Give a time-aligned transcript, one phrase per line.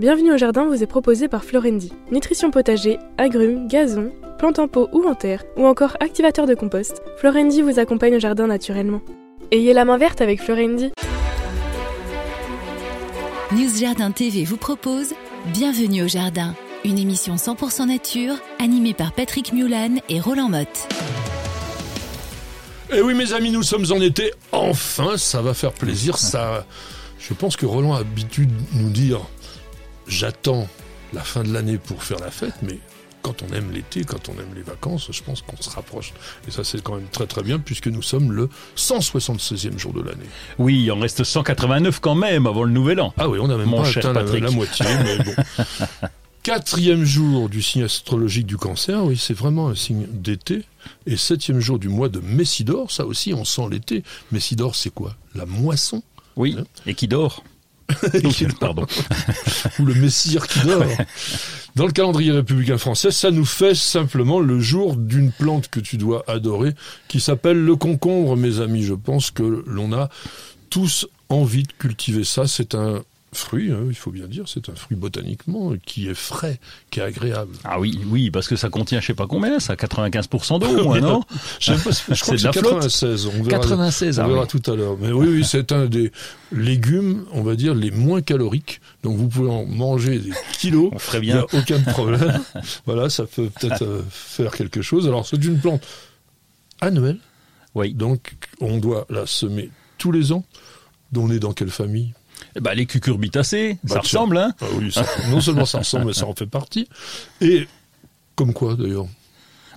[0.00, 1.92] Bienvenue au jardin vous est proposé par Florendi.
[2.10, 7.02] Nutrition potager, agrumes, gazon, plantes en pot ou en terre, ou encore activateur de compost,
[7.18, 9.02] Florendi vous accompagne au jardin naturellement.
[9.50, 10.90] Ayez la main verte avec Florendi.
[13.52, 15.12] News Jardin TV vous propose
[15.52, 16.54] Bienvenue au jardin,
[16.86, 20.88] une émission 100% nature animée par Patrick Mulan et Roland Motte.
[22.90, 24.32] Eh oui, mes amis, nous sommes en été.
[24.50, 26.16] Enfin, ça va faire plaisir.
[26.16, 26.64] Ça,
[27.18, 29.20] je pense que Roland a l'habitude de nous dire
[30.10, 30.68] j'attends
[31.12, 32.78] la fin de l'année pour faire la fête, mais
[33.22, 36.12] quand on aime l'été, quand on aime les vacances, je pense qu'on se rapproche.
[36.48, 40.00] Et ça, c'est quand même très très bien, puisque nous sommes le 176e jour de
[40.00, 40.26] l'année.
[40.58, 43.12] Oui, il en reste 189 quand même avant le nouvel an.
[43.18, 45.34] Ah oui, on a même Mon pas atteint la, moitié, mais bon.
[46.42, 50.64] Quatrième jour du signe astrologique du cancer, oui, c'est vraiment un signe d'été.
[51.04, 54.02] Et septième jour du mois de Messidor, ça aussi, on sent l'été.
[54.32, 55.14] Messidor, c'est quoi?
[55.34, 56.02] La moisson?
[56.36, 56.56] Oui,
[56.86, 57.44] et qui dort?
[58.60, 58.86] Pardon.
[59.78, 60.84] ou le messire qui dort.
[61.76, 65.96] Dans le calendrier républicain français, ça nous fait simplement le jour d'une plante que tu
[65.96, 66.74] dois adorer,
[67.08, 68.82] qui s'appelle le concombre, mes amis.
[68.82, 70.08] Je pense que l'on a
[70.68, 72.46] tous envie de cultiver ça.
[72.46, 76.58] C'est un fruit, hein, il faut bien dire, c'est un fruit botaniquement qui est frais,
[76.90, 77.54] qui est agréable.
[77.64, 80.84] Ah oui, oui, parce que ça contient je sais pas combien, ça 95% d'eau, au
[80.84, 81.22] moins, non
[81.60, 83.26] Je, sais pas je crois C'est que de c'est la flotte 96.
[83.26, 84.46] On verra, 96, on ah verra oui.
[84.48, 84.96] tout à l'heure.
[85.00, 86.10] Mais oui, oui, c'est un des
[86.52, 88.80] légumes, on va dire, les moins caloriques.
[89.02, 90.90] Donc vous pouvez en manger des kilos.
[90.92, 92.40] On ferait Il n'y a aucun problème.
[92.86, 95.06] voilà, ça peut peut-être euh, faire quelque chose.
[95.06, 95.86] Alors, c'est une plante
[96.80, 97.18] annuelle.
[97.74, 97.94] Oui.
[97.94, 100.44] Donc, on doit la semer tous les ans.
[101.16, 102.12] On est dans quelle famille?
[102.60, 106.12] Ben, les cucurbitacées, Bah, ça ressemble, hein Ah oui, ça- non seulement ça ressemble, mais
[106.14, 106.88] ça en fait partie.
[107.40, 107.66] Et
[108.34, 109.06] comme quoi, d'ailleurs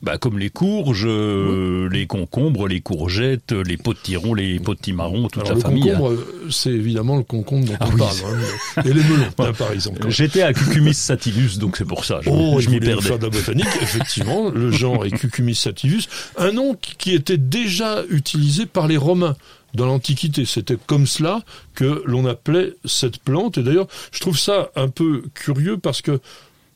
[0.02, 5.50] bah, Comme les courges, euh, les concombres, les courgettes, les potimarrons, les potimarrons, toute Alors,
[5.50, 5.90] la le famille.
[5.92, 5.94] hein.
[5.98, 8.00] concombre, euh, c'est évidemment le concombre dont Ah on oui.
[8.00, 8.18] parle.
[8.26, 8.82] hein.
[8.86, 10.10] Et les melons, hein, par exemple.
[10.10, 13.02] J'étais à Cucumis sativus, donc c'est pour ça, je, Oh, je m'y perdais.
[13.02, 13.68] faire de la botanique.
[13.82, 16.04] Effectivement, le genre est Cucumis sativus,
[16.38, 19.38] un nom qui était déjà utilisé par les Romains
[19.74, 20.46] dans l'Antiquité.
[20.46, 23.58] C'était comme cela que l'on appelait cette plante.
[23.58, 26.20] Et d'ailleurs, je trouve ça un peu curieux parce que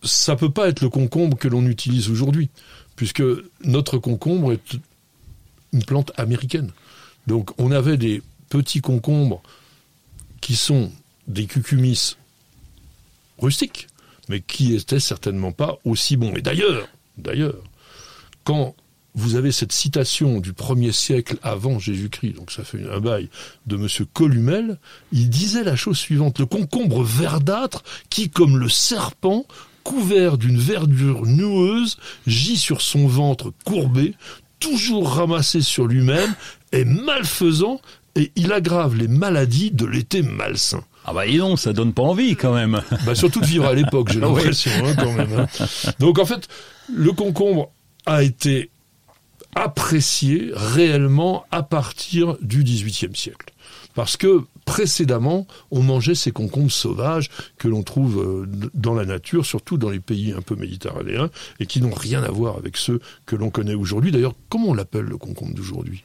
[0.04, 2.50] ça peut pas être le concombre que l'on utilise aujourd'hui,
[2.96, 3.24] puisque
[3.64, 4.78] notre concombre est
[5.74, 6.72] une plante américaine.
[7.26, 9.42] Donc, on avait des petits concombres
[10.40, 10.92] qui sont
[11.28, 12.16] des cucumis
[13.40, 13.88] rustiques,
[14.30, 16.34] mais qui étaient certainement pas aussi bons.
[16.36, 16.88] Et d'ailleurs,
[18.44, 18.76] quand
[19.18, 23.30] vous avez cette citation du premier siècle avant Jésus-Christ, donc ça fait un bail,
[23.66, 24.78] de Monsieur Columel,
[25.12, 29.46] il disait la chose suivante, le concombre verdâtre qui, comme le serpent,
[29.84, 31.98] couvert d'une verdure noueuse,
[32.28, 34.14] gît sur son ventre courbé,
[34.60, 36.34] toujours ramassé sur lui-même,
[36.72, 37.82] est malfaisant
[38.16, 40.84] et il aggrave les maladies de l'été malsain.
[41.06, 42.82] Ah bah dis donc, ça donne pas envie quand même.
[43.06, 45.34] Bah surtout de vivre à l'époque, j'ai l'impression, hein, quand même.
[45.40, 45.66] hein.
[46.00, 46.48] Donc en fait,
[46.94, 47.72] le concombre
[48.06, 48.70] a été
[49.64, 53.54] apprécié réellement à partir du XVIIIe siècle.
[53.96, 59.46] Parce que précédemment, on mangeait ces concombres sauvages que l'on trouve euh, dans la nature,
[59.46, 61.30] surtout dans les pays un peu méditerranéens,
[61.60, 64.12] et qui n'ont rien à voir avec ceux que l'on connaît aujourd'hui.
[64.12, 66.04] D'ailleurs, comment on l'appelle le concombre d'aujourd'hui?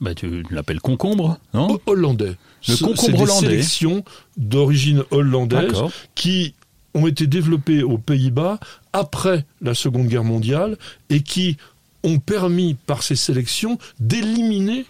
[0.00, 1.70] Bah tu l'appelles concombre, non?
[1.70, 2.34] Ho- Hollandais.
[2.68, 3.46] Le concombre c'est des hollandais.
[3.48, 4.04] sélections
[4.36, 5.92] d'origine hollandaise D'accord.
[6.14, 6.54] qui
[6.94, 8.58] ont été développées aux Pays-Bas
[8.92, 10.76] après la Seconde Guerre mondiale
[11.10, 11.56] et qui
[12.04, 14.86] ont permis par ces sélections d'éliminer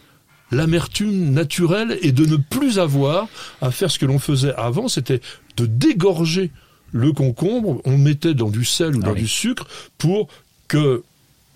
[0.50, 3.28] l'amertume naturelle et de ne plus avoir
[3.60, 5.20] à faire ce que l'on faisait avant, c'était
[5.56, 6.50] de dégorger
[6.92, 9.20] le concombre, on mettait dans du sel ou Ah dans oui.
[9.22, 9.66] du sucre
[9.98, 10.28] pour
[10.69, 11.03] que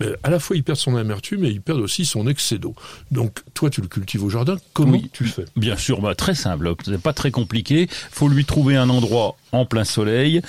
[0.01, 2.73] euh, à la fois il perde son amertume et il perd aussi son excès d'eau.
[3.11, 5.09] Donc toi tu le cultives au jardin, comment Oui.
[5.13, 5.45] tu fais?
[5.55, 7.87] Bien sûr, bah, très simple, c'est pas très compliqué.
[8.11, 10.41] Faut lui trouver un endroit en plein soleil.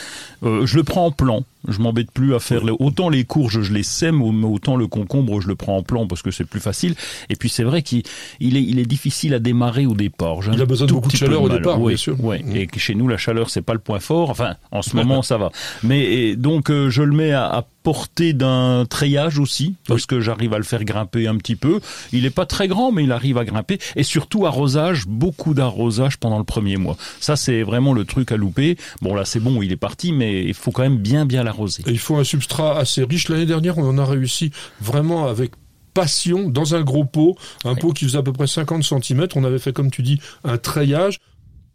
[0.43, 1.45] Euh, je le prends en plan.
[1.69, 5.43] Je m'embête plus à faire les- autant les courges, je les sème, autant le concombre,
[5.43, 6.95] je le prends en plan parce que c'est plus facile.
[7.29, 8.03] Et puis c'est vrai qu'il
[8.41, 10.39] il est, il est difficile à démarrer au départ.
[10.51, 12.17] Il a besoin de beaucoup de chaleur au départ, Oui, bien sûr.
[12.19, 12.43] oui.
[12.43, 12.57] Mhm.
[12.57, 14.31] Et chez nous, la chaleur, c'est pas le point fort.
[14.31, 15.51] Enfin, en ce moment, ça va.
[15.83, 20.53] Mais donc, euh, je le mets à, à portée d'un treillage aussi, parce que j'arrive
[20.53, 21.81] à le faire grimper un petit peu.
[22.13, 23.79] Il est pas très grand, mais il arrive à grimper.
[23.97, 26.97] Et surtout, arrosage, beaucoup d'arrosage pendant le premier mois.
[27.21, 28.77] Ça, c'est vraiment le truc à louper.
[29.03, 31.83] Bon, là, c'est bon, il est parti, mais il faut quand même bien, bien l'arroser.
[31.87, 33.29] Il faut un substrat assez riche.
[33.29, 34.51] L'année dernière, on en a réussi
[34.81, 35.53] vraiment avec
[35.95, 39.27] passion dans un gros pot, un pot qui faisait à peu près 50 cm.
[39.35, 41.19] On avait fait, comme tu dis, un treillage.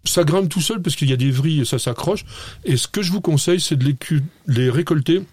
[0.03, 2.25] Ça grimpe tout seul parce qu'il y a des vrilles et ça s'accroche.
[2.63, 3.95] Et ce que je vous conseille, c'est de les,
[4.47, 5.23] les récolter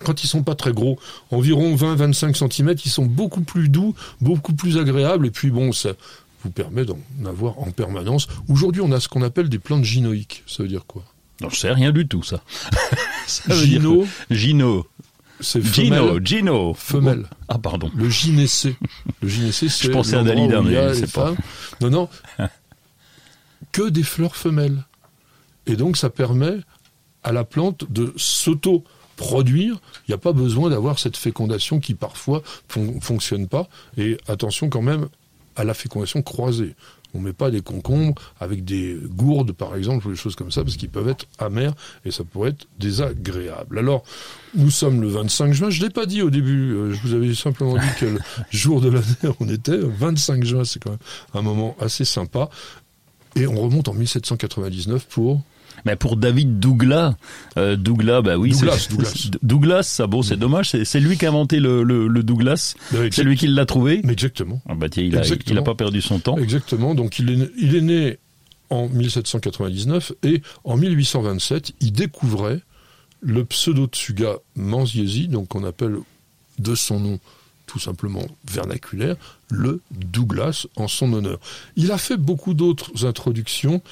[0.00, 0.98] quand ils sont pas très gros,
[1.30, 5.26] environ 20-25 cm, ils sont beaucoup plus doux, beaucoup plus agréables.
[5.26, 5.90] Et puis bon, ça
[6.44, 8.28] vous permet d'en avoir en permanence.
[8.48, 10.44] Aujourd'hui, on a ce qu'on appelle des plantes gynoïques.
[10.46, 11.02] Ça veut dire quoi?
[11.40, 12.42] Non, je sais rien du tout, ça.
[13.26, 14.02] ça veut Gino.
[14.02, 14.86] Dire Gino.
[15.40, 16.74] C'est Gino, Gino.
[16.74, 17.26] Femelle.
[17.48, 17.90] Ah, pardon.
[17.96, 18.76] Le gynécée.
[19.20, 19.88] Le gynécée, c'est.
[19.88, 21.34] Je pensais à Dalida, mais c'est pas.
[21.80, 22.08] Non, non.
[23.72, 24.84] que des fleurs femelles.
[25.66, 26.58] Et donc, ça permet
[27.24, 29.80] à la plante de s'auto-produire.
[30.06, 32.42] Il n'y a pas besoin d'avoir cette fécondation qui parfois
[32.76, 33.68] ne fonctionne pas.
[33.96, 35.08] Et attention quand même
[35.56, 36.74] à la fécondation croisée.
[37.14, 40.50] On ne met pas des concombres avec des gourdes, par exemple, ou des choses comme
[40.50, 41.72] ça, parce qu'ils peuvent être amers
[42.04, 43.78] et ça pourrait être désagréable.
[43.78, 44.02] Alors,
[44.56, 45.70] nous sommes le 25 juin.
[45.70, 46.72] Je ne l'ai pas dit au début.
[46.72, 48.18] Euh, je vous avais simplement dit quel
[48.50, 49.78] jour de l'année on était.
[49.78, 50.98] 25 juin, c'est quand même
[51.34, 52.50] un moment assez sympa.
[53.36, 55.42] Et on remonte en 1799 pour
[55.84, 57.14] mais pour David Douglas,
[57.56, 59.30] euh, Douglas, bah oui, Douglas, Douglas.
[59.42, 62.74] Douglas, ça, bon, c'est dommage, c'est lui qui a inventé le, le, Douglas,
[63.10, 64.00] c'est lui qui l'a trouvé.
[64.04, 64.62] Mais exactement.
[64.68, 66.38] Ah bah tiens, il a, il a pas perdu son temps.
[66.38, 66.94] Exactement.
[66.94, 68.18] Donc il est, il est né
[68.70, 72.60] en 1799 et en 1827, il découvrait
[73.20, 75.96] le pseudo-tsuga manziesi, donc qu'on appelle
[76.58, 77.20] de son nom
[77.66, 79.16] tout simplement vernaculaire,
[79.50, 81.38] le Douglas en son honneur.
[81.76, 83.82] Il a fait beaucoup d'autres introductions,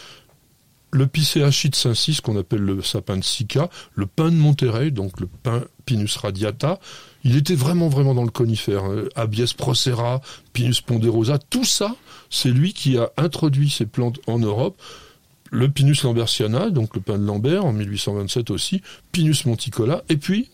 [0.93, 5.27] le Picea Saint-Cis, qu'on appelle le sapin de Sica, le pin de Monterrey, donc le
[5.27, 6.79] pin Pinus radiata,
[7.25, 8.85] il était vraiment, vraiment dans le conifère.
[8.85, 9.05] Hein.
[9.17, 10.21] Abies procera,
[10.53, 11.97] Pinus ponderosa, tout ça,
[12.31, 14.81] c'est lui qui a introduit ces plantes en Europe.
[15.51, 20.51] Le Pinus lambertiana, donc le pin de Lambert, en 1827 aussi, Pinus monticola, et puis,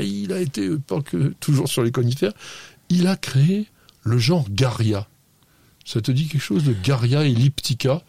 [0.00, 0.70] il a été,
[1.40, 2.32] toujours sur les conifères,
[2.88, 3.66] il a créé
[4.04, 5.08] le genre Garia.
[5.84, 8.02] Ça te dit quelque chose de Garia elliptica?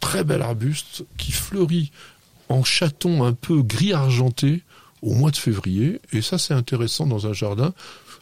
[0.00, 1.90] Très bel arbuste qui fleurit
[2.48, 4.62] en chaton un peu gris argenté
[5.02, 6.00] au mois de février.
[6.12, 7.72] Et ça, c'est intéressant dans un jardin.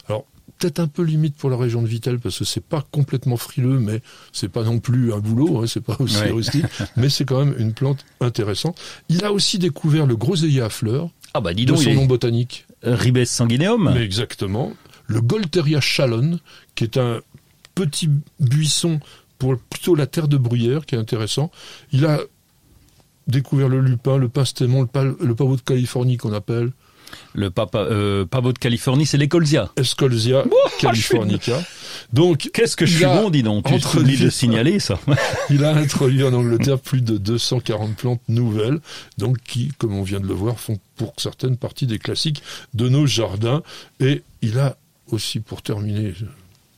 [0.07, 0.25] Alors,
[0.57, 3.79] peut-être un peu limite pour la région de Vitel parce que c'est pas complètement frileux,
[3.79, 4.01] mais
[4.31, 6.65] c'est pas non plus un boulot, hein, c'est pas aussi rustique,
[6.97, 8.79] mais c'est quand même une plante intéressante.
[9.09, 11.09] Il a aussi découvert le groseillier à fleurs.
[11.33, 12.65] Ah bah dis donc, de son nom botanique.
[12.83, 13.95] Ribes sanguineum.
[13.97, 14.73] exactement.
[15.07, 16.39] Le Golteria chalon,
[16.75, 17.21] qui est un
[17.75, 18.99] petit buisson
[19.37, 21.51] pour plutôt la terre de bruyère, qui est intéressant.
[21.91, 22.19] Il a
[23.27, 26.71] découvert le lupin, le pastémon, le, le pavot de Californie qu'on appelle.
[27.33, 29.71] Le papa, euh, pavot de Californie, c'est l'Ecolzia.
[29.77, 30.43] Escolzia
[30.79, 31.61] californica.
[32.13, 33.65] Donc, qu'est-ce que je suis bon, dis donc.
[33.65, 34.99] Tu oublies de signaler ça.
[35.49, 38.79] il a introduit en Angleterre plus de 240 plantes nouvelles,
[39.17, 42.41] donc qui, comme on vient de le voir, font pour certaines parties des classiques
[42.73, 43.61] de nos jardins.
[43.99, 44.77] Et il a
[45.11, 46.13] aussi, pour terminer,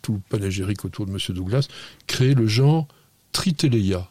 [0.07, 1.17] tout panégyrique autour de M.
[1.35, 1.67] Douglas,
[2.07, 2.87] créer le genre
[3.33, 4.07] Triteleia.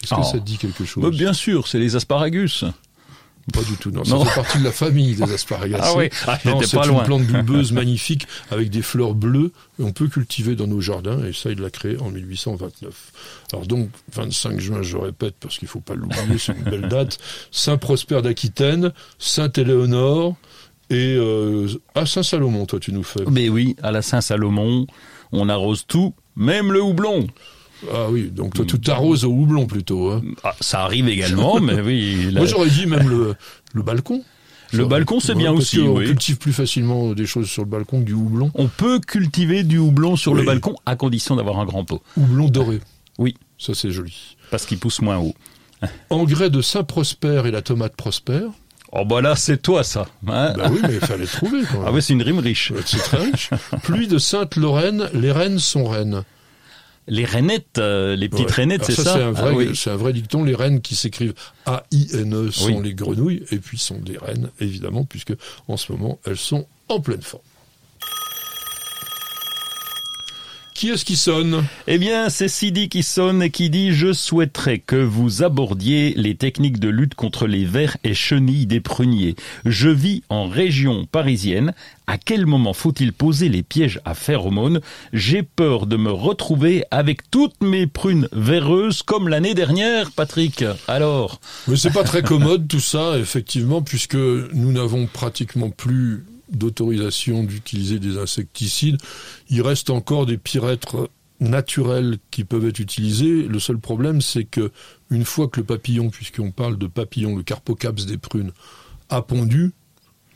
[0.00, 0.22] Est-ce que oh.
[0.22, 2.64] ça te dit quelque chose bah, Bien sûr, c'est les asparagus.
[3.52, 4.04] Pas du tout, non.
[4.04, 5.76] Ça fait partie de la famille des asparagus.
[5.80, 9.50] Ah oui, ah, c'est une plante bulbeuse magnifique avec des fleurs bleues.
[9.80, 13.12] Et on peut cultiver dans nos jardins et ça, il l'a créé en 1829.
[13.52, 17.18] Alors donc, 25 juin, je répète parce qu'il faut pas l'oublier, c'est une belle date.
[17.50, 20.36] Saint Prosper d'Aquitaine, Saint Éléonore
[20.90, 23.24] et euh, à Saint Salomon, toi, tu nous fais.
[23.28, 24.86] Mais oui, à la Saint Salomon
[25.32, 27.26] on arrose tout, même le houblon.
[27.92, 30.10] Ah oui, donc toi, tout arrose au houblon plutôt.
[30.10, 30.22] Hein.
[30.44, 32.30] Ah, ça arrive également, mais oui.
[32.34, 33.36] Moi, j'aurais dit même le,
[33.82, 34.22] balcon.
[34.72, 35.80] Le balcon, c'est bien aussi.
[35.80, 38.50] On cultive plus facilement des choses sur le balcon que du houblon.
[38.54, 42.02] On peut cultiver du houblon sur le balcon à condition d'avoir un grand pot.
[42.16, 42.80] Houblon doré.
[43.18, 43.36] Oui.
[43.58, 44.36] Ça, c'est joli.
[44.50, 45.34] Parce qu'il pousse moins haut.
[46.10, 48.46] Engrais de Saint-Prosper et la tomate Prosper.
[48.92, 50.06] Oh bah là, c'est toi ça.
[50.26, 51.62] Hein bah oui, mais il fallait trouver.
[51.70, 52.72] Quand Ah oui, c'est une rime riche.
[52.86, 53.50] C'est très riche.
[53.84, 56.24] Pluie de Sainte-Lorraine, les reines sont reines.
[57.06, 60.44] Les rainettes, euh, les petites rainettes, c'est ça, C'est un, vrai, ah un vrai dicton.
[60.44, 61.34] Les reines qui s'écrivent
[61.66, 65.32] A-I-N-E sont les grenouilles, et puis sont des reines, évidemment, puisque
[65.66, 67.42] en ce moment, elles sont en pleine forme.
[70.80, 71.66] Qui est-ce qui sonne?
[71.88, 76.36] Eh bien, c'est Sidi qui sonne et qui dit «Je souhaiterais que vous abordiez les
[76.36, 79.36] techniques de lutte contre les vers et chenilles des pruniers.
[79.66, 81.74] Je vis en région parisienne.
[82.06, 84.80] À quel moment faut-il poser les pièges à phéromones?
[85.12, 90.64] J'ai peur de me retrouver avec toutes mes prunes véreuses comme l'année dernière, Patrick.
[90.88, 91.42] Alors?
[91.68, 97.98] Mais c'est pas très commode tout ça, effectivement, puisque nous n'avons pratiquement plus d'autorisation d'utiliser
[97.98, 98.98] des insecticides.
[99.48, 103.42] Il reste encore des pyrètres naturels qui peuvent être utilisés.
[103.42, 104.70] Le seul problème, c'est que
[105.10, 108.52] une fois que le papillon, puisqu'on parle de papillon, le carpocaps des prunes,
[109.08, 109.72] a pondu,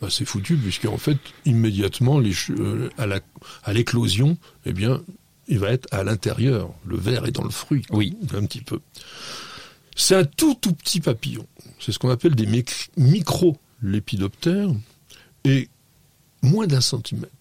[0.01, 2.89] bah c'est foutu, puisqu'en fait, immédiatement, euh,
[3.63, 5.03] à l'éclosion, eh bien,
[5.47, 6.73] il va être à l'intérieur.
[6.87, 7.85] Le verre est dans le fruit.
[7.91, 8.17] Oui.
[8.35, 8.81] Un petit peu.
[9.95, 11.47] C'est un tout tout petit papillon.
[11.79, 12.49] C'est ce qu'on appelle des
[12.97, 14.71] micro-lépidoptères.
[15.45, 15.69] Et
[16.45, 17.33] moins d'un centimètre,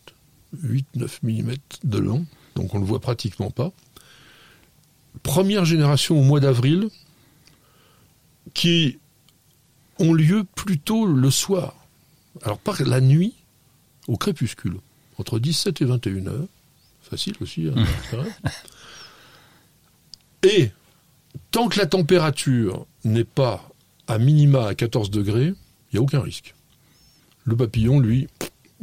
[0.64, 3.72] 8-9 mm de long, donc on ne le voit pratiquement pas.
[5.22, 6.90] Première génération au mois d'avril,
[8.54, 9.00] qui
[10.00, 11.76] ont lieu plutôt le soir.
[12.42, 13.36] Alors par la nuit,
[14.08, 14.78] au crépuscule,
[15.18, 16.48] entre 17 et 21 heures,
[17.02, 17.68] facile aussi.
[17.68, 17.86] Hein,
[20.44, 20.72] et
[21.52, 23.70] tant que la température n'est pas
[24.08, 25.54] à minima à 14 degrés,
[25.92, 26.56] il n'y a aucun risque.
[27.46, 28.28] Le papillon, lui,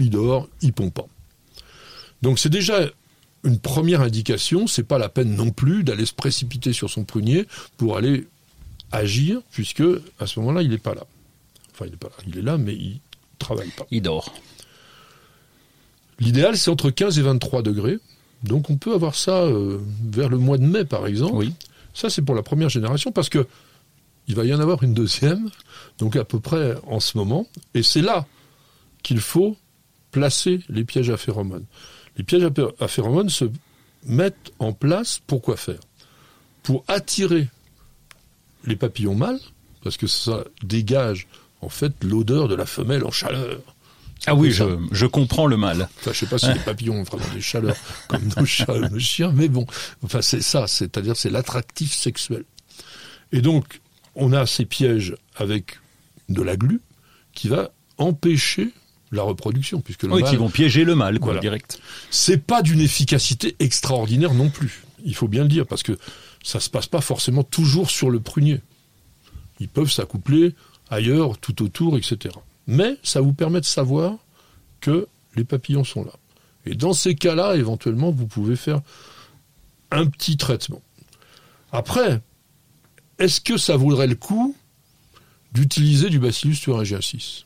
[0.00, 1.07] il dort, il pompe pas.
[2.23, 2.88] Donc c'est déjà
[3.45, 7.47] une première indication, c'est pas la peine non plus d'aller se précipiter sur son prunier
[7.76, 8.26] pour aller
[8.92, 9.83] agir, puisque
[10.19, 11.07] à ce moment-là, il n'est pas là.
[11.73, 12.25] Enfin, il est pas là.
[12.26, 13.00] Il est là, mais il
[13.38, 13.87] travaille pas.
[13.90, 14.35] Il dort.
[16.19, 17.99] L'idéal, c'est entre 15 et 23 degrés.
[18.42, 21.37] Donc on peut avoir ça euh, vers le mois de mai, par exemple.
[21.37, 21.54] Oui.
[21.95, 23.47] Ça, c'est pour la première génération, parce que
[24.28, 25.50] il va y en avoir une deuxième,
[25.99, 27.47] donc à peu près en ce moment.
[27.75, 28.26] Et c'est là
[29.02, 29.57] qu'il faut
[30.11, 31.67] placer les pièges à phéromones.
[32.17, 32.49] Les pièges
[32.79, 33.47] à phéromones se
[34.05, 35.81] mettent en place pour quoi faire?
[36.62, 37.49] Pour attirer
[38.64, 39.40] les papillons mâles,
[39.83, 41.26] parce que ça dégage
[41.62, 43.61] en fait l'odeur de la femelle en chaleur.
[44.26, 45.88] Ah oui, je, je, comprends le mal.
[45.99, 47.76] Enfin, je sais pas si les papillons ont vraiment des chaleurs
[48.09, 49.67] comme nos chats nos chiens, mais bon,
[50.02, 52.45] enfin c'est ça, c'est-à-dire c'est l'attractif sexuel.
[53.33, 53.81] Et donc,
[54.14, 55.79] on a ces pièges avec
[56.29, 56.81] de la glu
[57.33, 58.73] qui va empêcher
[59.12, 61.81] la reproduction, puisque le oui, qui vont piéger le mâle, quoi, direct.
[62.11, 64.85] C'est pas d'une efficacité extraordinaire non plus.
[65.05, 65.99] Il faut bien le dire, parce que
[66.43, 68.61] ça se passe pas forcément toujours sur le prunier.
[69.59, 70.55] Ils peuvent s'accoupler
[70.90, 72.35] ailleurs, tout autour, etc.
[72.67, 74.14] Mais ça vous permet de savoir
[74.81, 76.12] que les papillons sont là.
[76.67, 78.81] Et dans ces cas-là, éventuellement, vous pouvez faire
[79.90, 80.83] un petit traitement.
[81.73, 82.21] Après,
[83.19, 84.55] est-ce que ça vaudrait le coup
[85.52, 87.45] d'utiliser du Bacillus thuringiensis?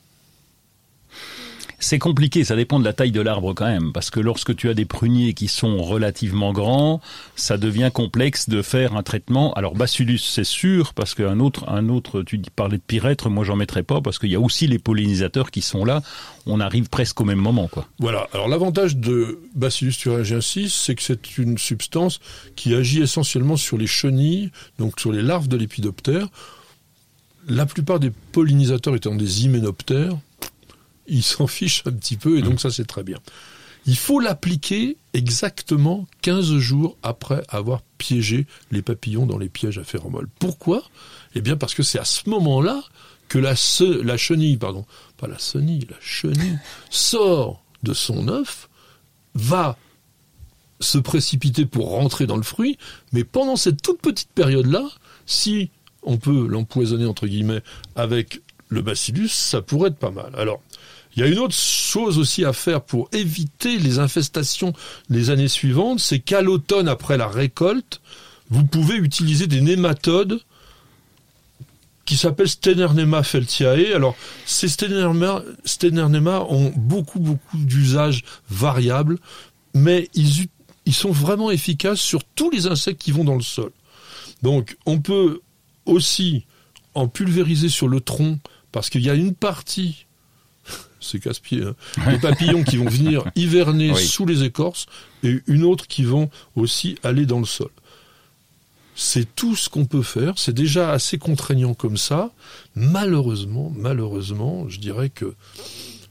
[1.85, 4.69] C'est compliqué, ça dépend de la taille de l'arbre quand même, parce que lorsque tu
[4.69, 6.99] as des pruniers qui sont relativement grands,
[7.35, 9.53] ça devient complexe de faire un traitement.
[9.53, 13.55] Alors bacillus, c'est sûr, parce qu'un autre, un autre, tu parlais de pyrètre, moi j'en
[13.55, 16.01] mettrais pas, parce qu'il y a aussi les pollinisateurs qui sont là.
[16.47, 17.87] On arrive presque au même moment, quoi.
[17.99, 18.27] Voilà.
[18.33, 22.19] Alors l'avantage de Bacillus thuringiensis, c'est que c'est une substance
[22.55, 24.49] qui agit essentiellement sur les chenilles,
[24.79, 26.29] donc sur les larves de l'épidoptère.
[27.47, 30.17] La plupart des pollinisateurs étant des hyménoptères,
[31.07, 33.17] il s'en fiche un petit peu et donc ça c'est très bien.
[33.87, 39.83] Il faut l'appliquer exactement 15 jours après avoir piégé les papillons dans les pièges à
[39.83, 40.27] phéromones.
[40.39, 40.83] Pourquoi?
[41.35, 42.81] Eh bien parce que c'est à ce moment-là
[43.27, 43.53] que la,
[44.03, 44.85] la chenille, pardon,
[45.17, 46.57] pas la chenille, la chenille
[46.89, 48.69] sort de son œuf,
[49.35, 49.77] va
[50.79, 52.77] se précipiter pour rentrer dans le fruit,
[53.13, 54.87] mais pendant cette toute petite période-là,
[55.25, 55.69] si
[56.03, 57.61] on peut l'empoisonner entre guillemets
[57.95, 60.31] avec le bacillus, ça pourrait être pas mal.
[60.35, 60.61] Alors,
[61.15, 64.73] il y a une autre chose aussi à faire pour éviter les infestations
[65.09, 68.01] les années suivantes, c'est qu'à l'automne, après la récolte,
[68.49, 70.41] vous pouvez utiliser des nématodes
[72.05, 73.95] qui s'appellent Stenernema feltiae.
[73.95, 79.17] Alors, ces Stenernema, ont beaucoup, beaucoup d'usages variables,
[79.73, 80.47] mais ils,
[80.85, 83.71] ils sont vraiment efficaces sur tous les insectes qui vont dans le sol.
[84.43, 85.39] Donc, on peut
[85.85, 86.45] aussi
[86.93, 88.37] en pulvériser sur le tronc,
[88.71, 90.04] parce qu'il y a une partie
[91.05, 91.63] c'est casse-pied.
[91.63, 91.75] Hein.
[92.11, 94.85] Des papillons qui vont venir hiverner sous les écorces
[95.23, 97.69] et une autre qui vont aussi aller dans le sol.
[98.95, 100.35] C'est tout ce qu'on peut faire.
[100.37, 102.31] C'est déjà assez contraignant comme ça.
[102.75, 105.35] Malheureusement, malheureusement, je dirais que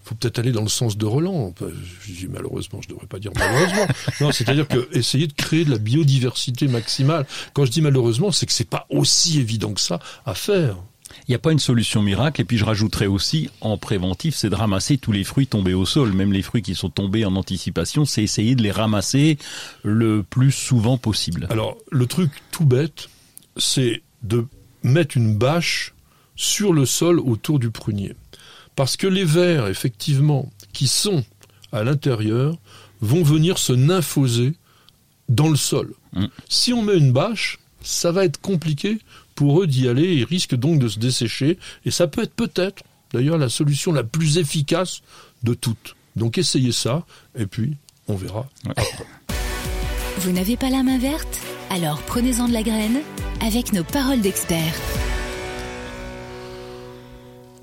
[0.05, 1.55] faut peut-être aller dans le sens de Roland.
[2.03, 3.87] Je dis malheureusement, je ne devrais pas dire malheureusement.
[4.21, 7.27] non, c'est-à-dire que essayer de créer de la biodiversité maximale.
[7.55, 10.77] Quand je dis malheureusement, c'est que c'est pas aussi évident que ça à faire.
[11.27, 12.41] Il n'y a pas une solution miracle.
[12.41, 15.87] Et puis je rajouterais aussi, en préventif, c'est de ramasser tous les fruits tombés au
[15.87, 16.13] sol.
[16.13, 19.39] Même les fruits qui sont tombés en anticipation, c'est essayer de les ramasser
[19.83, 21.47] le plus souvent possible.
[21.51, 23.09] Alors, le truc tout bête,
[23.57, 24.47] c'est de
[24.83, 25.95] mettre une bâche
[26.37, 28.15] sur le sol autour du prunier.
[28.77, 31.25] Parce que les vers, effectivement, qui sont
[31.73, 32.57] à l'intérieur,
[33.01, 34.55] vont venir se nymphoser
[35.29, 35.95] dans le sol.
[36.13, 36.27] Mm.
[36.49, 38.99] Si on met une bâche, ça va être compliqué
[39.35, 42.83] pour eux d'y aller, ils risquent donc de se dessécher, et ça peut être peut-être
[43.13, 45.03] d'ailleurs la solution la plus efficace
[45.43, 45.97] de toutes.
[46.17, 47.05] Donc essayez ça,
[47.37, 47.77] et puis
[48.09, 49.07] on verra après.
[50.19, 51.41] Vous n'avez pas la main verte?
[51.71, 53.01] Alors prenez-en de la graine
[53.41, 54.75] avec nos paroles d'experts.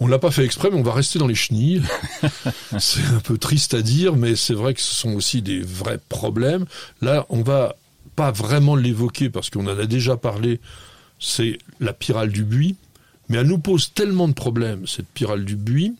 [0.03, 1.83] On l'a pas fait exprès, mais on va rester dans les chenilles.
[2.79, 5.99] c'est un peu triste à dire, mais c'est vrai que ce sont aussi des vrais
[6.09, 6.65] problèmes.
[7.01, 7.75] Là, on va
[8.15, 10.59] pas vraiment l'évoquer parce qu'on en a déjà parlé
[11.21, 12.75] c'est la pyrale du buis,
[13.29, 15.93] mais elle nous pose tellement de problèmes, cette pyrale du buis,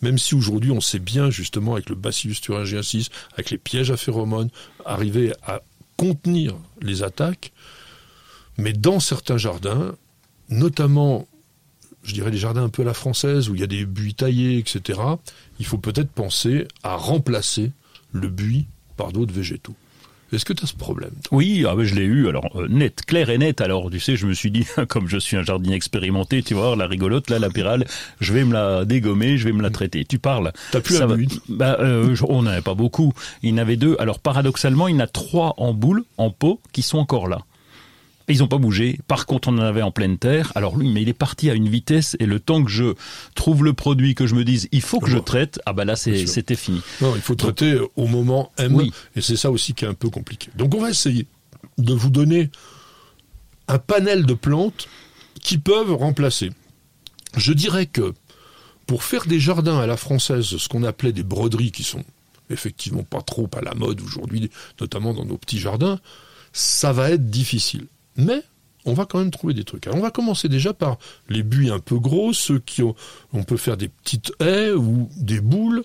[0.00, 3.98] même si aujourd'hui on sait bien justement avec le Bacillus thuringiensis, avec les pièges à
[3.98, 4.48] phéromones,
[4.86, 5.60] arriver à
[5.98, 7.52] contenir les attaques,
[8.56, 9.94] mais dans certains jardins,
[10.48, 11.26] notamment
[12.02, 14.14] je dirais, les jardins un peu à la française, où il y a des buis
[14.14, 14.98] taillés, etc.,
[15.58, 17.72] il faut peut-être penser à remplacer
[18.12, 19.74] le buis par d'autres végétaux.
[20.32, 23.30] Est-ce que tu as ce problème Oui, ah je l'ai eu, alors euh, net, clair
[23.30, 23.60] et net.
[23.60, 26.76] Alors tu sais, je me suis dit, comme je suis un jardinier expérimenté, tu vois,
[26.76, 27.86] la rigolote, là, la pyrale,
[28.20, 30.04] je vais me la dégommer, je vais me la traiter.
[30.04, 30.52] Tu parles.
[30.70, 33.12] T'as plus un buis bah, euh, On n'avait pas beaucoup.
[33.42, 33.96] Il y en avait deux.
[33.98, 37.40] Alors paradoxalement, il y en a trois en boule, en pot, qui sont encore là
[38.30, 38.98] ils n'ont pas bougé.
[39.06, 40.52] Par contre, on en avait en pleine terre.
[40.54, 42.94] Alors lui, mais il est parti à une vitesse et le temps que je
[43.34, 45.96] trouve le produit, que je me dise, il faut que je traite, ah bah là,
[45.96, 46.80] c'était fini.
[47.00, 48.74] Non, il faut traiter au moment M.
[48.74, 48.92] Oui.
[49.16, 50.48] Et c'est ça aussi qui est un peu compliqué.
[50.56, 51.26] Donc on va essayer
[51.78, 52.50] de vous donner
[53.68, 54.88] un panel de plantes
[55.40, 56.50] qui peuvent remplacer.
[57.36, 58.14] Je dirais que
[58.86, 62.04] pour faire des jardins à la française, ce qu'on appelait des broderies qui sont
[62.50, 66.00] effectivement pas trop à la mode aujourd'hui, notamment dans nos petits jardins,
[66.52, 67.86] ça va être difficile.
[68.16, 68.42] Mais
[68.84, 69.86] on va quand même trouver des trucs.
[69.86, 70.98] Alors on va commencer déjà par
[71.28, 72.94] les buis un peu gros, ceux qui ont,
[73.32, 75.84] on peut faire des petites haies ou des boules.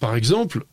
[0.00, 0.64] Par exemple,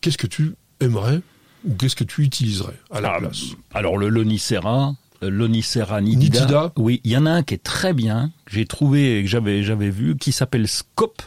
[0.00, 1.20] qu'est-ce que tu aimerais
[1.64, 3.42] ou qu'est-ce que tu utiliserais à la ah, place
[3.74, 6.40] Alors le lonicera, euh, Lonicera nitida.
[6.40, 6.72] nitida.
[6.76, 9.62] Oui, il y en a un qui est très bien, que j'ai trouvé, que j'avais
[9.62, 11.22] j'avais vu, qui s'appelle Scope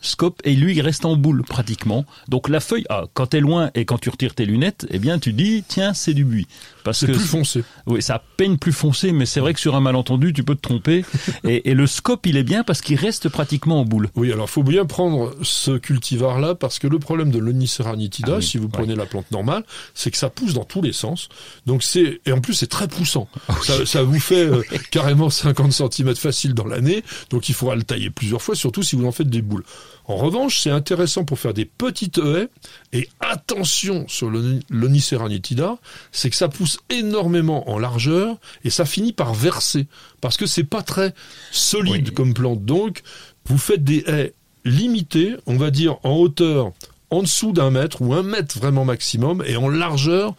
[0.00, 2.04] scope et lui il reste en boule pratiquement.
[2.28, 5.18] Donc la feuille, ah, quand t'es loin et quand tu retires tes lunettes, eh bien
[5.18, 6.46] tu dis tiens c'est du buis.
[6.84, 7.64] Parce c'est plus foncé.
[7.86, 10.60] Oui, ça peine plus foncé, mais c'est vrai que sur un malentendu tu peux te
[10.60, 11.04] tromper.
[11.44, 14.10] et, le scope il est bien parce qu'il reste pratiquement en boule.
[14.14, 18.36] Oui, alors faut bien prendre ce cultivar là parce que le problème de l'Onicera nitida,
[18.36, 19.64] ah si vous prenez la plante normale,
[19.94, 21.28] c'est que ça pousse dans tous les sens.
[21.66, 23.28] Donc c'est et en plus c'est très poussant.
[23.48, 27.76] Ah ça, ça, vous fait euh, carrément 50 cm facile dans l'année, donc il faudra
[27.76, 29.64] le tailler plusieurs fois, surtout si vous en faites des boules.
[30.06, 32.48] En revanche, c'est intéressant pour faire des petites haies,
[32.92, 35.78] et attention sur l'Onicera nitida,
[36.12, 39.86] c'est que ça pousse énormément en largeur, et ça finit par verser,
[40.20, 41.14] parce que c'est pas très
[41.50, 42.64] solide comme plante.
[42.64, 43.02] Donc,
[43.46, 46.72] vous faites des haies limitées, on va dire en hauteur
[47.10, 50.34] en dessous d'un mètre, ou un mètre vraiment maximum, et en largeur,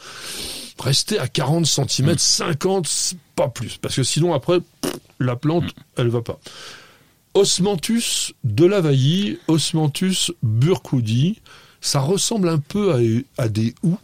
[0.79, 4.59] restez à 40 cm, 50, pas plus, parce que sinon après,
[5.19, 6.39] la plante, elle va pas.
[7.33, 11.41] Osmanthus de Lavailly, Osmanthus burkoudi,
[11.81, 13.97] ça ressemble un peu à, des houx,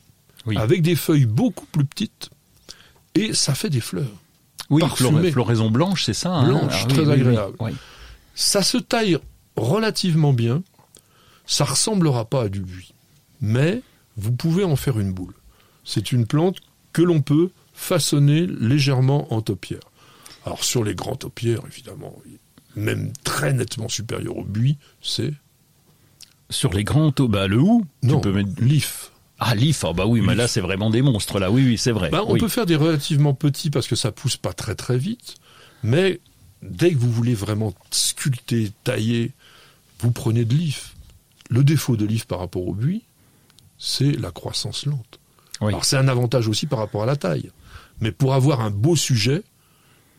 [0.56, 2.30] avec des feuilles beaucoup plus petites,
[3.16, 4.06] et ça fait des fleurs.
[4.70, 4.84] Oui,
[5.32, 6.32] floraison blanche, c'est ça.
[6.32, 7.58] Hein blanche, ah très agréable.
[8.36, 9.18] ça se taille
[9.58, 10.64] relativement bien,
[11.46, 12.94] ça ressemblera pas à du buis,
[13.42, 13.82] mais
[14.18, 15.34] vous pouvez en faire une boule.
[15.84, 16.60] C'est une plante
[16.94, 19.80] que l'on peut façonner légèrement en taupière.
[20.46, 22.16] Alors sur les grands taupières, évidemment,
[22.76, 25.34] même très nettement supérieur au buis, c'est
[26.50, 29.11] sur les grands taux, bah le hou, non, tu peux mettre l'if.
[29.44, 31.50] Ah l'if, ah bah oui, mais là c'est vraiment des monstres là.
[31.50, 32.12] Oui oui, c'est vrai.
[32.12, 35.36] Bah, on peut faire des relativement petits parce que ça pousse pas très très vite,
[35.82, 36.20] mais
[36.62, 39.32] dès que vous voulez vraiment sculpter, tailler,
[40.00, 40.96] vous prenez de l'if.
[41.50, 43.02] Le défaut de l'if par rapport au buis,
[43.80, 45.20] c'est la croissance lente.
[45.60, 47.50] Alors c'est un avantage aussi par rapport à la taille.
[48.00, 49.44] Mais pour avoir un beau sujet,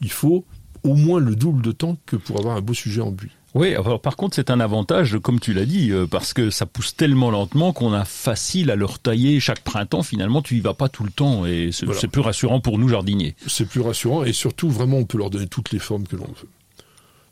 [0.00, 0.44] il faut
[0.82, 3.30] au moins le double de temps que pour avoir un beau sujet en buis.
[3.54, 6.96] Oui, par contre, c'est un avantage, comme tu l'as dit, euh, parce que ça pousse
[6.96, 10.02] tellement lentement qu'on a facile à le retailler chaque printemps.
[10.02, 13.34] Finalement, tu y vas pas tout le temps et c'est plus rassurant pour nous jardiniers.
[13.46, 16.24] C'est plus rassurant et surtout, vraiment, on peut leur donner toutes les formes que l'on
[16.24, 16.48] veut.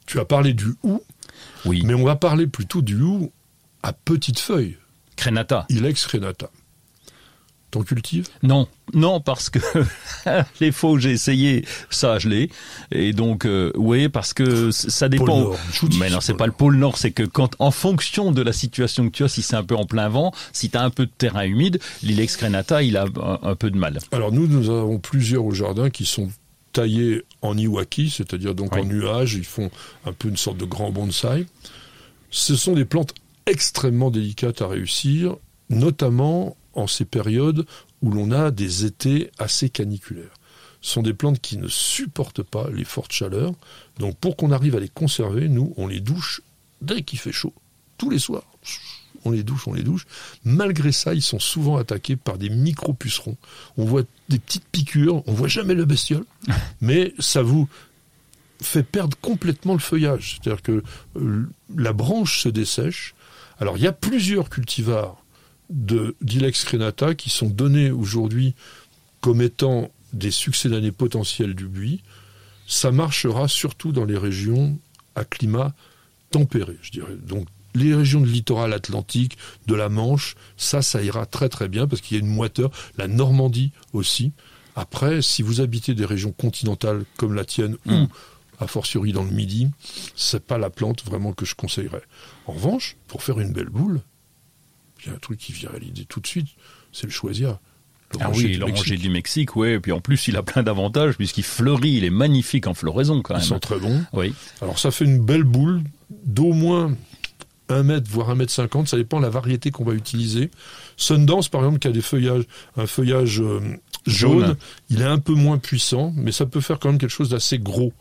[0.06, 1.02] Tu as parlé du hou,
[1.64, 1.82] oui.
[1.84, 3.32] mais on va parler plutôt du hou
[3.82, 4.76] à petites feuilles.
[5.16, 5.66] Crénata.
[5.70, 6.50] Ilex crénata.
[7.70, 8.26] T'en cultives?
[8.42, 9.60] Non, non, parce que
[10.60, 12.50] les faux, j'ai essayé, ça je l'ai.
[12.90, 15.52] Et donc, euh, oui, parce que ça dépend.
[15.98, 19.08] Mais non, c'est pas le pôle Nord, c'est que quand, en fonction de la situation
[19.08, 21.06] que tu as, si c'est un peu en plein vent, si tu as un peu
[21.06, 23.06] de terrain humide, l'ilex crenata, il a
[23.42, 23.98] un, peu de mal.
[24.10, 26.28] Alors nous, nous avons plusieurs au jardin qui sont
[26.72, 29.70] taillés en iwaki, c'est-à-dire donc en nuage, ils font
[30.06, 31.46] un peu une sorte de grand bonsaï.
[32.30, 33.14] Ce sont des plantes
[33.46, 35.36] extrêmement délicates à réussir,
[35.68, 37.66] notamment en ces périodes
[38.02, 40.34] où l'on a des étés assez caniculaires.
[40.80, 43.52] Ce sont des plantes qui ne supportent pas les fortes chaleurs.
[43.98, 46.42] Donc pour qu'on arrive à les conserver, nous, on les douche
[46.80, 47.52] dès qu'il fait chaud,
[47.98, 48.46] tous les soirs.
[49.26, 50.06] On les douche, on les douche.
[50.44, 53.36] Malgré ça, ils sont souvent attaqués par des micro-pucerons.
[53.76, 56.24] On voit des petites piqûres, on voit jamais le bestiole,
[56.80, 57.68] mais ça vous
[58.62, 60.38] fait perdre complètement le feuillage.
[60.42, 60.82] C'est-à-dire que
[61.16, 63.14] euh, la branche se dessèche.
[63.58, 65.19] Alors il y a plusieurs cultivars
[65.70, 68.54] d'Ilex crenata qui sont donnés aujourd'hui
[69.20, 72.02] comme étant des succès d'année potentiels du buis,
[72.66, 74.78] ça marchera surtout dans les régions
[75.14, 75.74] à climat
[76.30, 77.16] tempéré, je dirais.
[77.16, 81.86] Donc les régions de littoral atlantique, de la Manche, ça, ça ira très très bien
[81.86, 82.70] parce qu'il y a une moiteur.
[82.96, 84.32] La Normandie aussi.
[84.76, 88.08] Après, si vous habitez des régions continentales comme la tienne, où hmm.
[88.58, 89.68] a fortiori dans le midi,
[90.16, 92.02] c'est pas la plante vraiment que je conseillerais.
[92.46, 94.00] En revanche, pour faire une belle boule,
[95.04, 96.48] il y a un truc qui vient à l'idée tout de suite,
[96.92, 97.58] c'est le choisir.
[98.18, 99.74] Ah oui, l'oranger du Mexique, ouais.
[99.74, 103.22] Et puis en plus, il a plein d'avantages puisqu'il fleurit, il est magnifique en floraison
[103.22, 103.42] quand même.
[103.42, 104.04] Ils sont très bons.
[104.12, 104.34] Oui.
[104.60, 105.82] Alors ça fait une belle boule
[106.24, 106.92] d'au moins
[107.70, 110.50] un mètre, voire un mètre cinquante, ça dépend de la variété qu'on va utiliser.
[110.96, 112.44] Sundance, par exemple, qui a des feuillages,
[112.76, 113.60] un feuillage euh,
[114.06, 114.56] jaune, Jaune.
[114.90, 117.58] il est un peu moins puissant, mais ça peut faire quand même quelque chose d'assez
[117.58, 117.92] gros.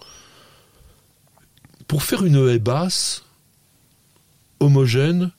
[1.87, 3.25] Pour faire une haie basse,
[4.59, 5.31] homogène,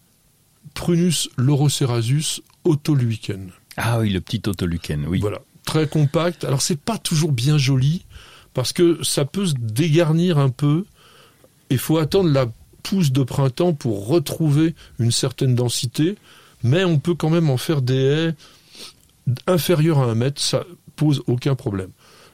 [0.74, 3.50] Prunus lorocerasus autoluicen.
[3.76, 5.20] Ah oui, le petit autoluken, oui.
[5.20, 6.44] Voilà, très compact.
[6.44, 8.04] Alors c'est pas toujours bien joli
[8.54, 10.84] parce que ça peut se dégarnir un peu.
[11.70, 12.46] Il faut attendre la
[12.82, 16.16] pousse de printemps pour retrouver une certaine densité,
[16.62, 18.34] mais on peut quand même en faire des haies
[19.46, 20.64] inférieures à un mètre, ça
[20.96, 21.90] pose aucun problème.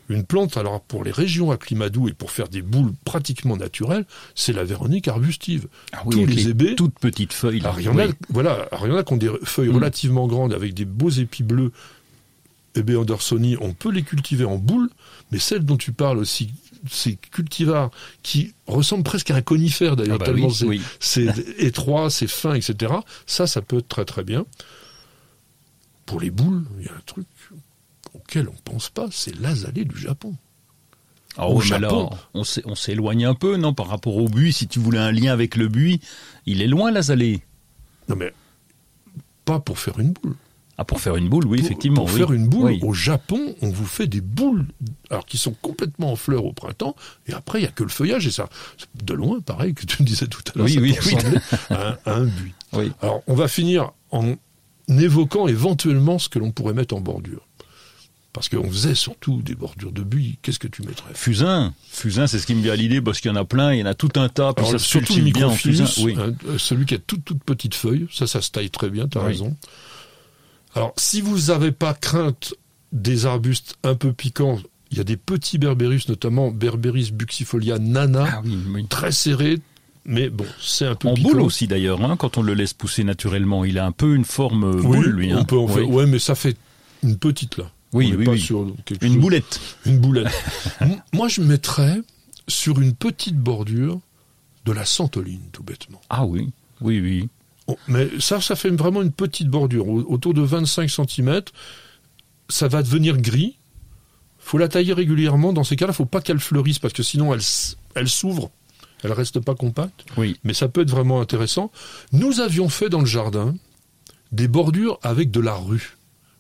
[0.08, 3.56] Une plante, alors pour les régions à climat doux et pour faire des boules pratiquement
[3.56, 5.66] naturelles, c'est la véronique arbustive.
[5.92, 7.60] Ah oui, Tous avec les hébés, toutes petites feuilles.
[7.60, 8.12] alors, il y en a, Oui.
[8.28, 9.74] voilà, alors, il y en a qui ont des feuilles Mm.
[9.74, 11.72] relativement grandes avec des beaux épis bleus.
[12.76, 14.90] Hébé Andersoni, on peut les cultiver en boule,
[15.32, 16.50] mais celles dont tu parles aussi,
[16.90, 17.90] ces cultivars
[18.22, 20.80] qui ressemblent presque à un conifère d'ailleurs, Ah bah tellement oui.
[21.00, 21.26] c'est
[21.58, 22.92] étroit, c'est fin, etc.
[23.26, 24.44] Ça, ça peut être très très bien.
[26.04, 27.26] Pour les boules, il y a un truc
[28.26, 30.34] auquel on pense pas, c'est l'azalée du Japon.
[31.38, 32.10] Ah Au oui, mais là, Japon.
[32.34, 34.52] on s'é- on s'éloigne un peu, non, par rapport au buis.
[34.52, 36.00] Si tu voulais un lien avec le buis,
[36.46, 37.42] il est loin, l'azalée.
[38.08, 38.32] Non mais
[39.44, 40.34] pas pour faire une boule.
[40.78, 42.04] Ah, pour faire une boule, oui, pour, effectivement.
[42.04, 42.18] Pour oui.
[42.18, 42.80] faire une boule, Oui.
[42.82, 44.66] au Japon, on vous fait des boules,
[45.10, 46.94] alors qui sont complètement en fleurs au printemps,
[47.26, 48.48] et après il y a que le feuillage et ça,
[49.02, 51.14] de loin, pareil que tu me disais tout à l'heure, Oui, ça oui, oui.
[51.70, 52.52] à, un, à un buis.
[52.74, 52.92] Oui.
[53.00, 54.34] Alors on va finir en
[54.88, 57.45] évoquant éventuellement ce que l'on pourrait mettre en bordure,
[58.36, 60.36] parce qu'on faisait surtout des bordures de buis.
[60.42, 61.08] Qu'est-ce que tu mettrais?
[61.14, 61.72] Fusain.
[61.90, 63.78] Fusain, c'est ce qui me vient à l'idée parce qu'il y en a plein, il
[63.80, 65.86] y en a tout un tas, puis Alors, ça surtout le cultive bien en microphilus,
[65.86, 66.04] fusain.
[66.04, 66.14] Oui.
[66.18, 69.08] hein, euh, celui qui a toute toute petite feuille, ça, ça se taille très bien,
[69.08, 69.28] tu as Oui.
[69.28, 69.56] raison.
[70.74, 72.52] Alors, si vous n'avez pas crainte
[72.92, 74.58] des arbustes un peu piquants,
[74.90, 78.86] il y a des petits berbérus, notamment Berberis buxifolia nana, Ah oui, oui.
[78.86, 79.58] très serrés,
[80.04, 81.30] mais bon, c'est un peu En piquant.
[81.30, 84.26] boule aussi d'ailleurs, hein, quand on le laisse pousser naturellement, il a un peu une
[84.26, 85.32] forme euh, Oui, boule lui.
[85.34, 85.44] on hein.
[85.44, 85.88] peut en faire.
[85.88, 85.94] Oui.
[85.94, 86.56] Ouais, mais ça fait
[87.02, 87.70] une petite là.
[87.92, 88.40] Oui, oui, pas oui.
[88.40, 88.74] sur Une
[89.12, 89.60] chose- boulette.
[89.86, 90.32] Une boulette.
[91.12, 92.00] Moi, je mettrais
[92.48, 94.00] sur une petite bordure
[94.64, 96.00] de la santoline, tout bêtement.
[96.10, 97.28] Ah oui, oui, oui.
[97.68, 101.42] Oh, Mais ça, ça fait vraiment une petite bordure, au- autour de 25 cm.
[102.48, 103.56] Ça va devenir gris.
[104.38, 105.52] faut la tailler régulièrement.
[105.52, 107.40] Dans ces cas-là, faut pas qu'elle fleurisse, parce que sinon, elle,
[107.96, 108.50] elle s'ouvre.
[109.02, 110.04] Elle reste pas compacte.
[110.16, 110.38] Oui.
[110.44, 111.72] Mais ça peut être vraiment intéressant.
[112.12, 113.56] Nous avions fait dans le jardin
[114.30, 115.95] des bordures avec de la rue.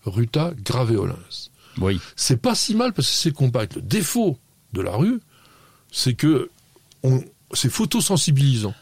[0.06, 1.50] Ruta graveolens.
[1.78, 2.00] Oui.
[2.16, 3.76] C'est pas si mal parce que c'est compact.
[3.76, 4.38] Le défaut
[4.72, 5.20] de la rue,
[5.92, 6.48] c'est que
[7.02, 8.74] on, c'est photosensibilisant.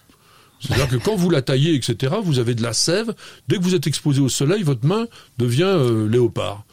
[0.61, 3.15] C'est-à-dire que quand vous la taillez, etc., vous avez de la sève.
[3.49, 5.07] Dès que vous êtes exposé au soleil, votre main
[5.39, 6.65] devient euh, léopard.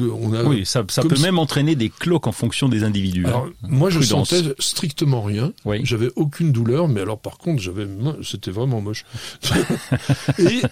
[0.00, 3.24] Euh, On a, Oui, ça, peut si- même entraîner des cloques en fonction des individus.
[3.26, 3.28] hein.
[3.28, 4.30] Alors, moi, je Prudence.
[4.30, 5.52] sentais strictement rien.
[5.64, 5.80] Oui.
[5.84, 7.86] J'avais aucune douleur, mais alors, par contre, j'avais,
[8.22, 9.04] c'était vraiment moche.
[10.38, 10.62] Et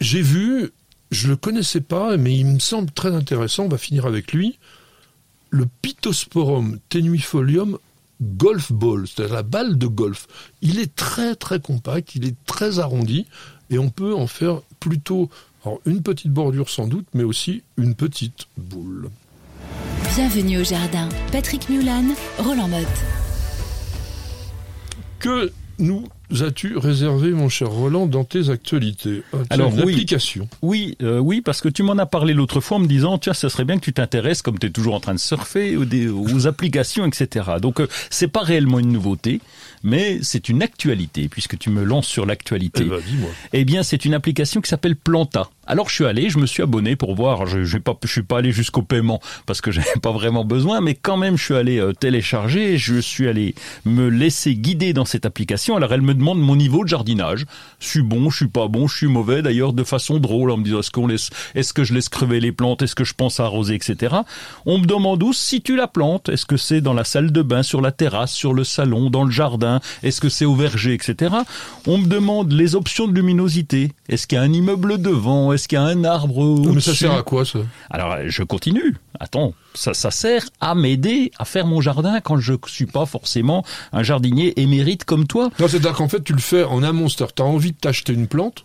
[0.00, 0.70] j'ai vu,
[1.10, 3.64] je le connaissais pas, mais il me semble très intéressant.
[3.64, 4.58] On va finir avec lui.
[5.50, 7.78] Le Pittosporum tenuifolium
[8.20, 10.26] golf ball, c'est-à-dire la balle de golf.
[10.62, 13.26] Il est très très compact, il est très arrondi,
[13.70, 15.30] et on peut en faire plutôt
[15.64, 19.10] alors, une petite bordure sans doute, mais aussi une petite boule.
[20.14, 21.08] Bienvenue au jardin.
[21.32, 22.04] Patrick Mulan,
[22.38, 22.86] Roland Motte.
[25.18, 26.06] Que nous
[26.40, 29.22] as-tu réservé, mon cher Roland, dans tes actualités?
[29.32, 29.92] Ah, Alors, une oui.
[29.94, 30.48] application.
[30.62, 33.34] Oui, euh, oui, parce que tu m'en as parlé l'autre fois en me disant, tiens,
[33.34, 35.84] ce serait bien que tu t'intéresses, comme tu es toujours en train de surfer, aux,
[35.84, 37.46] des- aux applications, etc.
[37.60, 39.40] Donc, euh, c'est pas réellement une nouveauté,
[39.82, 42.82] mais c'est une actualité, puisque tu me lances sur l'actualité.
[42.86, 43.30] Eh ben, dis-moi.
[43.52, 45.50] Eh bien, c'est une application qui s'appelle Planta.
[45.66, 47.46] Alors, je suis allé, je me suis abonné pour voir.
[47.46, 50.80] Je, je, pas, je suis pas allé jusqu'au paiement parce que j'avais pas vraiment besoin,
[50.80, 52.76] mais quand même, je suis allé euh, télécharger.
[52.78, 55.76] Je suis allé me laisser guider dans cette application.
[55.76, 57.46] Alors, elle me demande mon niveau de jardinage.
[57.80, 59.42] Je suis bon, je suis pas bon, je suis mauvais.
[59.42, 62.40] D'ailleurs, de façon drôle, en me disant est-ce qu'on laisse, est-ce que je laisse crever
[62.40, 64.16] les plantes, est-ce que je pense à arroser, etc.
[64.66, 66.28] On me demande où si tu la plantes.
[66.28, 69.24] Est-ce que c'est dans la salle de bain, sur la terrasse, sur le salon, dans
[69.24, 69.80] le jardin?
[70.02, 71.34] Est-ce que c'est au verger, etc.
[71.86, 73.92] On me demande les options de luminosité.
[74.08, 75.52] Est-ce qu'il y a un immeuble devant?
[75.52, 77.60] Est-ce qu'il y a un arbre Non, mais ça sert à quoi, ça?
[77.90, 78.96] Alors, je continue.
[79.20, 83.64] Attends, ça, ça sert à m'aider à faire mon jardin quand je suis pas forcément
[83.92, 85.50] un jardinier émérite comme toi.
[85.58, 87.06] Non, c'est-à-dire qu'en fait, tu le fais en amont.
[87.08, 88.64] Tu as envie de t'acheter une plante.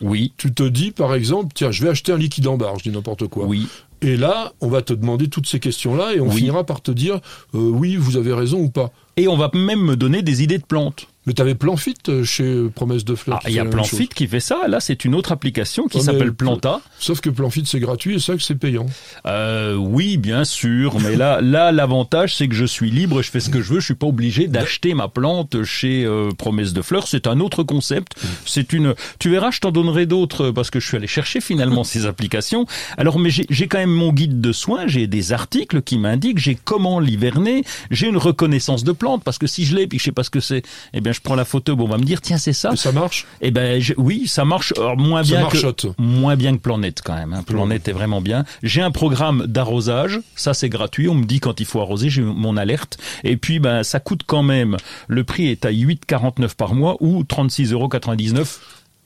[0.00, 2.84] Oui, Tu te dis, par exemple, tiens, je vais acheter un liquide en barre, je
[2.84, 3.44] dis n'importe quoi.
[3.44, 3.68] oui,
[4.00, 7.16] Et là, on va te demander toutes ces questions-là et on finira par te dire
[7.54, 8.92] euh, oui, vous avez raison ou pas.
[9.18, 11.06] Et on va même me donner des idées de plantes.
[11.26, 13.40] Mais tu avais Planfit euh, chez Promesse de Fleurs.
[13.44, 14.68] Ah, il y a Planfit qui fait ça.
[14.68, 16.80] Là, c'est une autre application qui s'appelle Planta.
[16.98, 18.86] Sauf que Planfit, c'est gratuit et ça que c'est payant.
[19.26, 20.98] Euh, oui, bien sûr.
[21.00, 23.80] Mais là, là, l'avantage, c'est que je suis libre, je fais ce que je veux.
[23.80, 27.06] Je suis pas obligé d'acheter ma plante chez euh, Promesse de Fleurs.
[27.06, 28.14] C'est un autre concept.
[28.46, 28.94] C'est une.
[29.18, 32.66] Tu verras, je t'en donnerai d'autres parce que je suis allé chercher finalement ces applications.
[32.96, 34.86] Alors, mais j'ai quand même mon guide de soins.
[34.86, 37.64] J'ai des articles qui m'indiquent j'ai comment l'hiverner.
[37.90, 40.24] J'ai une reconnaissance de plantes parce que si je l'ai puis que je sais pas
[40.24, 42.38] ce que c'est, eh bien je prends la photo, bon, on va me dire tiens
[42.38, 42.72] c'est ça.
[42.72, 43.26] Et ça marche?
[43.40, 45.58] Eh ben oui, ça marche moins bien que
[45.98, 47.32] moins bien que Planète quand même.
[47.32, 47.42] Hein.
[47.46, 48.44] Planète est vraiment bien.
[48.62, 51.08] J'ai un programme d'arrosage, ça c'est gratuit.
[51.08, 52.98] On me dit quand il faut arroser, j'ai mon alerte.
[53.24, 54.76] Et puis ben ça coûte quand même.
[55.08, 57.88] Le prix est à 8,49 par mois ou 36,99 euros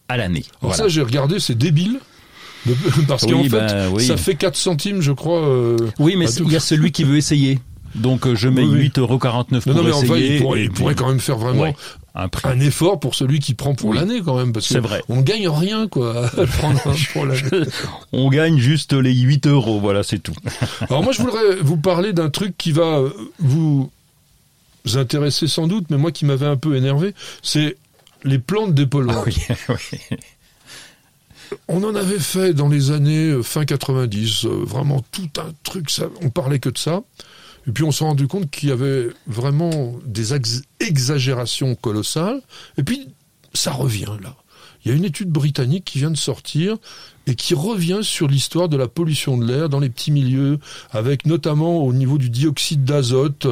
[0.08, 0.44] à l'année.
[0.72, 2.00] Ça j'ai regardé, c'est débile.
[3.08, 5.46] Parce qu'en fait, ben, ça fait 4 centimes, je crois.
[5.46, 7.58] Euh, oui, mais il y a celui qui veut essayer.
[7.94, 10.42] Donc euh, je mets 8,49€ pour non, mais essayer.
[10.42, 11.72] Enfin, il, pourrait, quand même faire vraiment
[12.14, 14.52] un, un, effort pour celui qui prend pour l'année quand même.
[14.52, 15.02] Parce que vrai.
[15.08, 16.80] on gagne rien quoi à prendre
[17.12, 17.66] pour l'année.
[18.12, 20.34] on gagne juste les 8 euros, voilà c'est tout.
[20.88, 23.00] Alors moi je voudrais vous parler d'un truc qui va
[23.38, 23.90] vous
[24.94, 27.76] intéresser sans doute, mais moi qui m'avait un peu énervé, c'est
[28.24, 29.28] les plantes dépolluantes.
[29.48, 30.16] Ah oui, oui.
[31.68, 35.90] On en avait fait dans les années euh, fin 90, euh, vraiment tout un truc,
[35.90, 37.02] ça, on parlait que de ça.
[37.66, 40.34] Et puis on s'est rendu compte qu'il y avait vraiment des
[40.80, 42.42] exagérations colossales.
[42.78, 43.08] Et puis
[43.52, 44.36] ça revient là.
[44.84, 46.76] Il y a une étude britannique qui vient de sortir
[47.26, 50.58] et qui revient sur l'histoire de la pollution de l'air dans les petits milieux,
[50.90, 53.46] avec notamment au niveau du dioxyde d'azote,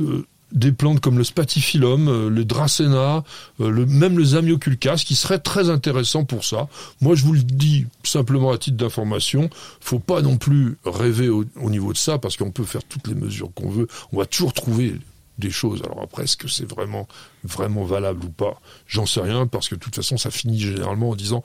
[0.00, 3.24] euh, des plantes comme le spatifilum, euh, le dracena,
[3.60, 6.68] euh, même le zamioculcas, qui serait très intéressant pour ça.
[7.00, 11.44] Moi, je vous le dis simplement à titre d'information, faut pas non plus rêver au,
[11.68, 13.88] niveau de ça, parce qu'on peut faire toutes les mesures qu'on veut.
[14.12, 14.94] On va toujours trouver
[15.38, 15.82] des choses.
[15.84, 17.08] Alors après, est-ce que c'est vraiment,
[17.44, 18.60] vraiment valable ou pas?
[18.86, 21.42] J'en sais rien, parce que de toute façon, ça finit généralement en disant,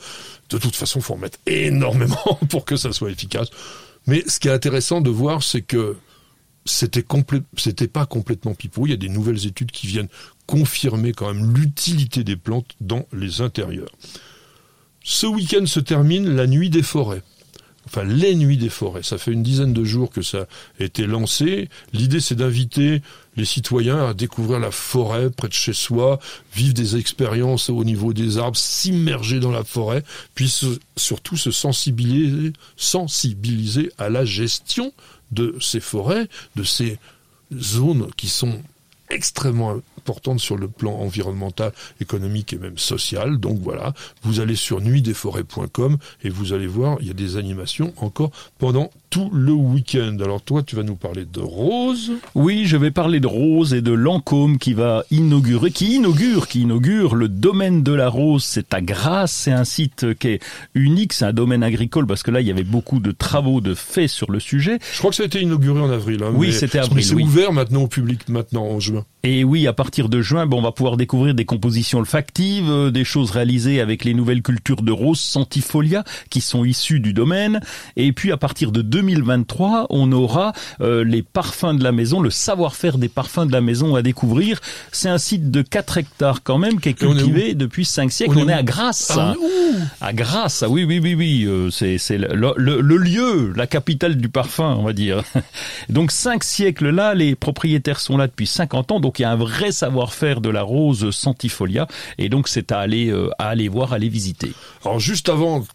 [0.50, 3.50] de toute façon, faut en mettre énormément pour que ça soit efficace.
[4.08, 5.98] Mais ce qui est intéressant de voir, c'est que
[6.66, 7.06] c'était
[7.58, 8.86] c'était pas complètement pipeau.
[8.86, 10.10] Il y a des nouvelles études qui viennent
[10.46, 13.92] confirmer quand même l'utilité des plantes dans les intérieurs.
[15.04, 17.24] Ce week-end se termine la nuit des forêts.
[17.88, 19.02] Enfin, les nuits des forêts.
[19.02, 20.46] Ça fait une dizaine de jours que ça
[20.80, 21.68] a été lancé.
[21.94, 23.02] L'idée, c'est d'inviter
[23.36, 26.20] les citoyens à découvrir la forêt près de chez soi,
[26.54, 30.04] vivre des expériences au niveau des arbres, s'immerger dans la forêt,
[30.36, 30.54] puis
[30.96, 34.94] surtout se sensibiliser, sensibiliser à la gestion
[35.32, 37.00] de ces forêts, de ces
[37.54, 38.62] zones qui sont
[39.10, 43.38] extrêmement importante sur le plan environnemental, économique et même social.
[43.38, 47.94] Donc voilà, vous allez sur nuitdesforêts.com et vous allez voir, il y a des animations
[47.98, 50.18] encore pendant tout le week-end.
[50.24, 52.14] Alors toi, tu vas nous parler de Rose.
[52.34, 56.62] Oui, je vais parler de Rose et de Lancôme qui va inaugurer, qui inaugure, qui
[56.62, 58.44] inaugure le domaine de la Rose.
[58.44, 60.40] C'est à Grasse, c'est un site qui est
[60.74, 63.76] unique, c'est un domaine agricole parce que là, il y avait beaucoup de travaux de
[63.76, 64.80] faits sur le sujet.
[64.94, 66.24] Je crois que ça a été inauguré en avril.
[66.24, 67.04] Hein, oui, c'était avril.
[67.04, 69.06] C'est ouvert maintenant au public maintenant en juin.
[69.24, 72.90] Et oui, à partir de juin, bon, on va pouvoir découvrir des compositions olfactives, euh,
[72.90, 77.62] des choses réalisées avec les nouvelles cultures de rose centifolia qui sont issues du domaine.
[77.98, 82.32] Et puis à partir de 2023, on aura euh, les parfums de la maison, le
[82.32, 84.60] savoir-faire des parfums de la maison à découvrir.
[84.92, 88.40] C'est un site de 4 hectares quand même qui est cultivé depuis 5 siècles.
[88.40, 89.12] On, est, à Grasse.
[89.16, 89.36] Ah,
[90.02, 91.46] à Grasse, oui, oui, oui, oui.
[91.46, 95.24] Euh, c'est c'est le, le, le, lieu, la capitale du parfum, on va dire.
[95.90, 99.00] Donc 5 siècles là, les propriétaires sont là depuis 50 ans.
[99.00, 102.80] Donc il y a un vrai savoir-faire de la rose centifolia, et donc c'est à
[102.80, 104.52] aller euh, à aller voir, à aller visiter.
[104.84, 105.66] Alors juste avant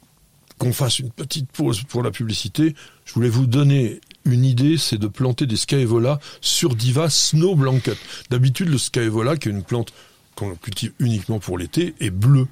[0.58, 4.98] qu'on fasse une petite pause pour la publicité, je voulais vous donner une idée, c'est
[4.98, 7.98] de planter des Scaevola sur Diva Snow Blanket.
[8.30, 9.92] D'habitude, le Scaevola, qui est une plante
[10.34, 12.46] qu'on cultive uniquement pour l'été, est bleu.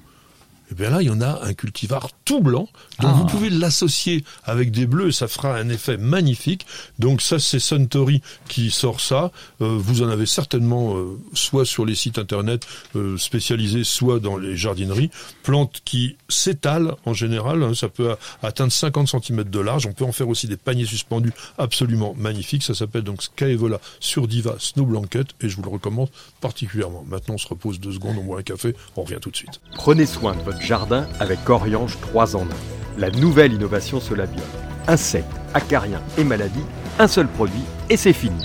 [0.75, 2.67] Et eh bien là, il y en a un cultivar tout blanc.
[2.99, 3.31] Donc vous ah.
[3.31, 6.65] pouvez l'associer avec des bleus, ça fera un effet magnifique.
[6.99, 9.31] Donc ça, c'est Suntory qui sort ça.
[9.61, 14.35] Euh, vous en avez certainement euh, soit sur les sites internet euh, spécialisés, soit dans
[14.35, 15.11] les jardineries.
[15.43, 17.63] Plantes qui s'étalent en général.
[17.63, 19.85] Hein, ça peut atteindre 50 cm de large.
[19.85, 22.63] On peut en faire aussi des paniers suspendus absolument magnifiques.
[22.63, 26.09] Ça s'appelle donc Skyvola sur Diva Snow Blanket et je vous le recommande
[26.41, 27.05] particulièrement.
[27.07, 29.61] Maintenant, on se repose deux secondes, on boit un café, on revient tout de suite.
[29.75, 32.47] Prenez soin de votre jardin avec Oriange 3 en 1.
[32.97, 34.43] La nouvelle innovation Solabiol.
[34.87, 36.65] Insectes, acariens et maladies,
[36.99, 38.43] un seul produit et c'est fini.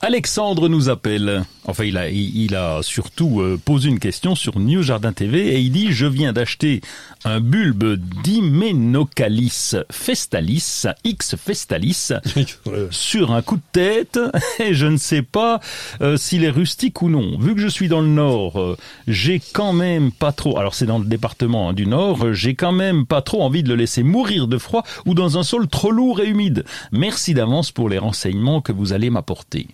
[0.00, 1.44] Alexandre nous appelle.
[1.68, 5.60] Enfin, il a, il, a surtout euh, posé une question sur New Jardin TV et
[5.60, 6.80] il dit Je viens d'acheter
[7.24, 12.12] un bulbe d'Imenocalis festalis, X festalis,
[12.90, 14.20] sur un coup de tête
[14.60, 15.60] et je ne sais pas
[16.00, 17.36] euh, s'il est rustique ou non.
[17.38, 18.76] Vu que je suis dans le Nord, euh,
[19.08, 20.58] j'ai quand même pas trop.
[20.58, 23.68] Alors, c'est dans le département hein, du Nord, j'ai quand même pas trop envie de
[23.68, 26.64] le laisser mourir de froid ou dans un sol trop lourd et humide.
[26.92, 29.66] Merci d'avance pour les renseignements que vous allez m'apporter.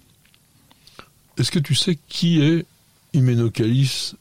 [1.38, 2.66] Est-ce que tu sais qui est
[3.14, 4.14] Hyménocalis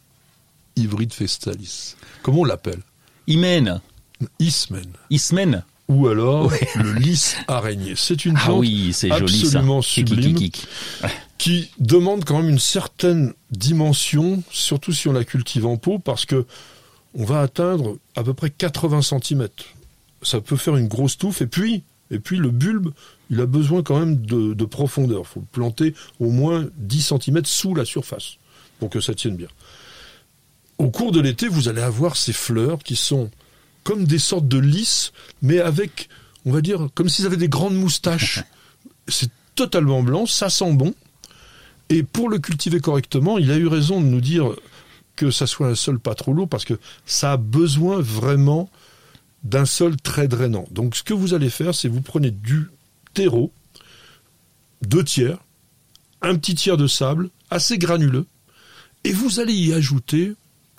[0.76, 2.82] hybride festalis Comment on l'appelle?
[3.28, 3.82] Hymen.
[4.39, 4.86] Ismen.
[5.10, 5.63] Ismen.
[5.88, 7.93] Ou alors le lys araignée.
[7.95, 9.45] C'est une Ah plante oui, c'est joli ça.
[9.45, 10.50] absolument Kiki, sublime
[11.38, 16.26] qui demande quand même une certaine dimension, surtout si on la cultive en pot, parce
[16.26, 16.45] que
[17.15, 19.47] on va atteindre à peu près 80 cm.
[20.21, 22.91] Ça peut faire une grosse touffe, et puis, et puis le bulbe,
[23.32, 25.22] il a besoin quand même de, de profondeur.
[25.22, 28.36] Il faut le planter au moins 10 cm sous la surface
[28.78, 29.48] pour que ça tienne bien.
[30.78, 33.32] Au cours de l'été, vous allez avoir ces fleurs qui sont
[33.84, 36.10] comme des sortes de lys, mais avec,
[36.46, 38.44] on va dire, comme s'ils avaient des grandes moustaches.
[39.08, 40.94] C'est totalement blanc, ça sent bon.
[41.89, 44.52] Et pour le cultiver correctement, il a eu raison de nous dire
[45.15, 48.70] que ça soit un sol pas trop lourd parce que ça a besoin vraiment
[49.44, 50.65] d'un sol très drainant.
[50.72, 52.70] Donc ce que vous allez faire, c'est vous prenez du
[53.13, 53.52] terreau,
[54.82, 55.38] deux tiers,
[56.21, 58.26] un petit tiers de sable, assez granuleux,
[59.04, 60.34] et vous allez y ajouter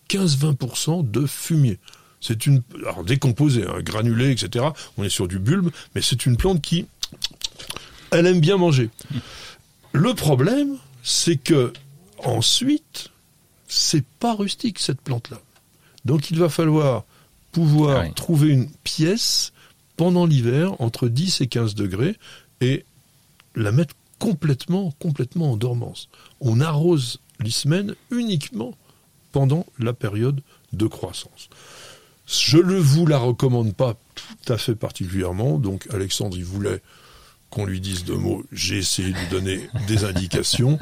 [0.09, 1.79] 15-20% de fumier.
[2.21, 4.67] C'est une, alors décomposé, hein, granulé, etc.
[4.97, 6.87] On est sur du bulbe, mais c'est une plante qui,
[8.13, 8.91] elle aime bien manger.
[9.93, 11.73] Le problème, c'est que
[12.19, 13.11] ensuite,
[13.67, 15.41] c'est pas rustique cette plante-là.
[16.05, 17.05] Donc il va falloir
[17.51, 18.15] pouvoir Ah oui.
[18.15, 19.53] trouver une pièce
[19.97, 22.17] pendant l'hiver entre 10 et 15 degrés
[22.61, 22.85] et
[23.55, 26.09] la mettre complètement, complètement en dormance.
[26.41, 28.75] On arrose l'ismène uniquement
[29.33, 30.41] pendant la période
[30.73, 31.49] de croissance.
[32.27, 36.81] Je ne vous la recommande pas tout à fait particulièrement, donc Alexandre, il voulait
[37.51, 38.45] qu'on lui dise deux mots.
[38.53, 40.79] J'ai essayé de lui donner des indications.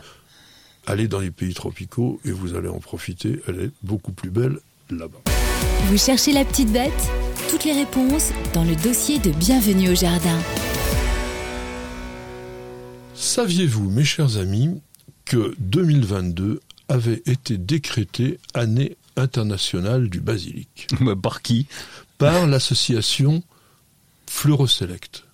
[0.87, 3.41] Allez dans les pays tropicaux et vous allez en profiter.
[3.49, 4.59] Elle est beaucoup plus belle
[4.91, 5.40] là-bas.
[5.87, 6.93] Vous cherchez la petite bête
[7.51, 10.39] Toutes les réponses dans le dossier de Bienvenue au Jardin.
[13.15, 14.81] Saviez-vous, mes chers amis,
[15.25, 20.87] que 2022 avait été décrété année internationale du basilic?
[21.01, 21.67] Mais Par qui?
[22.19, 23.43] Par l'association
[24.27, 25.25] Fleuroselect,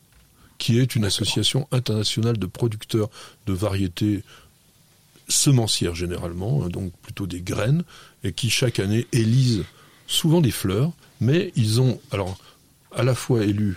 [0.58, 3.10] qui est une association internationale de producteurs
[3.46, 4.22] de variétés
[5.28, 7.84] semencières généralement, hein, donc plutôt des graines,
[8.24, 9.64] et qui chaque année élisent
[10.06, 12.36] souvent des fleurs, mais ils ont alors
[12.94, 13.76] à la fois élu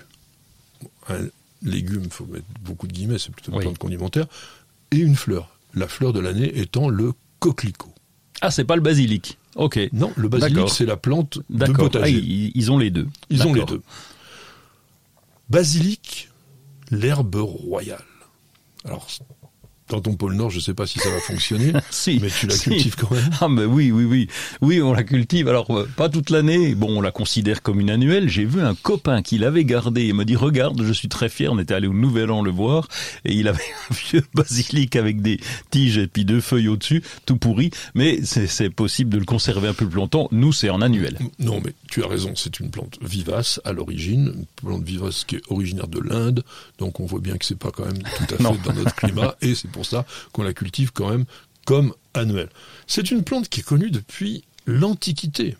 [1.09, 1.27] un
[1.61, 3.63] légume, il faut mettre beaucoup de guillemets, c'est plutôt une Oui.
[3.63, 4.27] plante condimentaire,
[4.91, 5.55] et une fleur.
[5.73, 7.93] La fleur de l'année étant le coquelicot.
[8.41, 9.37] Ah, c'est pas le basilic.
[9.55, 9.79] Ok.
[9.91, 12.15] Non, le basilic, c'est la plante de potager.
[12.15, 13.07] Ah, ils, ont les deux.
[13.29, 13.81] Ils ont les deux.
[15.49, 16.29] Basilic,
[16.91, 18.03] l'herbe royale.
[18.85, 19.07] Alors,
[19.89, 22.19] dans ton pôle Nord, je ne sais pas si ça va fonctionner, Si.
[22.21, 22.69] mais tu la Si.
[22.69, 23.29] cultives quand même.
[23.41, 24.27] Ah mais oui, oui, oui.
[24.61, 25.47] Oui, on la cultive.
[25.47, 26.75] Alors, euh, pas toute l'année.
[26.75, 28.29] Bon, on la considère comme une annuelle.
[28.29, 31.51] J'ai vu un copain qui l'avait gardé et me dit, regarde, je suis très fier.
[31.51, 32.87] On était allé au Nouvel An le voir
[33.25, 35.39] et il avait un vieux basilic avec des
[35.71, 37.71] tiges et puis deux feuilles au-dessus, tout pourri.
[37.95, 40.27] Mais c'est possible de le conserver un peu plus longtemps.
[40.31, 41.17] Nous, c'est en annuel.
[41.39, 45.35] Non, mais tu as raison, c'est une plante vivace à l'origine, une plante vivace qui
[45.37, 46.43] est originaire de l'Inde,
[46.77, 48.53] donc on voit bien que c'est pas quand même tout à Non.
[48.53, 49.78] fait dans notre climat, et c'est pour
[50.31, 51.25] qu'on la cultive quand même
[51.65, 52.49] comme annuelle.
[52.87, 55.57] C'est une plante qui est connue depuis l'Antiquité,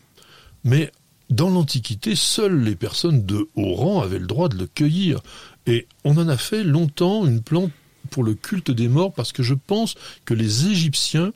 [0.64, 0.92] mais
[1.30, 5.22] dans l'Antiquité, seules les personnes de haut rang avaient le droit de le cueillir,
[5.68, 7.72] et on en a fait longtemps une plante
[8.10, 11.32] pour le culte des morts, parce que je pense que les Égyptiens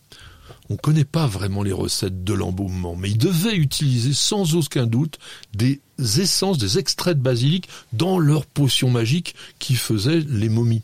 [0.69, 4.85] on ne connaît pas vraiment les recettes de l'embaumement, mais ils devaient utiliser sans aucun
[4.85, 5.19] doute
[5.53, 10.83] des essences, des extraits de basilic dans leurs potions magiques qui faisaient les momies.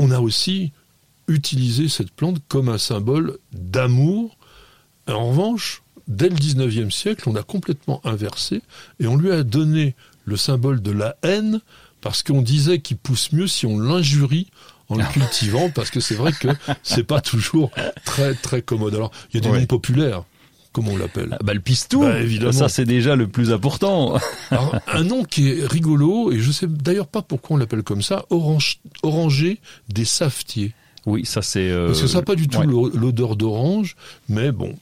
[0.00, 0.72] On a aussi
[1.28, 4.36] utilisé cette plante comme un symbole d'amour.
[5.06, 8.62] En revanche, dès le 19e siècle, on a complètement inversé
[8.98, 11.60] et on lui a donné le symbole de la haine
[12.00, 14.48] parce qu'on disait qu'il pousse mieux si on l'injurie
[14.88, 16.48] en le cultivant parce que c'est vrai que
[16.82, 17.70] c'est pas toujours
[18.04, 18.94] très très commode.
[18.94, 19.60] Alors, il y a des Ouais.
[19.60, 20.24] noms populaires,
[20.72, 21.30] comme on l'appelle.
[21.32, 22.00] Ah, Bah, le pistou.
[22.02, 22.52] Bah, évidemment.
[22.52, 24.18] Ça, c'est déjà le plus important.
[24.50, 28.02] Alors, un nom qui est rigolo, et je sais d'ailleurs pas pourquoi on l'appelle comme
[28.02, 29.58] ça, orange, orangé
[29.88, 30.72] des savetiers.
[31.06, 31.70] Oui, ça c'est.
[31.70, 32.90] euh, Parce que ça n'a pas du tout ouais.
[32.94, 33.96] l'odeur d'orange,
[34.28, 34.76] mais bon,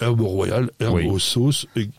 [0.00, 1.06] herbe royale, herbe Oui.
[1.08, 1.90] aux sauces, et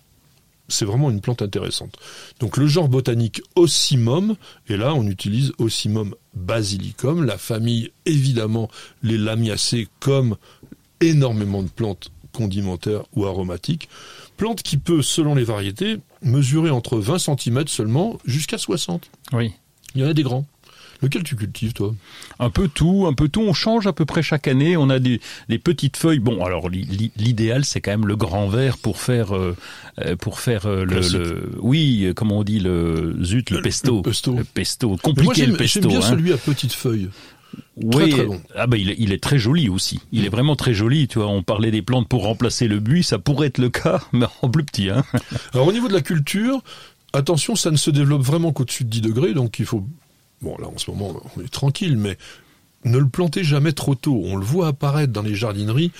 [0.69, 1.95] c'est vraiment une plante intéressante.
[2.39, 4.35] Donc le genre botanique Ocimum,
[4.69, 8.69] et là on utilise Ocimum basilicum, la famille évidemment
[9.03, 10.37] les lamiacées comme
[11.01, 13.89] énormément de plantes condimentaires ou aromatiques.
[14.37, 19.09] Plante qui peut, selon les variétés, mesurer entre 20 cm seulement jusqu'à 60.
[19.33, 19.53] Oui.
[19.95, 20.45] Il y en a des grands.
[21.01, 21.93] Lequel tu cultives, toi?
[22.39, 23.41] Un peu tout, un peu tout.
[23.41, 24.77] On change à peu près chaque année.
[24.77, 25.19] On a des,
[25.49, 26.19] des petites feuilles.
[26.19, 29.55] Bon, alors l'idéal, c'est quand même le grand vert pour faire, euh,
[29.99, 34.01] euh, pour faire euh, le, le, oui, comment on dit le zut, le pesto, le
[34.03, 34.97] pesto, le pesto.
[34.97, 35.81] compliqué le pesto.
[35.81, 36.09] J'aime bien hein.
[36.09, 37.09] celui à petites feuilles.
[37.77, 38.41] Oui, Très, très bon.
[38.55, 39.99] ah bah il est, il est très joli aussi.
[40.11, 41.07] Il est vraiment très joli.
[41.07, 44.01] Tu vois, on parlait des plantes pour remplacer le buis, ça pourrait être le cas,
[44.13, 44.89] mais en plus petit.
[44.89, 45.03] Hein.
[45.53, 46.61] Alors au niveau de la culture,
[47.13, 49.85] attention, ça ne se développe vraiment qu'au-dessus de 10 degrés, donc il faut
[50.41, 52.17] Bon, là, en ce moment, on est tranquille, mais
[52.83, 54.21] ne le plantez jamais trop tôt.
[54.25, 55.91] On le voit apparaître dans les jardineries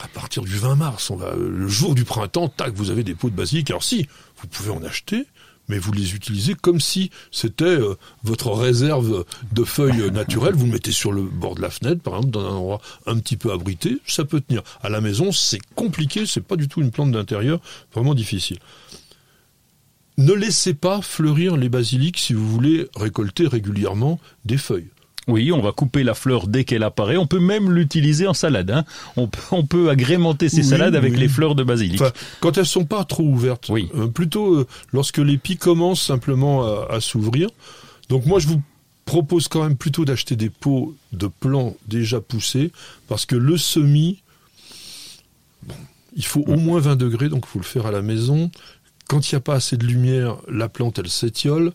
[0.00, 1.10] à partir du 20 mars.
[1.10, 3.70] On va, le jour du printemps, tac, vous avez des pots de basilic.
[3.70, 4.08] Alors si,
[4.42, 5.24] vous pouvez en acheter,
[5.68, 10.54] mais vous les utilisez comme si c'était euh, votre réserve de feuilles naturelles.
[10.54, 13.18] Vous le mettez sur le bord de la fenêtre, par exemple, dans un endroit un
[13.18, 14.62] petit peu abrité, ça peut tenir.
[14.82, 17.60] À la maison, c'est compliqué, c'est pas du tout une plante d'intérieur,
[17.92, 18.58] vraiment difficile.
[20.16, 24.90] Ne laissez pas fleurir les basiliques si vous voulez récolter régulièrement des feuilles.
[25.26, 27.16] Oui, on va couper la fleur dès qu'elle apparaît.
[27.16, 28.70] On peut même l'utiliser en salade.
[28.70, 28.84] Hein.
[29.16, 31.20] On, peut, on, peut, agrémenter ces Oui, salades avec oui.
[31.20, 32.00] les fleurs de basilic.
[32.00, 33.68] Enfin, quand elles sont pas trop ouvertes.
[33.70, 33.88] Oui.
[33.94, 37.48] Euh, plutôt euh, lorsque l'épi commence simplement à, à s'ouvrir.
[38.08, 38.62] Donc moi, je vous
[39.04, 42.72] propose quand même plutôt d'acheter des pots de plants déjà poussés,
[43.08, 44.22] parce que le semis,
[45.62, 45.74] bon,
[46.16, 48.50] il faut au moins 20 degrés, donc il faut le faire à la maison.
[49.08, 51.72] Quand il n'y a pas assez de lumière, la plante, elle s'étiole.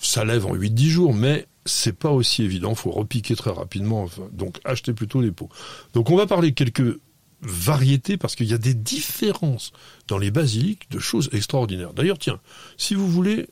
[0.00, 2.70] Ça lève en 8-10 jours, mais c'est pas aussi évident.
[2.70, 4.02] Il faut repiquer très rapidement.
[4.04, 5.48] Enfin, donc, achetez plutôt des pots.
[5.94, 6.98] Donc, on va parler quelques
[7.42, 9.72] variétés parce qu'il y a des différences
[10.08, 11.92] dans les basiliques de choses extraordinaires.
[11.94, 12.38] D'ailleurs, tiens,
[12.76, 13.48] si vous voulez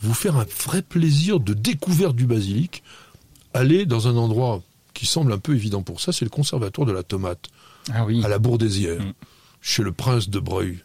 [0.00, 2.82] vous faire un vrai plaisir de découverte du basilic,
[3.54, 4.62] allez dans un endroit
[4.94, 7.46] qui semble un peu évident pour ça, c'est le conservatoire de la tomate
[7.92, 8.24] Ah oui.
[8.24, 9.12] à la Bourdésière, Mm.
[9.60, 10.78] chez le prince de Breuil.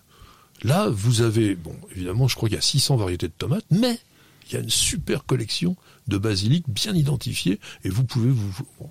[0.63, 3.99] Là, vous avez, bon, évidemment, je crois qu'il y a 600 variétés de tomates, mais
[4.47, 5.75] il y a une super collection
[6.07, 8.51] de basilic bien identifiée, et vous pouvez vous...
[8.79, 8.89] bon,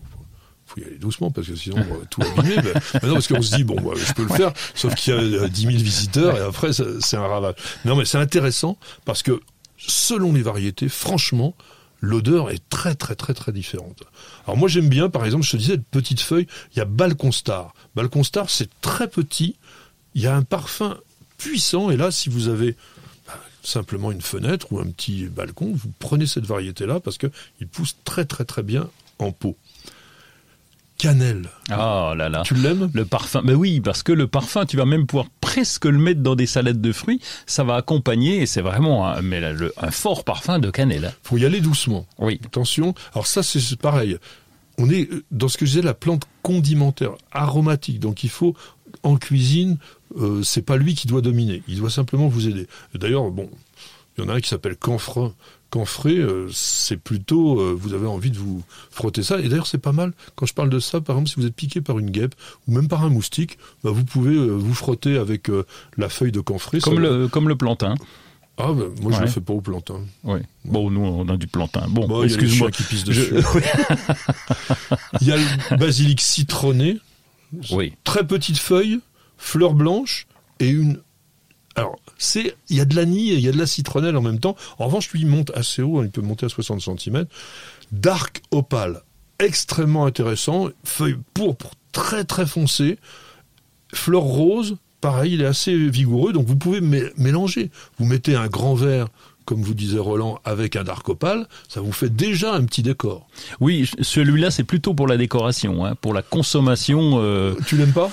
[0.66, 2.56] faut y aller doucement parce que sinon on va tout abîmer.
[2.56, 5.14] mais, mais non, parce qu'on se dit bon, bah, je peux le faire, sauf qu'il
[5.14, 7.54] y a euh, 10 000 visiteurs et après c'est un ravage.
[7.84, 9.40] Non, mais c'est intéressant parce que
[9.76, 11.54] selon les variétés, franchement,
[12.00, 14.02] l'odeur est très très très très différente.
[14.46, 16.86] Alors moi j'aime bien, par exemple, je te disais, de petites feuilles, il y a
[16.86, 17.74] Balconstar.
[17.94, 19.56] Balconstar, c'est très petit,
[20.14, 20.96] il y a un parfum
[21.36, 22.76] puissant, et là, si vous avez
[23.64, 27.26] simplement une fenêtre ou un petit balcon, vous prenez cette variété-là parce que
[27.60, 28.88] il pousse très très très bien
[29.18, 29.56] en pot.
[30.96, 32.42] Cannelle, Ah là là.
[32.46, 32.88] tu l'aimes?
[32.94, 36.20] Le parfum, mais oui, parce que le parfum, tu vas même pouvoir presque le mettre
[36.20, 37.20] dans des salades de fruits.
[37.46, 41.12] Ça va accompagner, et c'est vraiment un, mais là, le- un fort parfum de cannelle.
[41.24, 42.06] faut y aller doucement.
[42.18, 42.40] Oui.
[42.44, 42.94] Attention.
[43.12, 44.16] Alors ça, c'est c'est pareil.
[44.78, 47.98] On est euh, dans ce que je disais, la plante condimentaire, aromatique.
[47.98, 48.54] Donc il faut,
[49.04, 49.76] en cuisine,
[50.18, 51.62] euh, c'est pas lui qui doit dominer.
[51.68, 52.66] Il doit simplement vous aider.
[52.94, 53.48] D'ailleurs, bon,
[54.18, 55.32] il y en a un qui s'appelle Canfrin.
[55.70, 59.40] Camphré, euh, c'est plutôt, euh, vous avez envie de vous frotter ça.
[59.40, 60.12] Et d'ailleurs, c'est pas mal.
[60.36, 62.34] Quand je parle de ça, par exemple, si vous êtes piqué par une guêpe
[62.68, 65.48] ou même par un moustique, bah, vous pouvez vous frotter avec
[65.96, 66.78] la feuille de camphré.
[66.80, 67.94] Comme Ça- le, comme le plantain.
[68.56, 69.24] Ah, bah, moi, je Ouais.
[69.24, 70.00] le fais pas au plantain.
[70.22, 70.38] Oui.
[70.64, 71.86] Bon, nous, on a du plantain.
[71.88, 72.70] Bon, les excuse-moi.
[72.70, 73.34] qui pissent Je- dessus.
[75.20, 76.98] Il y a le basilic citronné,
[78.04, 79.00] très petite feuille,
[79.38, 80.26] fleurs blanches
[80.60, 81.00] et une.
[81.76, 84.22] Alors, c'est, il y a de l'anis et il y a de la citronnelle en
[84.22, 84.54] même temps.
[84.78, 87.26] En revanche, lui, il monte assez haut, hein, il peut monter à 60 cm.
[87.90, 89.02] Dark opale,
[89.40, 90.68] extrêmement intéressant.
[90.84, 92.98] Feuille pourpre, très très foncée.
[93.92, 97.70] Fleur rose, pareil, il est assez vigoureux, donc vous pouvez mé- mélanger.
[97.98, 99.08] Vous mettez un grand verre,
[99.44, 103.26] comme vous disait Roland, avec un dark opale, ça vous fait déjà un petit décor.
[103.60, 107.14] Oui, celui-là, c'est plutôt pour la décoration, hein, pour la consommation.
[107.20, 107.54] Euh...
[107.66, 108.10] Tu l'aimes pas?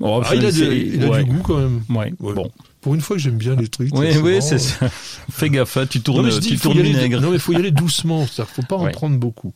[0.00, 1.24] Oh, Ah, il a, c'est- des- il a ouais.
[1.24, 1.82] du goût quand même.
[1.88, 2.12] Ouais.
[2.18, 2.34] Ouais.
[2.34, 2.50] Bon.
[2.80, 3.94] Pour une fois que j'aime bien les trucs.
[3.96, 4.88] Oui, oui, c'est ça.
[5.30, 7.20] Fais gaffe, hein, tu Non, tournes, dis, tu vinaigre.
[7.20, 8.26] non, mais il faut y aller doucement.
[8.26, 8.90] C'est-à-dire faut pas en Ouais.
[8.90, 9.52] prendre beaucoup.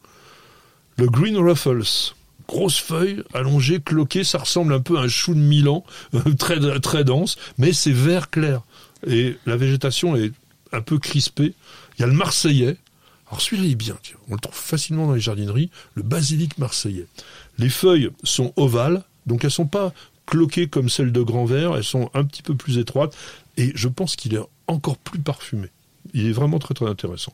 [0.99, 2.13] Le Green Ruffles.
[2.49, 5.83] Grosse feuille, allongée, cloquée, ça ressemble un peu à un chou de Milan,
[6.15, 8.61] euh, très, très dense, mais c'est vert clair.
[9.05, 10.31] Et la végétation est
[10.73, 11.55] un peu crispée.
[11.97, 12.77] Il y a le Marseillais.
[13.29, 13.99] Alors celui-là il est bien,
[14.29, 17.09] on le trouve facilement dans les jardineries, le basilic marseillais.
[17.59, 19.93] Les feuilles sont ovales, donc elles sont pas
[20.27, 23.17] cloquées comme celles de grand vert, elles sont un petit peu plus étroites,
[23.57, 25.71] et je pense qu'il est encore plus parfumé.
[26.15, 27.33] Il est vraiment très très intéressant.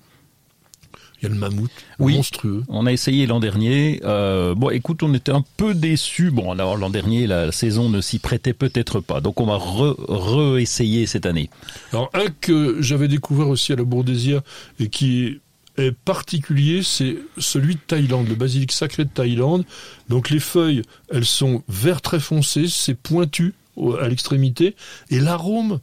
[1.23, 1.71] Il y a le mammouth,
[2.01, 2.17] Oui.
[2.17, 2.65] monstrueux.
[2.69, 4.01] On a essayé l'an dernier.
[4.05, 6.33] Euh, bon, écoute, on était un peu déçus.
[6.33, 9.21] Bon, alors l'an dernier, la saison ne s'y prêtait peut-être pas.
[9.21, 11.49] Donc on va re- re-essayer cette année.
[11.93, 14.43] Alors un que j'avais découvert aussi à la Bourdésia
[14.81, 15.39] et qui
[15.79, 19.65] est particulier, c'est celui de Thaïlande, le basilic sacré de Thaïlande.
[20.09, 23.55] Donc les feuilles, elles sont vert très foncé, c'est pointu
[24.01, 24.75] à l'extrémité,
[25.09, 25.79] et l'arôme,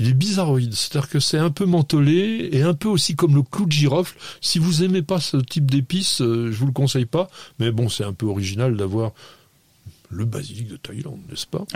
[0.00, 3.42] il est bizarroïde, c'est-à-dire que c'est un peu mentholé et un peu aussi comme le
[3.42, 4.16] clou de girofle.
[4.40, 7.28] Si vous aimez pas ce type d'épices, euh, je vous le conseille pas,
[7.58, 9.12] mais bon, c'est un peu original d'avoir
[10.08, 11.66] le basilic de Thaïlande, n'est-ce pas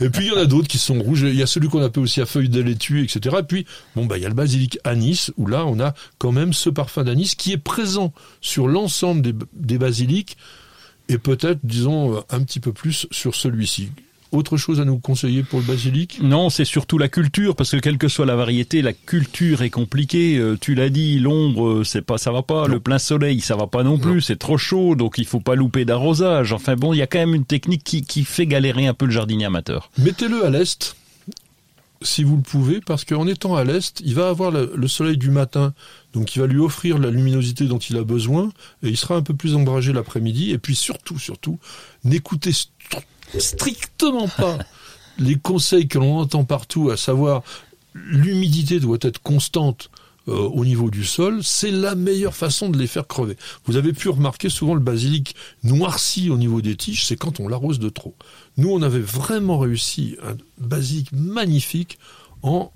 [0.00, 1.22] Et puis il y en a d'autres qui sont rouges.
[1.22, 3.38] Il y a celui qu'on appelle aussi à feuilles de laitue, etc.
[3.40, 3.66] Et puis
[3.96, 6.70] bon bah il y a le basilic anis où là on a quand même ce
[6.70, 10.36] parfum d'anis qui est présent sur l'ensemble des, des basilics
[11.08, 13.90] et peut-être disons un petit peu plus sur celui-ci.
[14.32, 16.18] Autre chose à nous conseiller pour le basilic?
[16.22, 19.70] Non, c'est surtout la culture, parce que quelle que soit la variété, la culture est
[19.70, 20.36] compliquée.
[20.36, 22.66] Euh, tu l'as dit, l'ombre, euh, c'est pas, ça va pas.
[22.66, 24.20] Le plein soleil, ça va pas non plus.
[24.20, 26.52] C'est trop chaud, donc il faut pas louper d'arrosage.
[26.52, 29.06] Enfin bon, il y a quand même une technique qui, qui fait galérer un peu
[29.06, 29.90] le jardinier amateur.
[29.98, 30.96] Mettez-le à l'est,
[32.02, 35.16] si vous le pouvez, parce qu'en étant à l'est, il va avoir le, le soleil
[35.16, 35.74] du matin,
[36.12, 38.50] donc il va lui offrir la luminosité dont il a besoin,
[38.82, 40.50] et il sera un peu plus ombragé l'après-midi.
[40.50, 41.58] Et puis surtout, surtout,
[42.04, 42.68] n'écoutez st-
[43.38, 44.58] strictement pas
[45.18, 47.42] les conseils que l'on entend partout, à savoir
[47.94, 49.90] l'humidité doit être constante
[50.28, 53.36] euh, au niveau du sol, c'est la meilleure façon de les faire crever.
[53.64, 57.48] Vous avez pu remarquer souvent le basilic noirci au niveau des tiges, c'est quand on
[57.48, 58.14] l'arrose de trop.
[58.56, 61.98] Nous, on avait vraiment réussi un basilic magnifique
[62.42, 62.72] en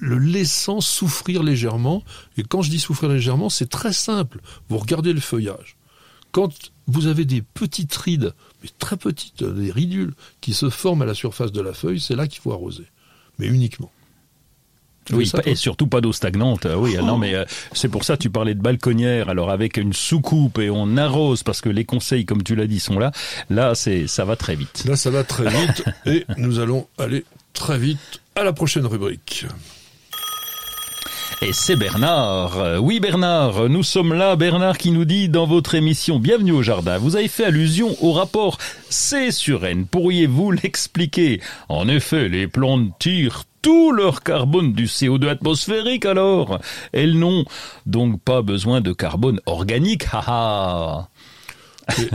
[0.00, 2.02] le laissant souffrir légèrement.
[2.36, 4.40] Et quand je dis souffrir légèrement, c'est très simple.
[4.68, 5.76] Vous regardez le feuillage.
[6.32, 6.52] Quand
[6.86, 11.14] vous avez des petites rides, mais très petites, des ridules, qui se forment à la
[11.14, 12.86] surface de la feuille, c'est là qu'il faut arroser.
[13.38, 13.90] Mais uniquement.
[15.18, 16.66] Oui, ça, et surtout pas d'eau stagnante.
[16.66, 17.04] euh, Oui, Oh.
[17.04, 19.28] non, mais euh, c'est pour ça que tu parlais de balconnière.
[19.28, 22.80] Alors avec une soucoupe et on arrose parce que les conseils, comme tu l'as dit,
[22.80, 23.12] sont là.
[23.48, 24.84] Là, c'est ça va très vite.
[24.86, 29.46] Là, ça va très vite et nous allons aller très vite à la prochaine rubrique.
[31.42, 32.58] Et c'est Bernard.
[32.58, 34.36] Euh, Oui, Bernard, nous sommes là.
[34.36, 38.12] Bernard qui nous dit dans votre émission Bienvenue au jardin, vous avez fait allusion au
[38.12, 38.58] rapport
[38.90, 39.86] C sur N.
[39.86, 41.40] Pourriez-vous l'expliquer?
[41.70, 46.58] En effet, les plantes tirent tout leur carbone du CO2 atmosphérique alors.
[46.92, 47.44] Elles n'ont
[47.86, 50.04] donc pas besoin de carbone organique.
[50.12, 51.08] Haha.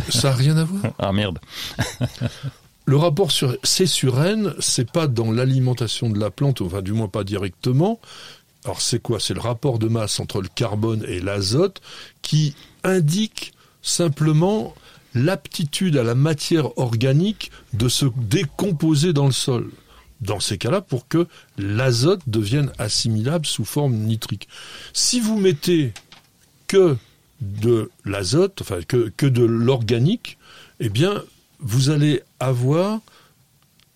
[0.09, 0.93] Ça n'a rien à voir?
[0.99, 1.39] Ah merde.
[2.87, 6.93] Le rapport sur C sur N, c'est pas dans l'alimentation de la plante, enfin du
[6.93, 7.99] moins pas directement.
[8.65, 9.19] Alors c'est quoi?
[9.19, 11.81] C'est le rapport de masse entre le carbone et l'azote
[12.21, 14.73] qui indique simplement
[15.13, 19.71] l'aptitude à la matière organique de se décomposer dans le sol.
[20.21, 24.47] Dans ces cas-là, pour que l'azote devienne assimilable sous forme nitrique.
[24.93, 25.93] Si vous mettez
[26.67, 26.97] que
[27.41, 30.37] de l'azote, enfin que, que de l'organique,
[30.79, 31.23] eh bien,
[31.59, 32.99] vous allez avoir,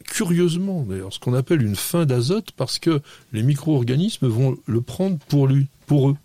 [0.09, 3.01] curieusement d'ailleurs, ce qu'on appelle une fin d'azote parce que
[3.33, 6.15] les micro-organismes vont le prendre pour lui, pour eux.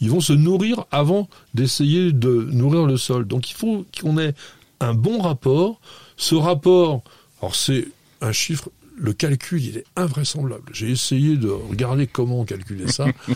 [0.00, 3.26] Ils vont se nourrir avant d'essayer de nourrir le sol.
[3.26, 4.34] Donc il faut qu'on ait
[4.80, 5.80] un bon rapport.
[6.16, 7.02] Ce rapport,
[7.40, 7.88] alors c'est
[8.20, 10.64] un chiffre, le calcul, il est invraisemblable.
[10.72, 13.06] J'ai essayé de regarder comment on calculait ça.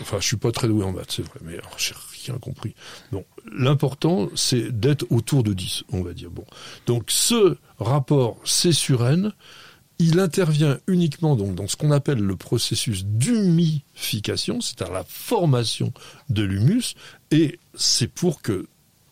[0.00, 1.58] Enfin, je suis pas très doué en maths, c'est vrai, mais
[3.12, 6.30] Bon, l'important, c'est d'être autour de 10, on va dire.
[6.30, 6.44] Bon.
[6.86, 9.02] Donc, ce rapport C sur
[10.00, 15.92] il intervient uniquement donc dans ce qu'on appelle le processus d'humification, c'est-à-dire la formation
[16.28, 16.94] de l'humus,
[17.30, 18.66] et c'est pour que,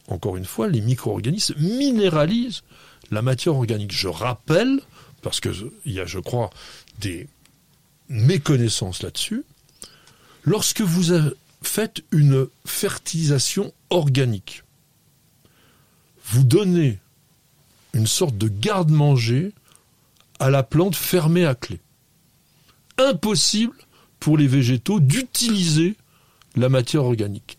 [0.08, 2.62] encore une fois, les micro-organismes minéralisent
[3.10, 3.92] la matière organique.
[3.92, 4.80] Je rappelle,
[5.22, 5.48] parce que
[5.84, 6.50] il y a, je crois,
[7.00, 7.28] des
[8.08, 9.42] méconnaissances là-dessus,
[10.44, 11.30] lorsque vous avez-
[11.66, 14.62] faites une fertilisation organique,
[16.24, 16.98] vous donnez
[17.92, 19.52] une sorte de garde-manger
[20.38, 21.80] à la plante fermée à clé.
[22.98, 23.76] Impossible
[24.20, 25.96] pour les végétaux d'utiliser
[26.56, 27.58] la matière organique.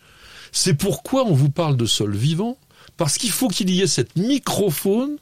[0.52, 2.58] C'est pourquoi on vous parle de sol vivant,
[2.98, 5.18] parce qu'il faut qu'il y ait cette microfaune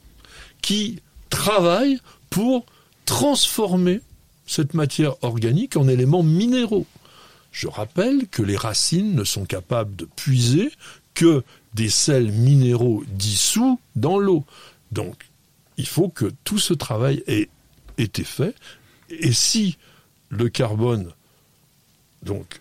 [0.62, 2.66] qui travaille pour
[3.06, 4.02] transformer
[4.48, 6.86] cette matière organique en éléments minéraux.
[7.56, 10.74] Je rappelle que les racines ne sont capables de puiser
[11.14, 11.42] que
[11.74, 14.44] des sels minéraux dissous dans l'eau.
[14.92, 15.30] Donc,
[15.78, 17.48] il faut que tout ce travail ait
[17.98, 18.56] été fait.
[19.10, 19.78] Et si
[20.28, 21.14] le carbone,
[22.24, 22.60] donc,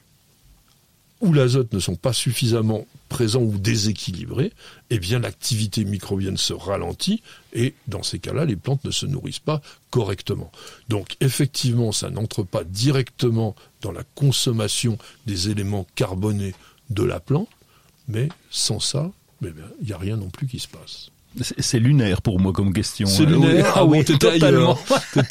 [1.21, 4.53] ou l'azote ne sont pas suffisamment présents ou déséquilibrés,
[4.91, 9.39] eh bien l'activité microbienne se ralentit et dans ces cas-là, les plantes ne se nourrissent
[9.39, 10.51] pas correctement.
[10.89, 16.55] Donc effectivement, ça n'entre pas directement dans la consommation des éléments carbonés
[16.91, 17.49] de la plante,
[18.09, 19.12] mais sans ça,
[19.43, 21.12] il n'y a rien non plus qui se passe.
[21.41, 23.07] C'est lunaire pour moi comme question.
[23.07, 23.75] C'est lunaire?
[23.77, 24.77] Ah, oui, totalement.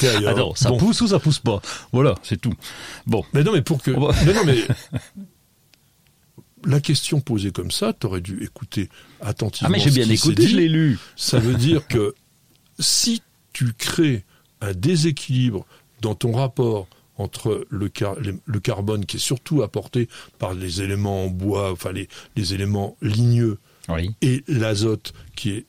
[0.00, 0.28] Ailleurs.
[0.28, 1.60] Attends, ça pousse ou ça pousse pas
[1.92, 2.54] Voilà, c'est tout.
[3.06, 3.24] Bon.
[3.34, 3.90] Mais non, mais pour que.
[3.90, 4.58] non, non, mais
[6.66, 8.88] la question posée comme ça, tu aurais dû écouter
[9.20, 9.68] attentivement.
[9.68, 10.98] Ah, mais j'ai bien écouté, je l'ai lu.
[11.16, 12.14] Ça veut dire que
[12.78, 14.24] si tu crées
[14.60, 15.66] un déséquilibre
[16.00, 17.90] dans ton rapport entre le,
[18.46, 20.08] le, carbone qui est surtout apporté
[20.38, 23.58] par les éléments en bois, enfin les, les éléments ligneux,
[24.22, 25.66] et l'azote qui est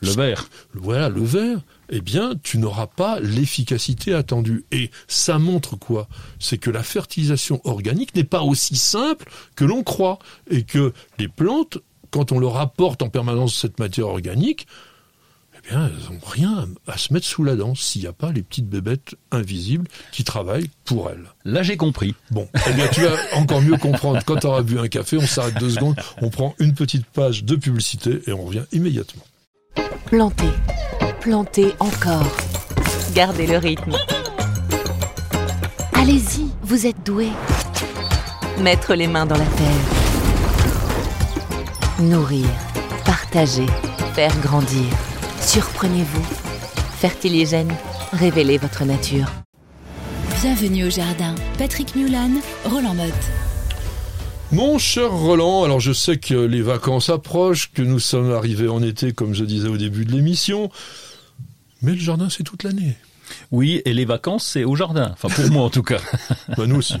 [0.00, 0.48] le verre.
[0.74, 1.60] Voilà, le verre.
[1.88, 4.64] Eh bien, tu n'auras pas l'efficacité attendue.
[4.72, 6.08] Et ça montre quoi?
[6.38, 10.18] C'est que la fertilisation organique n'est pas aussi simple que l'on croit.
[10.50, 11.78] Et que les plantes,
[12.10, 14.66] quand on leur apporte en permanence cette matière organique,
[15.56, 18.30] eh bien, elles n'ont rien à se mettre sous la dent s'il n'y a pas
[18.30, 21.24] les petites bébêtes invisibles qui travaillent pour elles.
[21.44, 22.14] Là, j'ai compris.
[22.30, 25.16] Bon, eh bien, tu vas encore mieux comprendre quand tu auras bu un café.
[25.16, 29.22] On s'arrête deux secondes, on prend une petite page de publicité et on revient immédiatement.
[30.06, 30.44] Plantez,
[31.26, 32.36] plantez encore.
[33.12, 33.96] Gardez le rythme.
[35.92, 37.30] Allez-y, vous êtes doué.
[38.60, 39.86] Mettre les mains dans la terre.
[41.98, 42.46] Nourrir,
[43.04, 43.66] partager,
[44.14, 44.84] faire grandir.
[45.40, 46.22] Surprenez-vous.
[47.00, 47.74] Fertiligène,
[48.12, 49.26] révélez votre nature.
[50.40, 51.34] Bienvenue au jardin.
[51.58, 53.12] Patrick Mulan, Roland Motte.
[54.52, 58.80] Mon cher Roland, alors je sais que les vacances approchent, que nous sommes arrivés en
[58.80, 60.70] été, comme je disais au début de l'émission,
[61.82, 62.96] mais le jardin c'est toute l'année.
[63.50, 65.98] Oui, et les vacances c'est au jardin, enfin pour moi en tout cas.
[66.56, 66.96] bah nous aussi.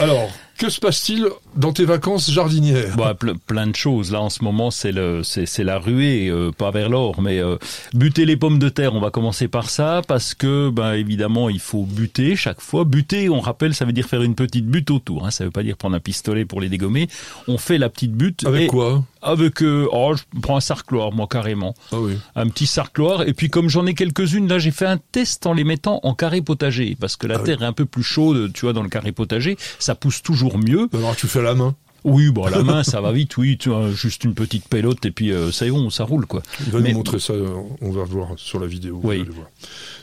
[0.00, 2.96] Alors, que se passe-t-il dans tes vacances jardinières?
[2.96, 3.16] Bah,
[3.46, 4.12] Plein de choses.
[4.12, 7.56] Là, en ce moment, c'est le, c'est, la ruée, euh, pas vers l'or, mais euh,
[7.94, 8.94] buter les pommes de terre.
[8.94, 12.84] On va commencer par ça parce que, ben évidemment, il faut buter chaque fois.
[12.84, 15.26] Buter, on rappelle, ça veut dire faire une petite butte autour.
[15.26, 15.30] Hein.
[15.30, 17.08] Ça veut pas dire prendre un pistolet pour les dégommer.
[17.46, 18.44] On fait la petite butte.
[18.44, 19.04] Avec quoi?
[19.22, 21.74] Avec, euh, oh, je prends un sarcloir, moi, carrément.
[21.92, 22.18] Ah oui.
[22.34, 23.22] Un petit sarcloir.
[23.22, 26.14] Et puis, comme j'en ai quelques-unes, là, j'ai fait un test en les mettant en
[26.14, 26.96] carré potager.
[26.98, 29.12] Parce que la ah terre est un peu plus chaude, tu vois, dans le carré
[29.12, 29.56] potager.
[29.78, 30.88] Ça pousse toujours mieux.
[30.92, 33.90] Alors, tu fais la main oui, bon, la main, ça va vite, oui, tu vois,
[33.90, 36.42] juste une petite pelote et puis euh, ça y est, ça roule, quoi.
[36.66, 37.34] Il va nous montrer ça,
[37.80, 39.00] on va voir sur la vidéo.
[39.02, 39.24] Oui.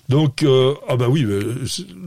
[0.10, 1.26] Donc, euh, ah bah oui,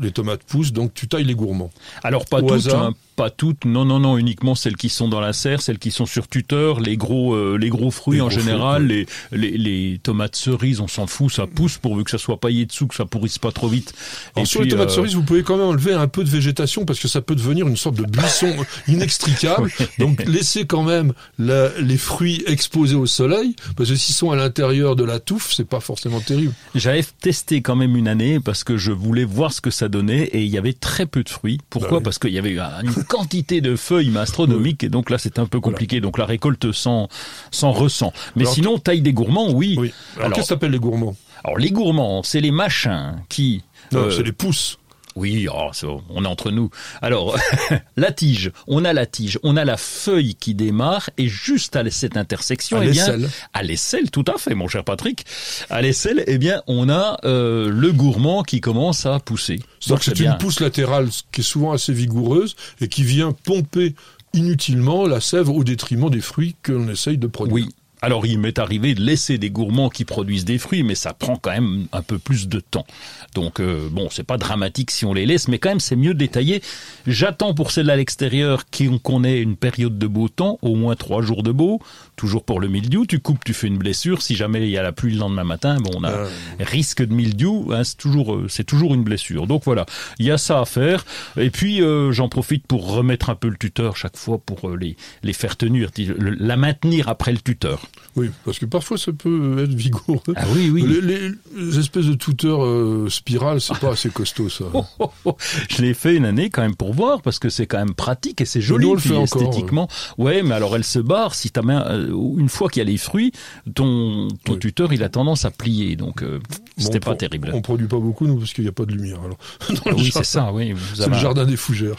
[0.01, 1.70] les tomates poussent, donc tu tailles les gourmands.
[2.03, 3.64] Alors pas toutes, hein, pas toutes.
[3.64, 6.78] Non, non, non, uniquement celles qui sont dans la serre, celles qui sont sur tuteur,
[6.78, 11.09] les gros, euh, les gros fruits en général, les, les, les, tomates cerises, on s'en
[11.09, 13.92] fout, ça pousse pourvu que ça soit paillé dessous, que ça pourrisse pas trop vite.
[14.36, 17.01] Et sur les tomates cerises, vous pouvez quand même enlever un peu de végétation parce
[17.01, 18.55] que ça peut devenir une sorte de buisson
[18.88, 19.70] inextricable.
[19.99, 24.94] Donc laissez quand même les fruits exposés au soleil parce que s'ils sont à l'intérieur
[24.94, 26.53] de la touffe, c'est pas forcément terrible.
[26.76, 30.24] J'avais testé quand même une année parce que je voulais voir ce que ça donnait
[30.24, 31.59] et il y avait très peu de fruits.
[31.70, 35.39] Pourquoi bah Parce qu'il y avait une quantité de feuilles astronomiques et donc là c'est
[35.39, 36.01] un peu compliqué.
[36.01, 37.09] Donc la récolte s'en
[37.53, 38.12] ressent.
[38.36, 39.74] Mais sinon taille des gourmands, oui.
[39.76, 41.16] Alors, Alors qu'est-ce que s'appelle les gourmands?
[41.45, 43.62] Alors les gourmands, c'est les machins qui
[43.93, 44.78] non, euh, c'est les pousses.
[45.18, 45.70] Oui, oh,
[46.10, 46.70] on est entre nous.
[47.02, 47.36] Alors,
[47.96, 51.90] la tige, on a la tige, on a la feuille qui démarre, et juste à
[51.90, 53.18] cette intersection, à eh bien,
[53.52, 55.26] à l'aisselle, tout à fait, mon cher Patrick,
[55.70, 59.58] à l'aisselle, eh bien, on a euh, le gourmand qui commence à pousser.
[59.88, 63.96] Donc c'est une pousse latérale qui est souvent assez vigoureuse et qui vient pomper
[64.34, 67.66] inutilement la sève au détriment des fruits que l'on essaye de produire.
[67.66, 67.68] Oui,
[68.01, 71.36] alors il m'est arrivé de laisser des gourmands qui produisent des fruits, mais ça prend
[71.36, 72.86] quand même un peu plus de temps.
[73.34, 76.14] Donc euh, bon, c'est pas dramatique si on les laisse, mais quand même c'est mieux
[76.14, 76.62] détaillé.
[77.07, 78.64] J'attends pour celles à l'extérieur
[79.03, 81.80] qu'on ait une période de beau temps, au moins trois jours de beau,
[82.16, 83.07] toujours pour le mildiou.
[83.07, 84.22] Tu coupes, tu fais une blessure.
[84.22, 86.26] Si jamais il y a la pluie le lendemain matin, bon, on a ah.
[86.61, 87.70] risque de mildiou.
[87.72, 89.46] Hein, c'est toujours, euh, c'est toujours une blessure.
[89.46, 89.86] Donc voilà,
[90.18, 91.05] il y a ça à faire.
[91.36, 94.96] Et puis euh, j'en profite pour remettre un peu le tuteur chaque fois pour les
[95.22, 97.88] les faire tenir, la maintenir après le tuteur.
[98.18, 100.20] Oui, parce que parfois ça peut être vigoureux.
[100.34, 100.84] Ah oui, oui.
[101.03, 104.64] Les, espèces de tuteurs euh, spirales, c'est pas assez costaud ça.
[104.78, 105.36] Oh, oh, oh.
[105.68, 108.41] Je l'ai fait une année quand même pour voir, parce que c'est quand même pratique
[108.41, 109.84] et c'est joli on le fait esthétiquement.
[109.84, 110.43] Encore, ouais.
[110.43, 112.97] mais alors elle se barre si ta main, euh, une fois qu'il y a les
[112.97, 113.32] fruits,
[113.74, 116.39] ton, ton tuteur il a tendance à plier, donc euh,
[116.76, 117.51] c'était pas terrible.
[117.55, 119.18] On produit pas beaucoup nous parce qu'il n'y a pas de lumière.
[119.24, 119.39] Alors,
[119.99, 120.74] oui, c'est ça, oui.
[120.95, 121.97] C'est le jardin des fougères.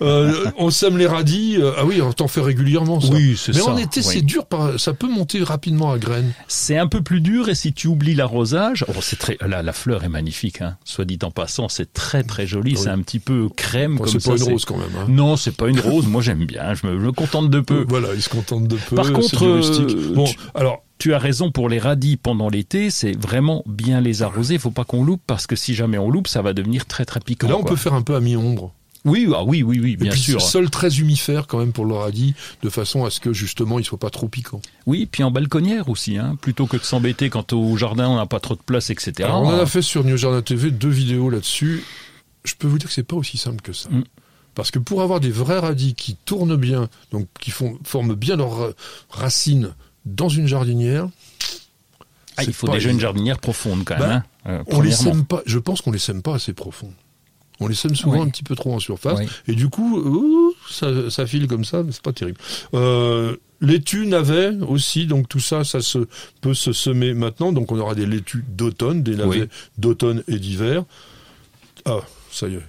[0.00, 1.58] on sème les radis.
[1.76, 3.12] ah oui, on t'en fait régulièrement ça.
[3.12, 3.60] Oui, c'est ça.
[3.60, 4.46] Mais en été, c'est dur.
[4.78, 6.32] Ça peut monter rapidement à graines.
[6.48, 9.72] C'est un peu plus dur et si tu oublies l'arrosage, oh, c'est très, la, la
[9.72, 10.76] fleur est magnifique, hein.
[10.84, 14.18] soit dit en passant, c'est très très joli, c'est un petit peu crème comme ça.
[14.20, 14.96] C'est pas une rose quand même.
[14.98, 15.06] Hein.
[15.08, 16.06] Non, c'est pas une rose.
[16.06, 17.84] Moi j'aime bien, je me, contente de peu.
[17.88, 18.96] Voilà, il se contente de peu.
[18.96, 23.62] Par contre, euh, bon, alors tu as raison pour les radis pendant l'été, c'est vraiment
[23.66, 24.54] bien les arroser.
[24.54, 27.04] Il faut pas qu'on loupe parce que si jamais on loupe, ça va devenir très
[27.04, 27.48] très piquant.
[27.48, 28.72] Là, on peut faire un peu à mi-ombre.
[29.04, 30.40] Oui, ah oui, oui, oui, bien et puis, sûr.
[30.40, 33.84] Sol très humifère quand même pour le radis, de façon à ce que justement il
[33.84, 34.62] soit pas trop piquant.
[34.86, 38.26] Oui, puis en balconnière aussi, hein, plutôt que de s'embêter quand au jardin on n'a
[38.26, 39.12] pas trop de place, etc.
[39.24, 41.84] Alors, on en a fait sur New Jardin TV deux vidéos là-dessus.
[42.44, 43.90] Je peux vous dire que c'est pas aussi simple que ça.
[43.90, 44.04] Mm.
[44.54, 48.36] Parce que pour avoir des vrais radis qui tournent bien, donc qui font, forment bien
[48.36, 48.70] leurs ra-
[49.10, 49.74] racines
[50.06, 51.08] dans une jardinière,
[52.36, 54.08] Ah, il faut déjà une jardinière profonde quand même.
[54.08, 55.42] Bah, hein, euh, on les sème pas.
[55.46, 56.92] Je pense qu'on les sème pas assez profond.
[57.60, 58.26] On les sème souvent Oui.
[58.26, 59.18] un petit peu trop en surface.
[59.18, 59.26] Oui.
[59.48, 62.38] Et du coup, ouh, ça, ça file comme ça, mais c'est pas terrible.
[62.74, 65.98] Euh, laitue, navet aussi, donc tout ça, ça se
[66.40, 67.52] peut se semer maintenant.
[67.52, 69.48] Donc on aura des laitues d'automne, des navets Oui.
[69.78, 70.84] d'automne et d'hiver.
[71.84, 72.00] Ah,
[72.30, 72.62] ça y est.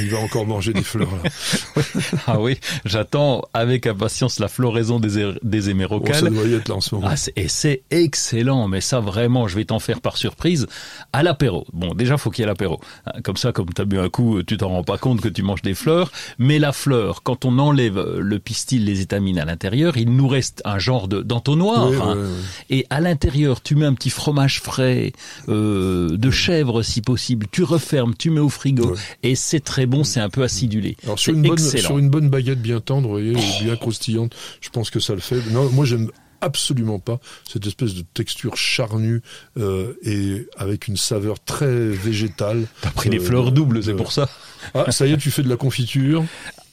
[0.00, 1.82] Il va- encore manger des fleurs là.
[2.26, 6.30] Ah oui, j'attends avec impatience la floraison des, des Bon, ça hémérocales.
[6.30, 7.08] doit y être là en ce moment.
[7.10, 10.66] Ah, et c'est excellent, mais ça vraiment, je vais t'en faire par surprise
[11.12, 11.66] à l'apéro.
[11.72, 12.80] Bon, déjà, faut qu'il y ait l'apéro.
[13.06, 15.42] Hein, Comme ça, comme t'as bu un coup, tu t'en rends pas compte que tu
[15.42, 16.10] manges des fleurs.
[16.38, 20.28] Mais la fleur, quand on enlève euh, le pistil, les étamines à l'intérieur, il nous
[20.28, 21.88] reste un genre de d'entonnoir.
[21.90, 22.16] Oui, hein.
[22.16, 22.28] ouais.
[22.70, 25.12] Et à l'intérieur, tu mets un petit fromage frais,
[25.48, 27.46] euh, de chèvre si possible.
[27.50, 30.04] Tu refermes, tu mets au frigo, et c'est très bon.
[30.04, 30.96] C'est un peu acidulé.
[31.04, 31.86] Alors sur C'est une, bonne, excellent.
[31.88, 35.14] sur une bonne baguette bien tendre, vous voyez, et bien croustillante, je pense que ça
[35.14, 35.40] le fait.
[35.52, 36.10] Non, moi j'aime
[36.42, 39.20] absolument pas cette espèce de texture charnue
[39.58, 42.66] euh, et avec une saveur très végétale.
[42.80, 44.26] T'as pris des Euh, fleurs doubles, c'est de- pour ça.
[44.72, 46.24] Ah, ça y est, tu fais de la confiture.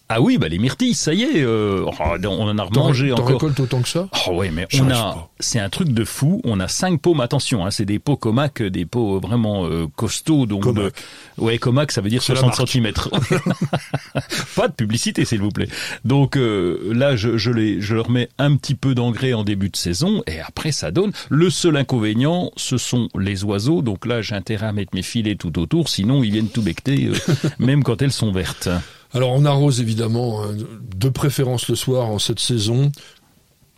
[0.10, 3.28] Ah oui, bah les myrtilles, ça y est, euh, on en a remangé t'en encore.
[3.28, 4.08] récoltes autant que ça?
[4.28, 6.39] Oh ouais, mais on a, c'est un truc de fou.
[6.45, 7.20] On a cinq pommes.
[7.20, 10.45] Attention, hein, c'est des pots Comac, des pots vraiment euh, costauds.
[10.45, 10.93] Donc Comac.
[11.38, 12.70] de- ouais, Comac, ça veut dire C'est la 60 marque.
[12.72, 12.93] cm.
[14.55, 15.68] Pas de publicité, s'il vous plaît.
[16.05, 19.70] Donc euh, là, je, je, les, je leur mets un petit peu d'engrais en début
[19.70, 21.12] de saison, et après ça donne.
[21.30, 23.82] Le seul inconvénient, ce sont les oiseaux.
[23.82, 27.08] Donc là, j'ai intérêt à mettre mes filets tout autour, sinon ils viennent tout becter,
[27.08, 28.70] euh, même quand elles sont vertes.
[29.18, 30.55] Alors on arrose évidemment, hein,
[30.95, 32.91] de préférence le soir en cette saison.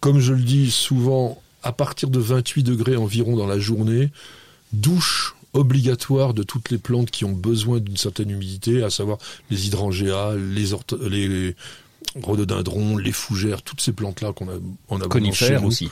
[0.02, 4.12] Comme je le dis souvent, à partir de 28 degrés environ dans la journée,
[4.74, 9.18] douche obligatoire de toutes les plantes qui ont besoin d'une certaine humidité, à savoir
[9.50, 10.68] les hydrangeas, les,
[11.10, 11.56] les
[12.22, 15.70] rhododendrons, les fougères, toutes ces plantes-là qu'on a chez Conifères nous.
[15.70, 15.90] aussi.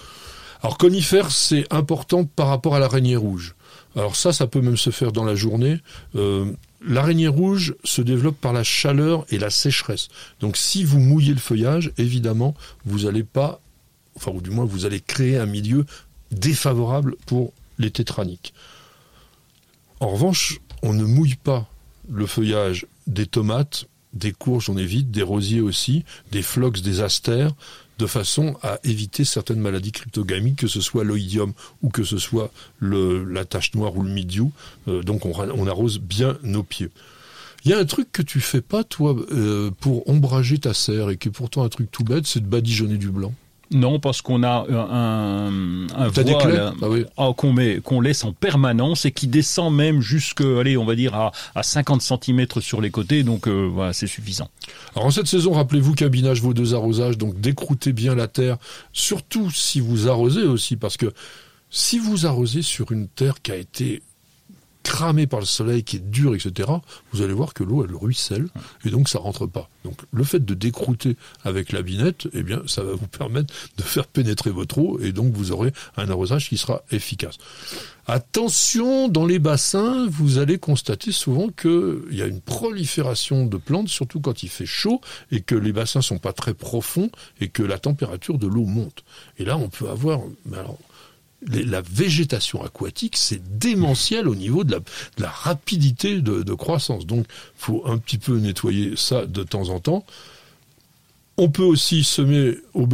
[0.61, 3.55] Alors conifères, c'est important par rapport à l'araignée rouge.
[3.97, 5.79] Alors ça, ça peut même se faire dans la journée.
[6.15, 6.53] Euh,
[6.85, 10.09] l'araignée rouge se développe par la chaleur et la sécheresse.
[10.39, 12.53] Donc si vous mouillez le feuillage, évidemment,
[12.85, 13.59] vous n'allez pas,
[14.15, 15.85] enfin ou du moins vous allez créer un milieu
[16.29, 18.53] défavorable pour les tétraniques.
[19.99, 21.67] En revanche, on ne mouille pas
[22.07, 27.51] le feuillage des tomates, des courges, on évite, des rosiers aussi, des phlox, des astères,
[27.97, 32.51] de façon à éviter certaines maladies cryptogamiques, que ce soit l'oïdium ou que ce soit
[32.79, 34.51] le, la tache noire ou le midiou.
[34.87, 36.89] Euh, donc on, on arrose bien nos pieds.
[37.65, 41.09] Il y a un truc que tu fais pas, toi, euh, pour ombrager ta serre,
[41.09, 43.33] et qui est pourtant un truc tout bête, c'est de badigeonner du blanc.
[43.71, 47.05] Non, parce qu'on a un, un des voile Ah oui.
[47.17, 51.31] ah, qu'on laisse en permanence et qui descend même jusque, allez, on va dire à,
[51.53, 54.49] à 50 cm sur les côtés, donc euh, voilà, c'est suffisant.
[54.95, 58.57] Alors en cette saison, rappelez-vous cabinage vos deux arrosages, donc décroutez bien la terre,
[58.93, 61.11] surtout si vous arrosez aussi, parce que
[61.69, 64.01] si vous arrosez sur une terre qui a été
[64.87, 66.69] cramée par le soleil, qui est dure, etc.,
[67.11, 68.47] vous allez voir que l'eau, elle ruisselle,
[68.85, 69.69] et donc ça rentre pas.
[69.83, 73.83] Donc le fait de décrouter avec la binette, eh bien, ça va vous permettre de
[73.83, 77.35] faire pénétrer votre eau, et donc vous aurez un arrosage qui sera efficace.
[78.09, 83.89] Attention, dans les bassins, vous allez constater souvent qu'il y a une prolifération de plantes,
[83.89, 87.11] surtout quand il fait chaud et que les bassins sont pas très profonds
[87.41, 89.03] et que la température de l'eau monte.
[89.37, 90.77] Et là, on peut avoir, mais alors,
[91.45, 94.79] la végétation aquatique, c'est démentiel au niveau de
[95.17, 97.05] la, rapidité de, croissance.
[97.05, 97.25] Donc,
[97.55, 100.05] faut un petit peu nettoyer ça de temps en temps.
[101.39, 102.87] On peut aussi semer au,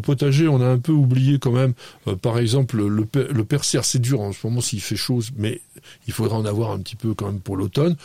[0.00, 0.46] potager.
[0.48, 1.72] On a un peu oublié quand même,
[2.06, 3.46] euh, par exemple, le, le.
[3.62, 5.62] C'est dur en ce moment s'il fait chaud, mais
[6.06, 7.96] il faudra en avoir un petit peu quand même pour l'automne.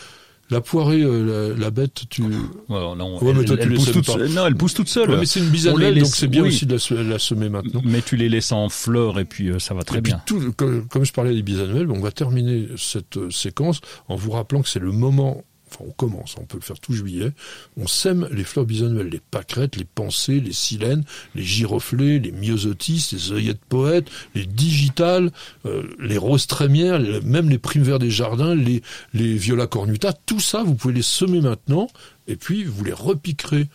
[0.51, 2.23] La poirée, euh, la, la bête, tu.
[2.23, 4.29] Non, Ouais, mais toi, tu le pousses sème toute seule.
[4.29, 5.09] Non, elle pousse toute seule.
[5.11, 6.47] Ouais, mais c'est une bisanelle, donc laisse- c'est bien oui.
[6.49, 7.81] aussi de la, la semer maintenant.
[7.85, 10.21] Mais tu les laisses en fleurs et puis euh, ça va très Et puis bien.
[10.25, 14.31] tout, comme, comme je parlais des bisannuels, on va terminer cette euh, séquence en vous
[14.31, 17.31] rappelant que c'est le moment, enfin on commence, on peut le faire tout juillet,
[17.77, 21.03] on sème les fleurs bisannuelles, les pâquerettes, les pensées, les silènes,
[21.35, 25.31] les giroflées, les myosotis, les œillettes poètes, les digitales,
[25.65, 28.81] euh, les roses trémières, même les primes verts des jardins, les,
[29.13, 31.89] les viola cornuta, tout ça vous pouvez les semer maintenant
[32.27, 33.67] et puis vous les repiquerez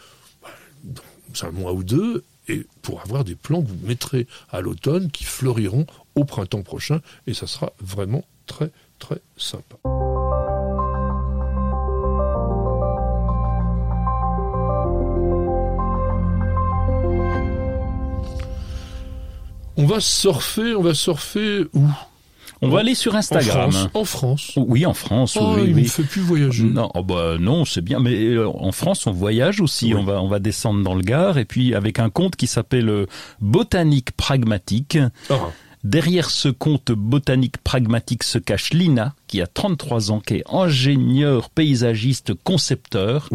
[0.84, 5.11] dans un mois ou deux et pour avoir des plants que vous mettrez à l'automne
[5.11, 7.01] qui fleuriront au printemps prochain.
[7.26, 10.03] Et ça sera vraiment très très sympa.
[19.77, 21.83] On va surfer, on va surfer où
[22.62, 23.68] On va aller sur Instagram.
[23.68, 23.89] En France.
[23.95, 24.53] En France.
[24.57, 25.37] Oui, en France.
[25.41, 25.83] Oh, oui, il oui.
[25.83, 26.64] ne fait plus voyager.
[26.64, 27.99] Non, oh bah non, c'est bien.
[27.99, 29.87] Mais euh, en France, on voyage aussi.
[29.93, 30.01] Oui.
[30.01, 32.89] On va, on va descendre dans le Gard et puis avec un compte qui s'appelle
[32.89, 33.07] euh,
[33.41, 34.99] Botanique Pragmatique.
[35.29, 35.39] Ah,
[35.85, 41.51] Derrière ce compte botanique pragmatique se cache Lina, qui a 33 ans, qui est ingénieur,
[41.51, 43.29] paysagiste, concepteur.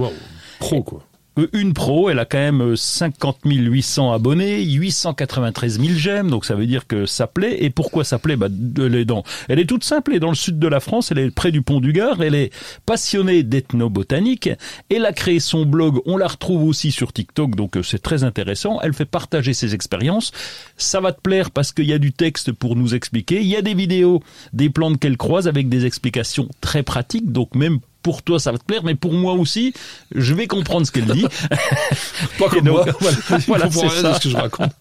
[0.60, 1.04] Pro, quoi.
[1.38, 6.46] Euh, Une pro, elle a quand même euh, 50 800 abonnés, 893 000 j'aime, donc
[6.46, 7.58] ça veut dire que ça plaît.
[7.64, 8.36] Et pourquoi ça plaît?
[8.36, 10.80] Bah, elle, est dans, elle est toute simple, elle est dans le sud de la
[10.80, 12.52] France, elle est près du pont du Gard, elle est
[12.86, 14.50] passionnée d'ethnobotanique,
[14.90, 18.24] elle a créé son blog, on la retrouve aussi sur TikTok, donc euh, c'est très
[18.24, 20.32] intéressant, elle fait partager ses expériences.
[20.78, 23.56] Ça va te plaire parce qu'il y a du texte pour nous expliquer, il y
[23.56, 24.22] a des vidéos
[24.54, 28.58] des plantes qu'elle croise avec des explications très pratiques, donc même pour toi ça va
[28.58, 29.74] te plaire, mais pour moi aussi,
[30.14, 31.26] je vais comprendre ce qu'elle dit.
[32.40, 32.86] Pas comme donc, moi.
[33.48, 34.10] voilà, c'est ça.
[34.10, 34.72] de ce que je raconte.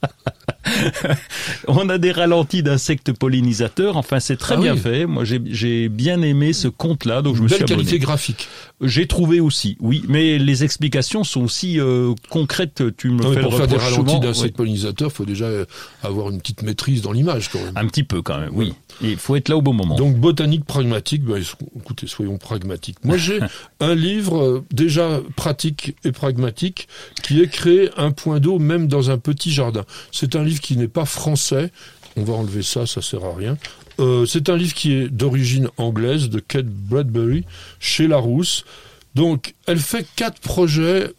[1.68, 3.96] On a des ralentis d'insectes pollinisateurs.
[3.96, 4.80] Enfin, c'est très Ah bien oui.
[4.80, 5.06] fait.
[5.06, 7.76] Moi, j'ai- bien aimé ce compte-là, donc je me Belle suis abonné.
[7.84, 8.48] qualité graphique.
[8.80, 12.82] J'ai trouvé aussi, oui, mais les explications sont aussi euh, concrètes.
[12.96, 14.56] Tu me Non, fais pour faire des ralentis d'insectes Oui.
[14.56, 15.48] pollinisateurs, il faut déjà
[16.02, 17.72] avoir une petite maîtrise dans l'image quand même.
[17.76, 18.72] Un petit peu quand même, oui.
[19.00, 19.96] Il faut être là au bon moment.
[19.96, 21.42] Donc botanique pragmatique, ben,
[21.76, 22.98] écoutez, soyons pragmatiques.
[23.04, 23.40] Moi j'ai
[23.80, 26.88] un livre euh, déjà pratique et pragmatique
[27.22, 29.84] qui est créé un point d'eau même dans un petit jardin.
[30.12, 31.70] C'est un livre qui n'est pas français.
[32.16, 33.56] On va enlever ça, ça sert à rien.
[34.00, 37.44] Euh, c'est un livre qui est d'origine anglaise de Kate Bradbury
[37.80, 38.64] chez Larousse.
[39.14, 41.12] Donc elle fait quatre projets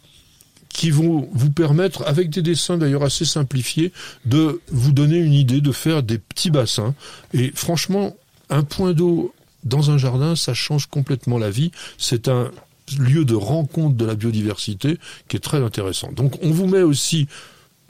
[0.68, 3.92] qui vont vous permettre, avec des dessins d'ailleurs assez simplifiés,
[4.24, 6.94] de vous donner une idée de faire des petits bassins.
[7.34, 8.16] Et franchement,
[8.50, 9.34] un point d'eau
[9.64, 11.72] dans un jardin, ça change complètement la vie.
[11.98, 12.50] C'est un
[12.98, 16.12] lieu de rencontre de la biodiversité qui est très intéressant.
[16.12, 17.26] Donc on vous met aussi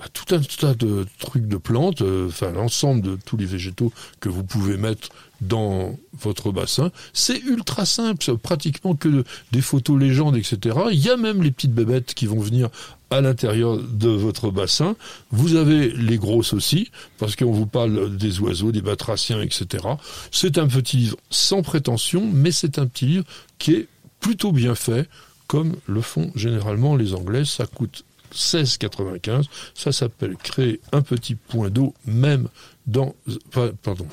[0.00, 3.92] bah, tout un tas de trucs de plantes, euh, enfin l'ensemble de tous les végétaux
[4.18, 6.90] que vous pouvez mettre dans votre bassin.
[7.12, 10.76] C'est ultra simple, pratiquement que de- des photos légendes, etc.
[10.90, 12.68] Il y a même les petites bébêtes qui vont venir
[13.10, 14.96] à l'intérieur de votre bassin.
[15.30, 19.84] Vous avez les grosses aussi, parce qu'on vous parle des oiseaux, des batraciens, etc.
[20.30, 23.24] C'est un petit livre sans prétention, mais c'est un petit livre
[23.58, 23.88] qui est
[24.20, 25.08] plutôt bien fait,
[25.46, 27.44] comme le font généralement les Anglais.
[27.44, 29.46] Ça coûte 16,95.
[29.74, 32.48] Ça s'appelle créer un petit point d'eau même
[32.86, 33.14] dans,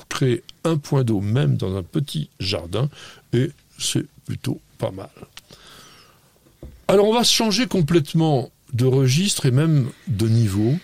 [0.08, 2.88] créer un point d'eau même dans un petit jardin
[3.32, 5.10] et c'est plutôt pas mal.
[6.88, 10.74] Alors on va changer complètement de registre et même de niveau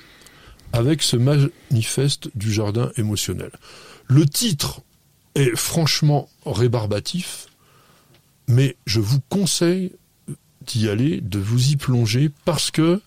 [0.73, 3.51] avec ce manifeste du jardin émotionnel.
[4.07, 4.81] Le titre
[5.35, 7.47] est franchement rébarbatif,
[8.49, 9.93] mais je vous conseille
[10.67, 13.01] d'y aller, de vous y plonger, parce que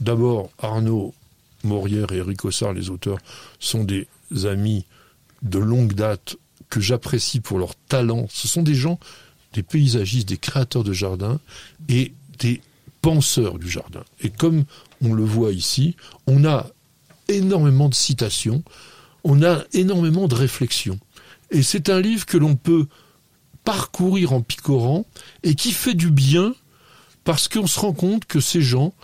[0.00, 1.14] d'abord Arnaud
[1.64, 3.18] Morière et Eric Ossard, les auteurs,
[3.58, 4.06] sont des
[4.44, 4.84] amis
[5.42, 6.36] de longue date
[6.68, 8.26] que j'apprécie pour leur talent.
[8.30, 8.98] Ce sont des gens,
[9.54, 11.40] des paysagistes, des créateurs de jardins
[11.88, 12.60] et des
[13.02, 14.04] penseurs du jardin.
[14.20, 14.64] Et comme
[15.02, 15.96] on le voit ici,
[16.26, 16.66] on a
[17.28, 18.62] énormément de citations,
[19.24, 20.98] on a énormément de réflexions.
[21.50, 22.86] Et c'est un livre que l'on peut
[23.64, 25.06] parcourir en picorant
[25.42, 26.54] et qui fait du bien
[27.24, 28.94] parce qu'on se rend compte que ces gens,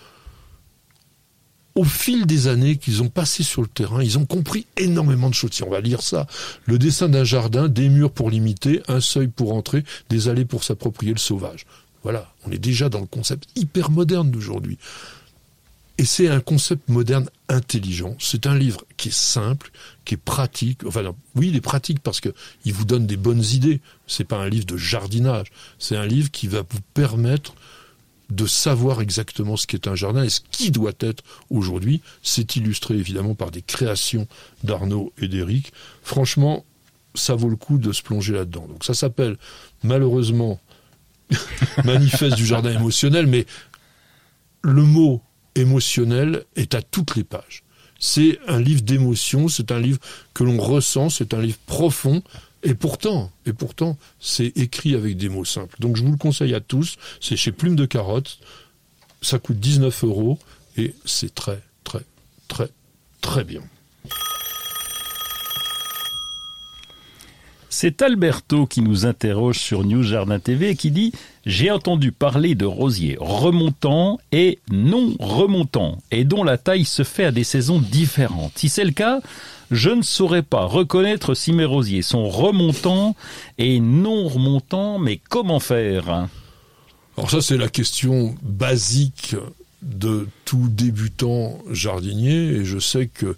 [1.75, 5.35] au fil des années qu'ils ont passé sur le terrain, ils ont compris énormément de
[5.35, 5.53] choses.
[5.53, 6.27] Si on va lire ça,
[6.67, 10.63] le dessin d'un jardin, des murs pour limiter, un seuil pour entrer, des allées pour
[10.63, 11.67] s'approprier le sauvage.
[12.05, 14.79] Voilà, on est déjà dans le concept hyper moderne d'aujourd'hui.
[15.97, 18.17] Et c'est un concept moderne intelligent.
[18.19, 19.71] C'est un livre qui est simple,
[20.05, 20.85] qui est pratique.
[20.85, 21.03] Enfin,
[21.37, 22.31] oui, il est pratique parce que
[22.65, 23.81] il vous donne des bonnes idées.
[24.09, 25.53] C'est pas un livre de jardinage.
[25.79, 27.55] C'est un livre qui va vous permettre
[28.35, 32.01] de savoir exactement ce qu'est un jardin et ce qui doit être aujourd'hui.
[32.23, 34.27] C'est illustré évidemment par des créations
[34.63, 35.73] d'Arnaud et d'Éric.
[36.03, 36.65] Franchement,
[37.15, 38.67] ça vaut le coup de se plonger là-dedans.
[38.69, 39.37] Donc ça s'appelle
[39.83, 40.61] malheureusement
[41.85, 43.47] Manifeste du jardin émotionnel, mais
[44.63, 45.23] le mot
[45.55, 47.63] émotionnel est à toutes les pages.
[47.99, 49.99] C'est un livre d'émotion, c'est un livre
[50.35, 52.23] que l'on ressent, c'est un livre profond,
[52.65, 53.31] et pourtant,
[54.21, 55.77] c'est écrit avec des mots simples.
[55.81, 58.39] Donc je vous le conseille à tous, c'est chez Plume de Carotte,
[59.23, 60.39] ça coûte 19 euros,
[60.77, 62.03] et c'est très, très,
[62.49, 62.69] très,
[63.21, 63.63] très bien.
[67.77, 71.11] C'est Alberto qui nous interroge sur News Jardin TV et qui dit
[71.45, 77.25] J'ai entendu parler de rosiers remontants et non remontants et dont la taille se fait
[77.25, 78.53] à des saisons différentes.
[78.55, 79.19] Si c'est le cas,
[79.75, 83.17] je ne saurais pas reconnaître si mes rosiers sont remontants
[83.59, 86.29] et non remontants, mais comment faire?
[87.17, 89.37] Alors ça, c'est la question basique
[89.83, 93.37] de tout débutant jardinier, et je sais que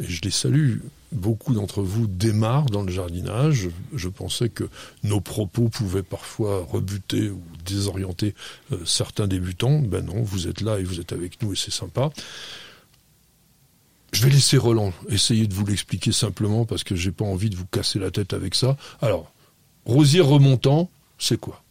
[0.00, 0.78] et je les salue,
[1.12, 3.68] beaucoup d'entre vous démarrent dans le jardinage.
[3.94, 4.64] Je pensais que
[5.02, 8.34] nos propos pouvaient parfois rebuter ou désorienter
[8.72, 9.80] euh, certains débutants.
[9.80, 12.10] Ben non, vous êtes là et vous êtes avec nous et c'est sympa.
[14.12, 17.56] Je vais laisser Roland essayer de vous l'expliquer simplement parce que j'ai pas envie de
[17.56, 18.76] vous casser la tête avec ça.
[19.00, 19.32] Alors,
[19.84, 21.62] rosier remontant, c'est quoi?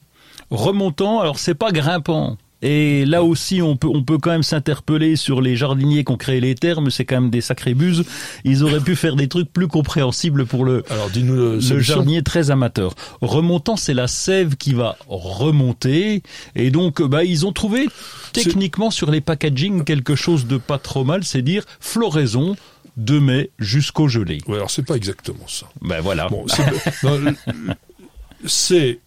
[0.49, 2.37] Remontant, alors c'est pas grimpant.
[2.61, 6.17] Et là aussi, on peut, on peut quand même s'interpeller sur les jardiniers qui ont
[6.17, 6.89] créé les termes.
[6.91, 8.03] C'est quand même des sacrées buses.
[8.43, 12.21] Ils auraient pu faire des trucs plus compréhensibles pour le, Alors, dis-nous le, le jardinier
[12.21, 12.95] très amateur.
[13.21, 16.21] Remontant, c'est la sève qui va remonter.
[16.55, 17.87] Et donc, bah, ils ont trouvé
[18.33, 21.23] techniquement sur les packaging quelque chose de pas trop mal.
[21.23, 22.55] C'est dire floraison
[22.97, 24.39] de mai jusqu'au gelé.
[24.47, 25.67] Ouais, alors c'est pas exactement ça.
[25.81, 26.27] Ben voilà.
[26.27, 27.33] Bon, c'est-
[28.45, 28.99] c'est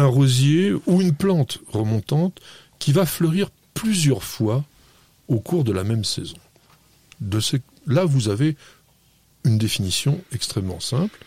[0.00, 2.40] un rosier ou une plante remontante
[2.78, 4.64] qui va fleurir plusieurs fois
[5.28, 6.36] au cours de la même saison.
[7.20, 8.56] De ces- Là, vous avez
[9.44, 11.18] une définition extrêmement simple,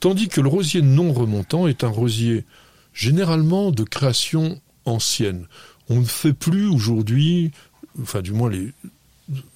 [0.00, 2.44] tandis que le rosier non remontant est un rosier
[2.92, 5.46] généralement de création ancienne.
[5.88, 7.52] On ne fait plus aujourd'hui,
[8.02, 8.72] enfin du moins les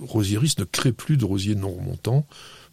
[0.01, 2.25] rosieristes ne créent plus de rosiers non remontants,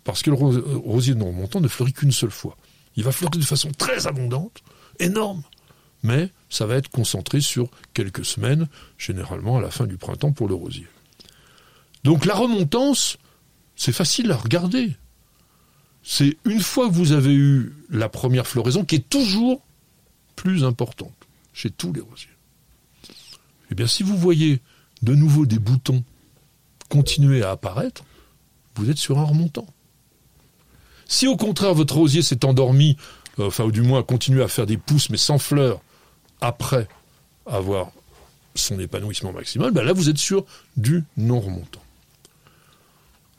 [0.03, 2.55] parce que le ro- rosier non remontant ne fleurit qu'une seule fois.
[2.95, 4.61] Il va fleurir de façon très abondante,
[4.99, 5.41] énorme,
[6.03, 10.47] mais ça va être concentré sur quelques semaines, généralement à la fin du printemps pour
[10.47, 10.87] le rosier.
[12.03, 13.17] Donc la remontance,
[13.75, 14.91] c'est facile à regarder.
[16.03, 19.61] C'est une fois que vous avez eu la première floraison qui est toujours
[20.35, 21.13] plus importante
[21.53, 22.27] chez tous les rosiers.
[23.71, 24.59] Eh bien, si vous voyez
[25.01, 26.03] de nouveau des boutons
[26.89, 28.03] continuer à apparaître,
[28.75, 29.67] vous êtes sur un remontant.
[31.07, 32.97] Si au contraire votre rosier s'est endormi,
[33.39, 35.81] euh, enfin ou du moins continue à faire des pousses mais sans fleurs
[36.43, 36.89] après
[37.45, 37.91] avoir
[38.53, 40.45] son épanouissement maximal, ben là vous êtes sur
[40.77, 41.81] du non remontant.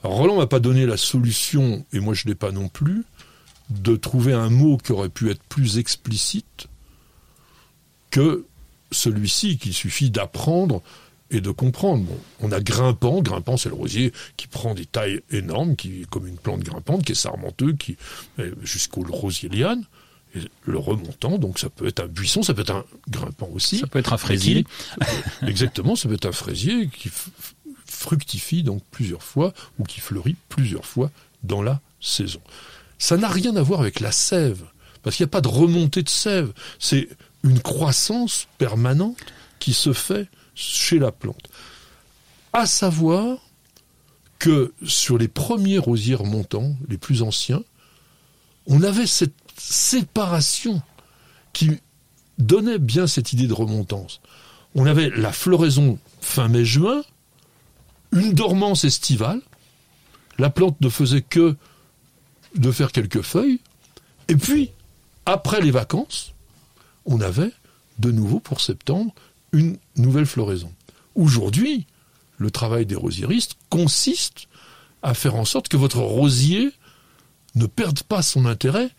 [0.03, 3.05] Alors Roland m'a pas donné la solution, et moi je l'ai pas non plus,
[3.71, 6.67] de trouver un mot qui aurait pu être plus explicite
[8.11, 8.47] que
[8.91, 10.83] celui-ci qu'il suffit d'apprendre
[11.31, 12.07] et de comprendre.
[12.41, 16.27] On a grimpant, grimpant c'est le rosier qui prend des tailles énormes, qui est comme
[16.27, 17.97] une plante grimpante, qui est sarmenteux, qui
[18.63, 19.85] jusqu'au rosier liane.
[20.67, 23.79] Le remontant, donc ça peut être un buisson, ça peut être un grimpant aussi.
[23.79, 24.65] Ça peut être un fraisier.
[24.65, 27.11] Qui- exactement, ça peut être un fraisier qui
[27.87, 31.11] fructifie donc plusieurs fois ou qui fleurit plusieurs fois
[31.45, 32.41] dans la saison.
[32.99, 34.65] Ça n'a rien à voir avec la sève,
[35.03, 36.53] parce qu'il n'y a pas de remontée de sève.
[36.79, 37.09] C'est
[37.45, 39.19] une croissance permanente
[39.61, 41.49] qui se fait chez la plante.
[42.53, 43.39] À savoir
[44.39, 47.63] que sur les premiers rosiers remontants, les plus anciens,
[48.67, 50.83] on avait cette séparation
[51.53, 51.71] qui
[52.39, 54.21] donnait bien cette idée de remontance.
[54.75, 57.03] On avait la floraison fin mai-juin,
[58.13, 59.41] une dormance estivale,
[60.39, 61.57] la plante ne faisait que
[62.57, 63.61] de faire quelques feuilles,
[64.29, 64.71] et puis,
[65.27, 66.33] après les vacances,
[67.05, 67.53] on avait
[67.99, 69.15] de nouveau pour septembre
[69.53, 70.73] une nouvelle floraison.
[71.15, 71.87] Aujourd'hui,
[72.39, 74.49] le travail des rosieristes consiste
[75.03, 76.73] à faire en sorte que votre rosier
[77.55, 78.91] ne perde pas son intérêt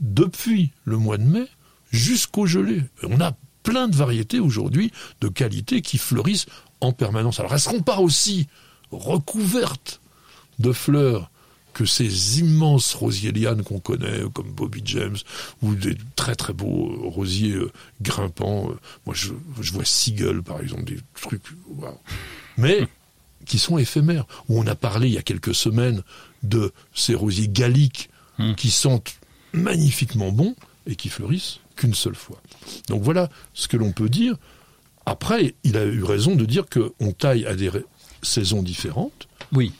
[0.00, 1.46] depuis le mois de mai
[1.90, 2.82] jusqu'au gelé.
[3.02, 6.46] On a plein de variétés aujourd'hui de qualité qui fleurissent
[6.80, 7.40] en permanence.
[7.40, 8.46] Alors elles ne seront pas aussi
[8.90, 10.00] recouvertes
[10.58, 11.30] de fleurs
[11.72, 15.16] que ces immenses rosiers lianes qu'on connaît, comme Bobby James,
[15.60, 18.70] ou des très très beaux euh, rosiers euh, grimpants.
[18.70, 21.42] Euh, Moi, je, je vois Seagull, par exemple, des trucs...
[22.56, 22.86] Mais
[23.44, 24.24] qui sont éphémères.
[24.48, 26.02] Où on a parlé il y a quelques semaines
[26.44, 28.08] de ces rosiers galliques
[28.56, 29.14] qui sentent
[29.54, 30.54] magnifiquement bons
[30.86, 32.40] et qui fleurissent qu'une seule fois.
[32.88, 34.36] Donc voilà ce que l'on peut dire.
[35.06, 37.70] Après, il a eu raison de dire qu'on taille à des
[38.22, 39.28] saisons différentes.
[39.52, 39.72] Oui.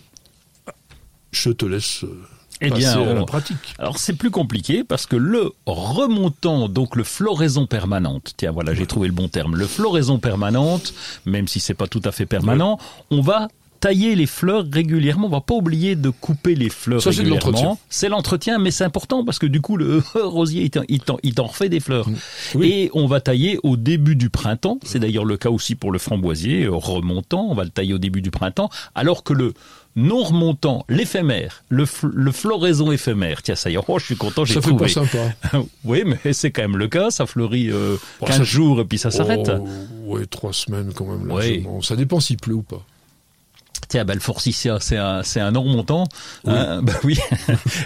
[1.33, 2.23] Je te laisse euh,
[2.61, 3.75] Eh passer bien, à la pratique.
[3.79, 8.87] Alors c'est plus compliqué parce que le remontant, donc le floraison permanente, tiens voilà j'ai
[8.87, 10.95] trouvé le bon terme, le floraison permanente,
[11.27, 12.79] même si c'est pas tout à fait permanent,
[13.11, 13.49] on va
[13.85, 17.79] tailler les fleurs régulièrement, on va pas oublier de couper les fleurs Ça, régulièrement.
[17.91, 21.81] C'est l'entretien, mais c'est important parce que du coup le rosier il t'en- refait des
[21.81, 22.09] fleurs.
[22.55, 22.71] Oui.
[22.71, 25.99] Et on va tailler au début du printemps, c'est d'ailleurs le cas aussi pour le
[25.99, 29.53] framboisier euh, remontant, on va le tailler au début du printemps, alors que le
[29.97, 34.17] non remontant, l'éphémère, le, fl- le floraison éphémère, tiens ça y est, oh, je suis
[34.17, 34.87] content, j'ai Ça fait trouvé.
[34.87, 35.19] pas sympa.
[35.85, 37.11] oui, mais c'est quand même le cas.
[37.11, 39.53] Ça fleurit euh, Bon, 15 ça- jours et puis ça s'arrête.
[39.55, 41.31] Oh, ouais, trois semaines quand même.
[41.83, 42.83] Ça dépend s'il pleut ou pas.
[43.89, 46.05] Tiens, bah, le forsythia, c'est un, c'est un non-remontant.
[46.47, 47.19] Hein, bah oui.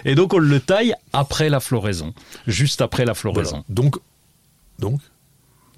[0.05, 2.15] et donc, on le taille après la floraison.
[2.47, 3.15] Juste après la Voilà.
[3.15, 3.65] floraison.
[3.69, 3.97] Donc,
[4.79, 5.01] donc,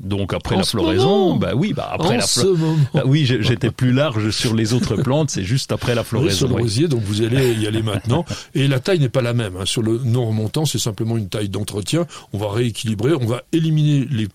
[0.00, 2.56] Donc après En la floraison, bah oui, bah après en la floraison.
[2.56, 2.78] moment.
[3.06, 6.48] oui, j'étais plus large sur les autres plantes, c'est juste après la Oui, sur floraison.
[6.48, 6.62] le oui.
[6.62, 8.24] rosier, donc vous allez y aller maintenant.
[8.54, 9.56] Et la taille n'est pas la même.
[9.56, 9.66] hein.
[9.66, 12.06] Sur le non remontant, c'est simplement une taille d'entretien.
[12.32, 14.28] On va rééquilibrer, on va éliminer les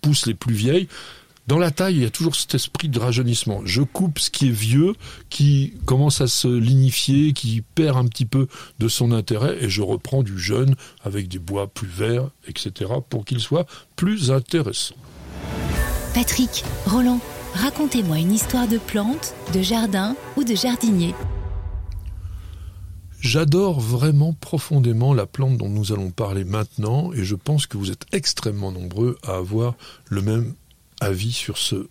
[0.00, 0.88] pousses les plus vieilles.
[1.48, 3.62] Dans la taille, il y a toujours cet esprit de rajeunissement.
[3.64, 4.94] Je coupe ce qui est vieux,
[5.28, 8.46] qui commence à se lignifier, qui perd un petit peu
[8.78, 13.24] de son intérêt, et je reprends du jeune avec des bois plus verts, etc., pour
[13.24, 13.66] qu'il soit
[13.96, 14.94] plus intéressant.
[16.14, 17.20] Patrick, Roland,
[17.54, 21.12] racontez-moi une histoire de plante, de jardin ou de jardinier.
[23.18, 27.92] J'adore vraiment profondément la plante dont nous allons parler maintenant et je pense que vous
[27.92, 29.74] êtes extrêmement nombreux à avoir
[30.10, 30.54] le même
[31.02, 31.88] avis sur ce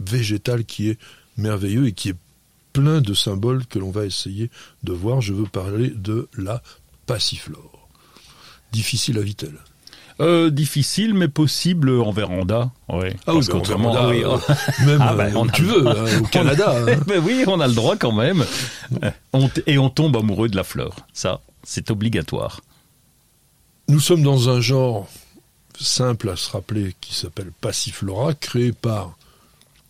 [0.00, 0.98] végétal qui est
[1.36, 2.16] merveilleux et qui est
[2.72, 4.50] plein de symboles que l'on va essayer
[4.82, 5.20] de voir.
[5.20, 6.62] Je veux parler de la
[7.06, 7.88] passiflore.
[8.72, 9.54] Difficile à Vitel.
[10.20, 12.70] Euh, difficile, mais possible en véranda.
[12.88, 13.16] Ouais.
[13.26, 14.38] Ah oui, oui, oh.
[14.48, 14.54] euh,
[14.86, 16.72] même Ah ben, euh, on a tu le veux, hein, au Canada.
[16.76, 17.00] hein.
[17.06, 18.44] Ben oui, on a le droit quand même.
[19.32, 20.94] On t- et on tombe amoureux de la fleur.
[21.12, 22.60] Ça, c'est obligatoire.
[23.88, 25.08] Nous sommes dans un genre
[25.82, 29.16] simple à se rappeler qui s'appelle Passiflora, créé par...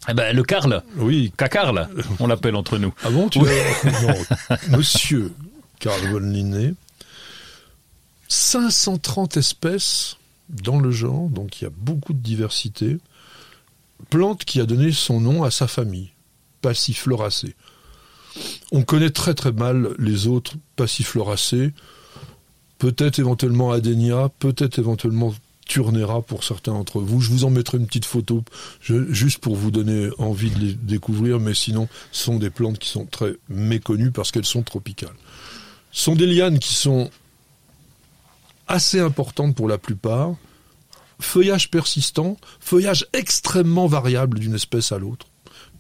[0.09, 1.89] Eh ben, le Carl, Oui, Cacarl,
[2.21, 2.93] on l'appelle entre nous.
[3.05, 5.33] Ah bon, tu as- non, Monsieur
[5.81, 6.75] Karl von Linné,
[8.29, 10.17] 530 espèces
[10.49, 12.99] dans le genre, donc il y a beaucoup de diversité.
[14.11, 16.11] Plante qui a donné son nom à sa famille,
[16.61, 17.55] Passifloracées.
[18.73, 21.73] On connaît très très mal les autres Passifloracées,
[22.79, 25.33] peut-être éventuellement Adenia, peut-être éventuellement
[25.67, 27.21] Turnera pour certains d'entre vous.
[27.21, 28.45] Je vous en mettrai une petite photo
[28.81, 32.89] juste pour vous donner envie de les découvrir, mais sinon, ce sont des plantes qui
[32.89, 35.15] sont très méconnues parce qu'elles sont tropicales.
[35.91, 37.11] Ce sont des lianes qui sont
[38.69, 40.35] assez importantes pour la plupart,
[41.21, 45.27] feuillage persistant, feuillage extrêmement variable d'une espèce à l'autre,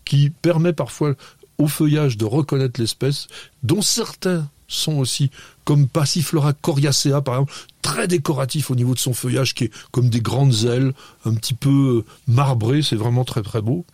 [0.04, 1.14] qui permet parfois
[1.58, 3.26] au feuillage de reconnaître l'espèce,
[3.62, 5.30] dont certains sont aussi,
[5.64, 7.52] comme Passiflora coriacea par exemple,
[7.84, 10.94] très décoratif au niveau de son feuillage, qui est comme des grandes ailes,
[11.26, 13.84] un petit peu marbré, c'est vraiment très très beau.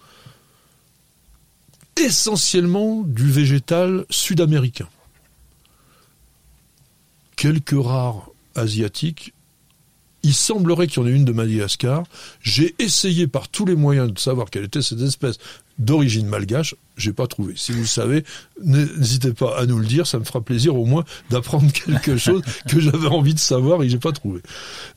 [1.96, 4.88] Essentiellement du végétal sud-américain.
[7.34, 9.34] Quelques rares asiatiques.
[10.22, 12.04] Il semblerait qu'il y en ait une de Madagascar.
[12.42, 15.38] J'ai essayé par tous les moyens de savoir quelle était cette espèce
[15.78, 16.74] d'origine malgache.
[16.96, 17.54] J'ai pas trouvé.
[17.56, 18.24] Si vous le savez,
[18.62, 20.06] n'hésitez pas à nous le dire.
[20.06, 23.86] Ça me fera plaisir au moins d'apprendre quelque chose que j'avais envie de savoir et
[23.86, 24.40] que j'ai pas trouvé.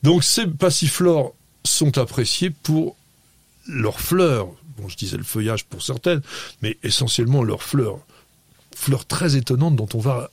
[0.04, 2.98] Donc ces passiflores sont appréciés pour
[3.68, 4.48] leurs fleurs.
[4.78, 6.22] Bon, je disais le feuillage pour certaines,
[6.62, 8.00] mais essentiellement leurs fleurs.
[8.76, 10.30] Fleurs très étonnantes dont on va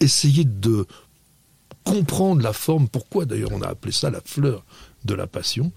[0.00, 0.86] essayer de
[1.86, 4.64] comprendre la forme, pourquoi d'ailleurs on a appelé ça la fleur
[5.04, 5.72] de la passion.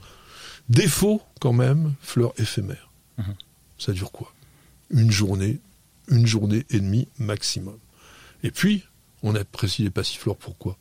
[0.67, 2.89] Défaut quand même, fleur éphémère.
[3.77, 4.33] Ça dure quoi?
[4.89, 5.59] Une journée,
[6.09, 7.77] une journée et demie maximum.
[8.43, 8.83] Et puis,
[9.23, 10.77] on apprécie les passiflores pourquoi?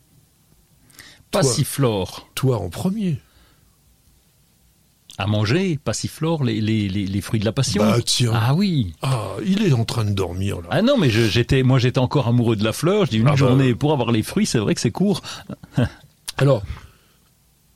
[1.30, 2.28] Passiflore.
[2.34, 3.20] Toi en premier.
[5.20, 7.82] À manger, passiflore, les, les, les, les fruits de la passion.
[7.82, 8.30] Bah tiens.
[8.32, 8.92] Ah oui.
[9.02, 10.68] Ah, il est en train de dormir là.
[10.70, 13.04] Ah non, mais je- j'étais, moi j'étais encore amoureux de la fleur.
[13.06, 13.36] Je dis une Ah bah.
[13.36, 15.20] journée pour avoir les fruits, c'est vrai que c'est court.
[16.36, 16.62] Alors,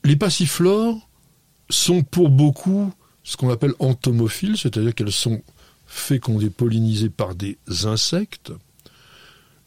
[0.05, 0.97] les passiflores
[1.69, 2.93] sont pour beaucoup
[3.25, 5.43] ce qu'on appelle entomophiles, c'est-à-dire qu'elles sont
[5.87, 8.53] fécondées, pollinisées par des insectes.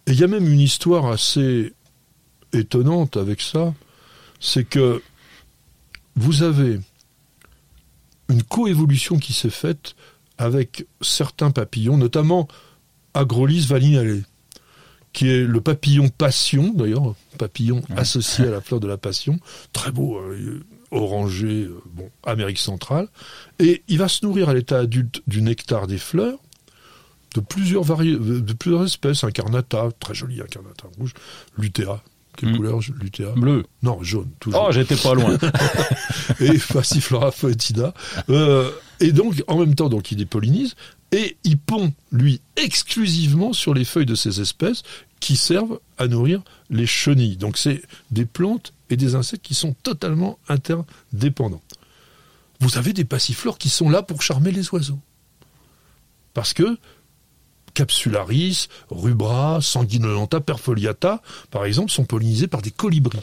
[0.08, 1.74] Et il y a même une histoire assez
[2.54, 3.74] étonnante avec ça,
[4.40, 5.02] c'est que
[6.16, 6.80] vous avez
[8.30, 9.96] une coévolution qui s'est faite
[10.38, 12.48] avec certains papillons, notamment
[13.14, 14.24] Agrolis valinale,
[15.14, 19.40] qui est le papillon passion, d'ailleurs, papillon associé à la fleur de la passion,
[19.72, 20.62] très beau, euh,
[20.92, 23.08] orangé, euh, bon, Amérique centrale,
[23.60, 26.40] et il va se nourrir à l'état adulte du nectar des fleurs,
[27.34, 31.14] de plusieurs, vari- de plusieurs espèces, incarnata, très joli incarnata rouge,
[31.58, 32.02] lutea,
[32.36, 32.58] quelle Mm.
[32.58, 33.64] couleur lutea Bleu.
[33.84, 35.38] Non, jaune, toujours Oh, j'étais pas loin.
[36.40, 37.94] et Passiflora foetida.
[38.30, 40.76] Euh, et donc, en même temps, donc, il les pollinise
[41.12, 44.84] et il pond, lui, exclusivement sur les feuilles de ces espèces
[45.20, 47.38] qui servent à nourrir les chenilles.
[47.38, 47.82] Donc, c'est
[48.12, 51.62] des plantes et des insectes qui sont totalement interdépendants.
[52.60, 55.00] Vous avez des passiflores qui sont là pour charmer les oiseaux.
[56.34, 56.78] Parce que
[57.76, 61.22] Capsularis, Rubra, Sanguinolenta, Perfoliata,
[61.52, 63.20] par exemple, sont pollinisés par des colibris.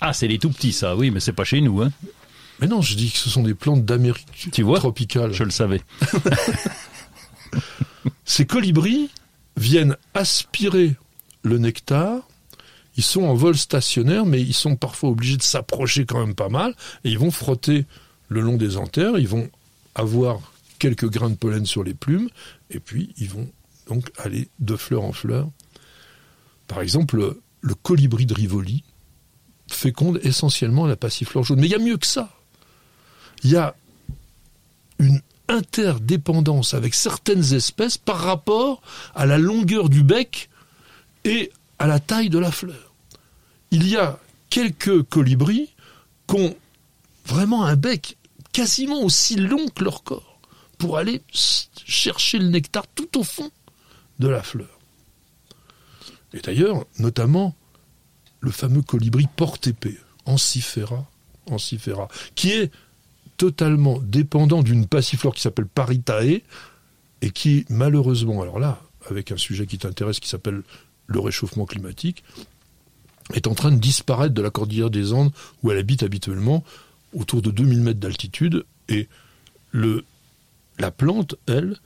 [0.00, 1.90] Ah, c'est les tout petits, ça, oui, mais c'est pas chez nous, hein.
[2.60, 5.32] Mais non, je dis que ce sont des plantes d'Amérique Tu vois tropicale.
[5.32, 5.80] Je le savais.
[8.24, 9.10] Ces colibris
[9.56, 10.96] viennent aspirer
[11.42, 12.20] le nectar.
[12.96, 16.48] Ils sont en vol stationnaire, mais ils sont parfois obligés de s'approcher quand même pas
[16.48, 16.74] mal.
[17.04, 17.86] Et ils vont frotter
[18.28, 19.48] le long des anthères, ils vont
[19.94, 22.28] avoir quelques grains de pollen sur les plumes,
[22.70, 23.48] et puis ils vont
[23.88, 25.48] donc aller de fleur en fleur.
[26.66, 28.84] Par exemple, le colibri de Rivoli
[29.70, 31.60] féconde essentiellement la passiflore jaune.
[31.60, 32.30] Mais il y a mieux que ça.
[33.44, 33.74] Il y a
[34.98, 38.82] une interdépendance avec certaines espèces par rapport
[39.14, 40.50] à la longueur du bec
[41.24, 42.92] et à la taille de la fleur.
[43.70, 44.18] Il y a
[44.50, 45.70] quelques colibris
[46.26, 46.56] qui ont
[47.26, 48.16] vraiment un bec
[48.52, 50.40] quasiment aussi long que leur corps
[50.78, 53.50] pour aller chercher le nectar tout au fond
[54.18, 54.78] de la fleur.
[56.32, 57.54] Et d'ailleurs, notamment,
[58.40, 61.08] le fameux colibri porte-épée, Ancifera,
[61.50, 62.70] Ancifera, qui est
[63.36, 66.42] totalement dépendant d'une passiflore qui s'appelle Paritae,
[67.20, 68.80] et qui, malheureusement, alors là,
[69.10, 70.62] avec un sujet qui t'intéresse qui s'appelle
[71.06, 72.22] le réchauffement climatique,
[73.34, 75.32] est en train de disparaître de la cordillère des Andes
[75.62, 76.64] où elle habite habituellement,
[77.14, 79.08] autour de 2000 mètres d'altitude, et
[79.70, 80.04] le,
[80.78, 81.78] la plante, elle,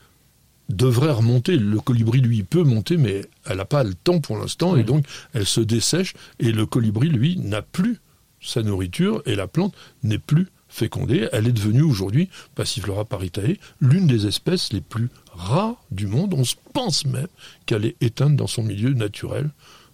[0.73, 1.57] devrait remonter.
[1.57, 5.05] Le colibri, lui, peut monter, mais elle n'a pas le temps pour l'instant, et donc
[5.35, 7.99] elle se dessèche, et le colibri, lui, n'a plus
[8.41, 11.29] sa nourriture, et la plante n'est plus fécondée.
[11.33, 16.35] Elle est devenue aujourd'hui, Passiflora paritae, l'une des espèces les plus rares du monde.
[16.35, 17.29] On se pense même
[17.67, 19.51] qu'elle est éteinte dans son milieu naturel.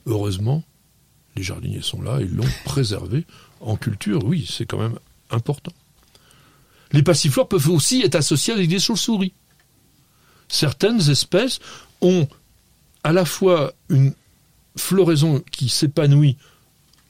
[0.07, 0.63] Heureusement,
[1.37, 3.27] les jardiniers sont là, ils l'ont préservée
[3.61, 4.25] en culture.
[4.25, 4.99] Oui, c'est quand même
[5.31, 5.73] important.
[6.93, 9.35] Les passiflores peuvent aussi être associés avec des chauves-souris
[10.49, 11.61] certaines espèces
[12.01, 12.29] ont
[13.05, 14.15] à la fois une
[14.77, 16.37] floraison qui s'épanouit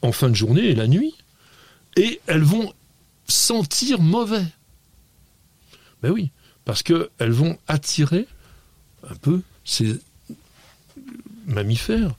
[0.03, 1.15] en fin de journée et la nuit,
[1.97, 2.73] et elles vont
[3.27, 4.47] sentir mauvais.
[6.03, 6.31] Ben oui,
[6.65, 8.27] parce qu'elles vont attirer
[9.09, 9.99] un peu ces
[11.47, 12.15] mammifères.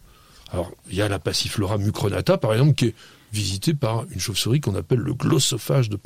[0.51, 2.95] Alors, il y a la Passiflora mucronata, par exemple, qui est
[3.33, 5.99] visité par une chauve-souris qu'on appelle le glossophage de,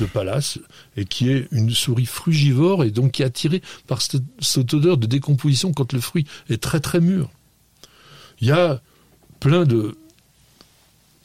[0.00, 0.58] de Pallas,
[0.96, 5.06] et qui est une souris frugivore, et donc qui est attirée par cette, odeur de
[5.06, 7.30] décomposition quand le fruit est très très mûr.
[8.40, 8.80] Il y a
[9.40, 9.96] plein de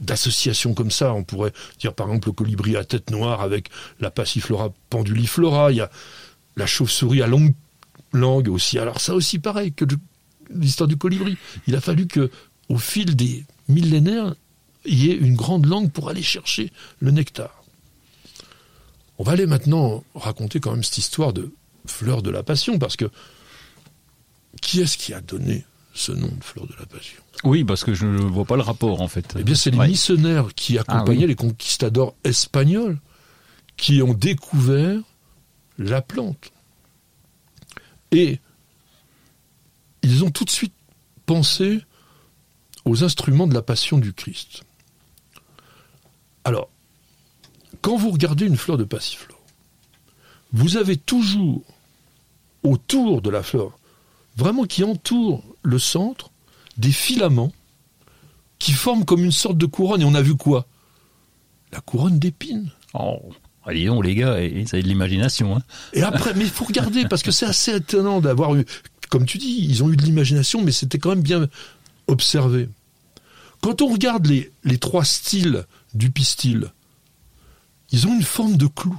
[0.01, 1.13] d'associations comme ça.
[1.13, 3.69] On pourrait dire par exemple le colibri à tête noire avec
[4.01, 5.71] la passiflora penduliflora.
[5.71, 5.89] Il y a
[6.57, 7.53] la chauve-souris à longue
[8.11, 8.77] langue aussi.
[8.77, 9.85] Alors ça aussi pareil que
[10.49, 11.37] l'histoire du colibri.
[11.67, 12.29] Il a fallu que
[12.69, 14.44] au fil des millénaires, il
[14.85, 17.63] y ait une grande langue pour aller chercher le nectar.
[19.17, 21.51] On va aller maintenant raconter quand même cette histoire de
[21.85, 23.09] fleur de la passion, parce que
[24.61, 27.21] qui est-ce qui a donné ce nom de fleur de la passion?
[27.43, 29.35] Oui, parce que je ne vois pas le rapport en fait.
[29.39, 32.99] Eh bien, c'est les missionnaires qui ah accompagnaient les conquistadors espagnols
[33.77, 34.99] qui ont découvert
[35.77, 36.51] la plante.
[38.11, 38.39] Et
[40.03, 40.73] ils ont tout de suite
[41.25, 41.81] pensé
[42.85, 44.63] aux instruments de la passion du Christ.
[46.45, 46.69] Alors,
[47.81, 49.41] quand vous regardez une fleur de passiflore,
[50.53, 51.63] vous avez toujours
[52.63, 53.77] autour de la fleur,
[54.37, 56.31] vraiment qui entoure le centre,
[56.77, 57.51] des filaments
[58.59, 60.01] qui forment comme une sorte de couronne.
[60.01, 60.65] Et on a vu quoi?
[61.71, 62.71] La couronne d'épines.
[62.93, 63.19] Oh,
[63.65, 65.57] allez donc les gars, ça a de l'imagination.
[65.57, 65.61] Hein.
[65.93, 68.65] Et après, mais il faut regarder, parce que c'est assez étonnant d'avoir eu,
[69.09, 71.47] comme tu dis, ils ont eu de l'imagination, mais c'était quand même bien
[72.07, 72.69] observé.
[73.61, 75.65] Quand on regarde les, les trois styles
[75.95, 76.71] du pistil,
[77.91, 78.95] ils ont une forme de clou.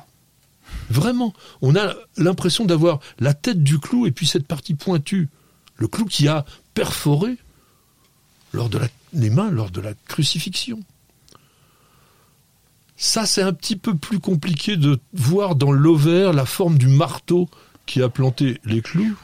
[0.90, 1.32] Vraiment,
[1.62, 5.28] on a l'impression d'avoir la tête du clou et puis cette partie pointue,
[5.76, 6.44] le clou qui a
[6.74, 7.36] perforé
[8.52, 8.80] lors de
[9.12, 10.80] les mains lors de la crucifixion.
[12.96, 17.48] Ça, c'est un petit peu plus compliqué de voir dans l'ovaire la forme du marteau
[17.84, 19.18] qui a planté les clous.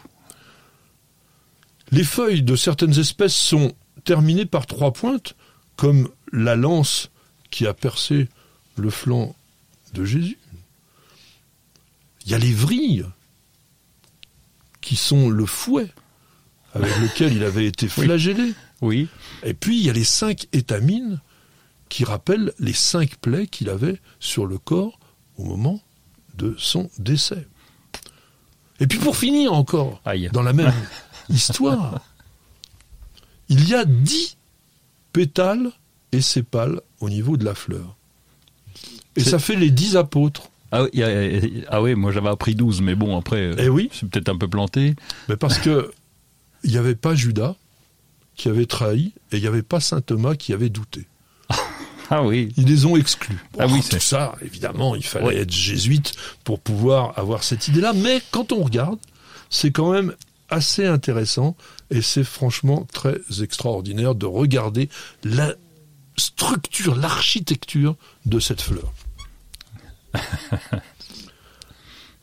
[1.90, 3.72] Les feuilles de certaines espèces sont
[4.04, 5.34] terminées par trois pointes,
[5.76, 7.10] comme la lance
[7.52, 8.28] qui a percé
[8.76, 9.36] le flanc
[9.94, 10.38] de Jésus.
[12.24, 13.06] Il y a les vrilles
[14.80, 15.88] qui sont le fouet
[16.74, 18.54] avec lequel il avait été flagellé.
[18.80, 19.06] Oui.
[19.44, 21.20] Et puis il y a les cinq étamines
[21.88, 24.98] qui rappellent les cinq plaies qu'il avait sur le corps
[25.36, 25.80] au moment
[26.34, 27.46] de son décès.
[28.80, 30.02] Et puis pour finir encore,
[30.32, 30.72] dans la même
[31.28, 32.00] histoire,
[33.48, 34.38] il y a dix
[35.12, 35.70] pétales
[36.12, 37.96] et sépales au niveau de la fleur.
[39.16, 40.48] Et ça fait les dix apôtres.
[40.70, 41.02] Ah oui,
[41.68, 43.90] ah oui moi j'avais appris douze, mais bon, après, eh oui.
[43.92, 44.94] c'est peut-être un peu planté.
[45.28, 45.90] Mais parce que
[46.64, 47.56] il n'y avait pas Judas
[48.34, 51.06] qui avait trahi, et il n'y avait pas Saint Thomas qui avait douté.
[52.10, 52.52] Ah oui.
[52.58, 53.38] Ils les ont exclus.
[53.58, 56.12] ah oui, tout ça, évidemment, il fallait être jésuite
[56.44, 57.94] pour pouvoir avoir cette idée-là.
[57.94, 58.98] Mais quand on regarde,
[59.48, 60.14] c'est quand même
[60.50, 61.56] assez intéressant
[61.90, 64.90] et c'est franchement très extraordinaire de regarder
[65.24, 65.54] la
[66.16, 68.92] structure, l'architecture de cette fleur.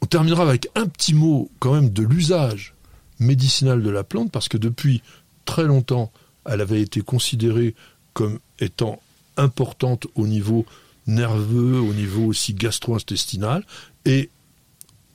[0.09, 2.73] terminera avec un petit mot quand même de l'usage
[3.19, 5.01] médicinal de la plante, parce que depuis
[5.45, 6.11] très longtemps,
[6.45, 7.75] elle avait été considérée
[8.13, 9.01] comme étant
[9.37, 10.65] importante au niveau
[11.07, 13.65] nerveux, au niveau aussi gastro-intestinal,
[14.05, 14.29] et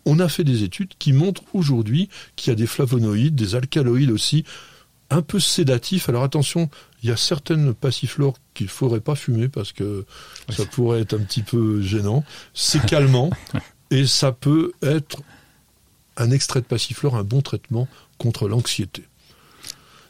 [0.06, 4.10] on a fait des études qui montrent aujourd'hui qu'il y a des flavonoïdes, des alcaloïdes
[4.10, 4.44] aussi,
[5.10, 6.09] un peu sédatifs.
[6.09, 6.68] Alors attention,
[7.02, 10.05] il y a certaines passiflores qu'il ne faudrait pas fumer parce que
[10.51, 12.24] ça pourrait être un petit peu gênant.
[12.55, 13.31] C'est calmant
[13.90, 15.18] et ça peut être
[16.16, 19.05] un extrait de passiflore, un bon traitement contre l'anxiété.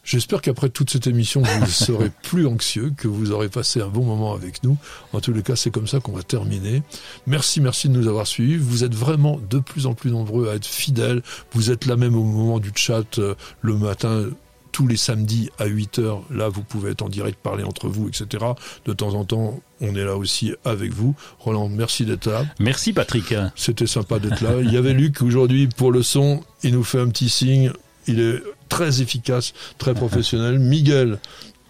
[0.05, 3.89] J'espère qu'après toute cette émission, vous ne serez plus anxieux, que vous aurez passé un
[3.89, 4.77] bon moment avec nous.
[5.15, 6.83] En tous les cas, c'est comme ça qu'on va terminer.
[7.27, 8.59] Merci, merci de nous avoir suivis.
[8.59, 11.23] Vous êtes vraiment de plus en plus nombreux à être fidèles.
[11.53, 14.27] Vous êtes là même au moment du chat euh, le matin
[14.75, 18.45] tous les samedis à 8h, là vous pouvez être en direct, parler entre vous, etc.
[18.85, 21.15] De temps en temps, on est là aussi avec vous.
[21.39, 22.45] Roland, merci d'être là.
[22.59, 23.33] Merci Patrick.
[23.55, 24.61] C'était sympa d'être là.
[24.61, 27.71] Il y avait Luc aujourd'hui pour le son, il nous fait un petit signe.
[28.09, 30.59] Il est très efficace, très professionnel.
[30.59, 31.21] Miguel,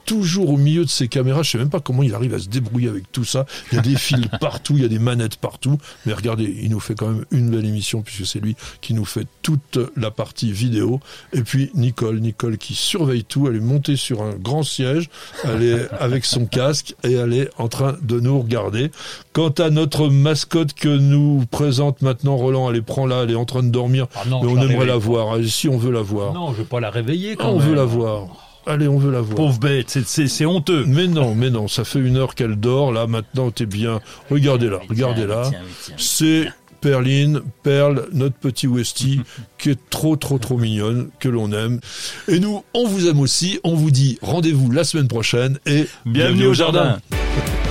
[0.05, 1.43] toujours au milieu de ses caméras.
[1.43, 3.47] Je sais même pas comment il arrive à se débrouiller avec tout ça.
[3.73, 5.79] Il y a des fils partout, il y a des manettes partout.
[6.07, 9.05] Mais regardez, il nous fait quand même une belle émission puisque c'est lui qui nous
[9.05, 11.01] fait toute la partie vidéo.
[11.33, 13.49] Et puis Nicole, Nicole qui surveille tout.
[13.49, 15.09] Elle est montée sur un grand siège.
[15.45, 18.91] Elle est avec son casque et elle est en train de nous regarder.
[19.33, 23.37] Quant à notre mascotte que nous présente maintenant Roland, elle est prend là, elle est
[23.37, 24.07] en train de dormir.
[24.15, 25.37] Ah non, mais on aimerait la voir.
[25.47, 26.33] Si on veut la voir.
[26.35, 27.69] Non, je vais pas la réveiller quand on même.
[27.69, 28.29] veut la voir.
[28.67, 29.37] Allez, on veut la voir.
[29.37, 30.85] Pauvre bête, c'est- c'est c'est honteux.
[30.87, 34.01] Mais non, mais non, ça fait une heure qu'elle dort, là, maintenant, t'es bien.
[34.31, 35.51] Regardez-la, regardez-la.
[35.99, 36.49] C'est
[36.81, 39.21] Perline, Perle, notre petit Westy,
[39.59, 41.81] qui est trop, trop, trop mignonne, que l'on aime.
[42.29, 43.59] Et nous, on vous aime aussi.
[43.65, 46.99] On vous dit rendez-vous la semaine prochaine et Bienvenue au jardin.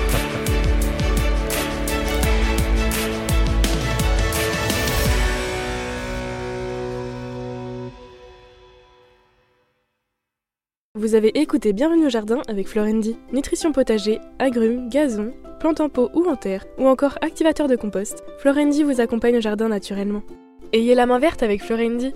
[10.95, 13.17] Vous avez écouté Bienvenue au jardin avec Florendi.
[13.31, 18.23] Nutrition potager, agrumes, gazon, plantes en pot ou en terre, ou encore activateur de compost,
[18.37, 20.21] Florendi vous accompagne au jardin naturellement.
[20.71, 22.11] Ayez la main verte avec Florendi.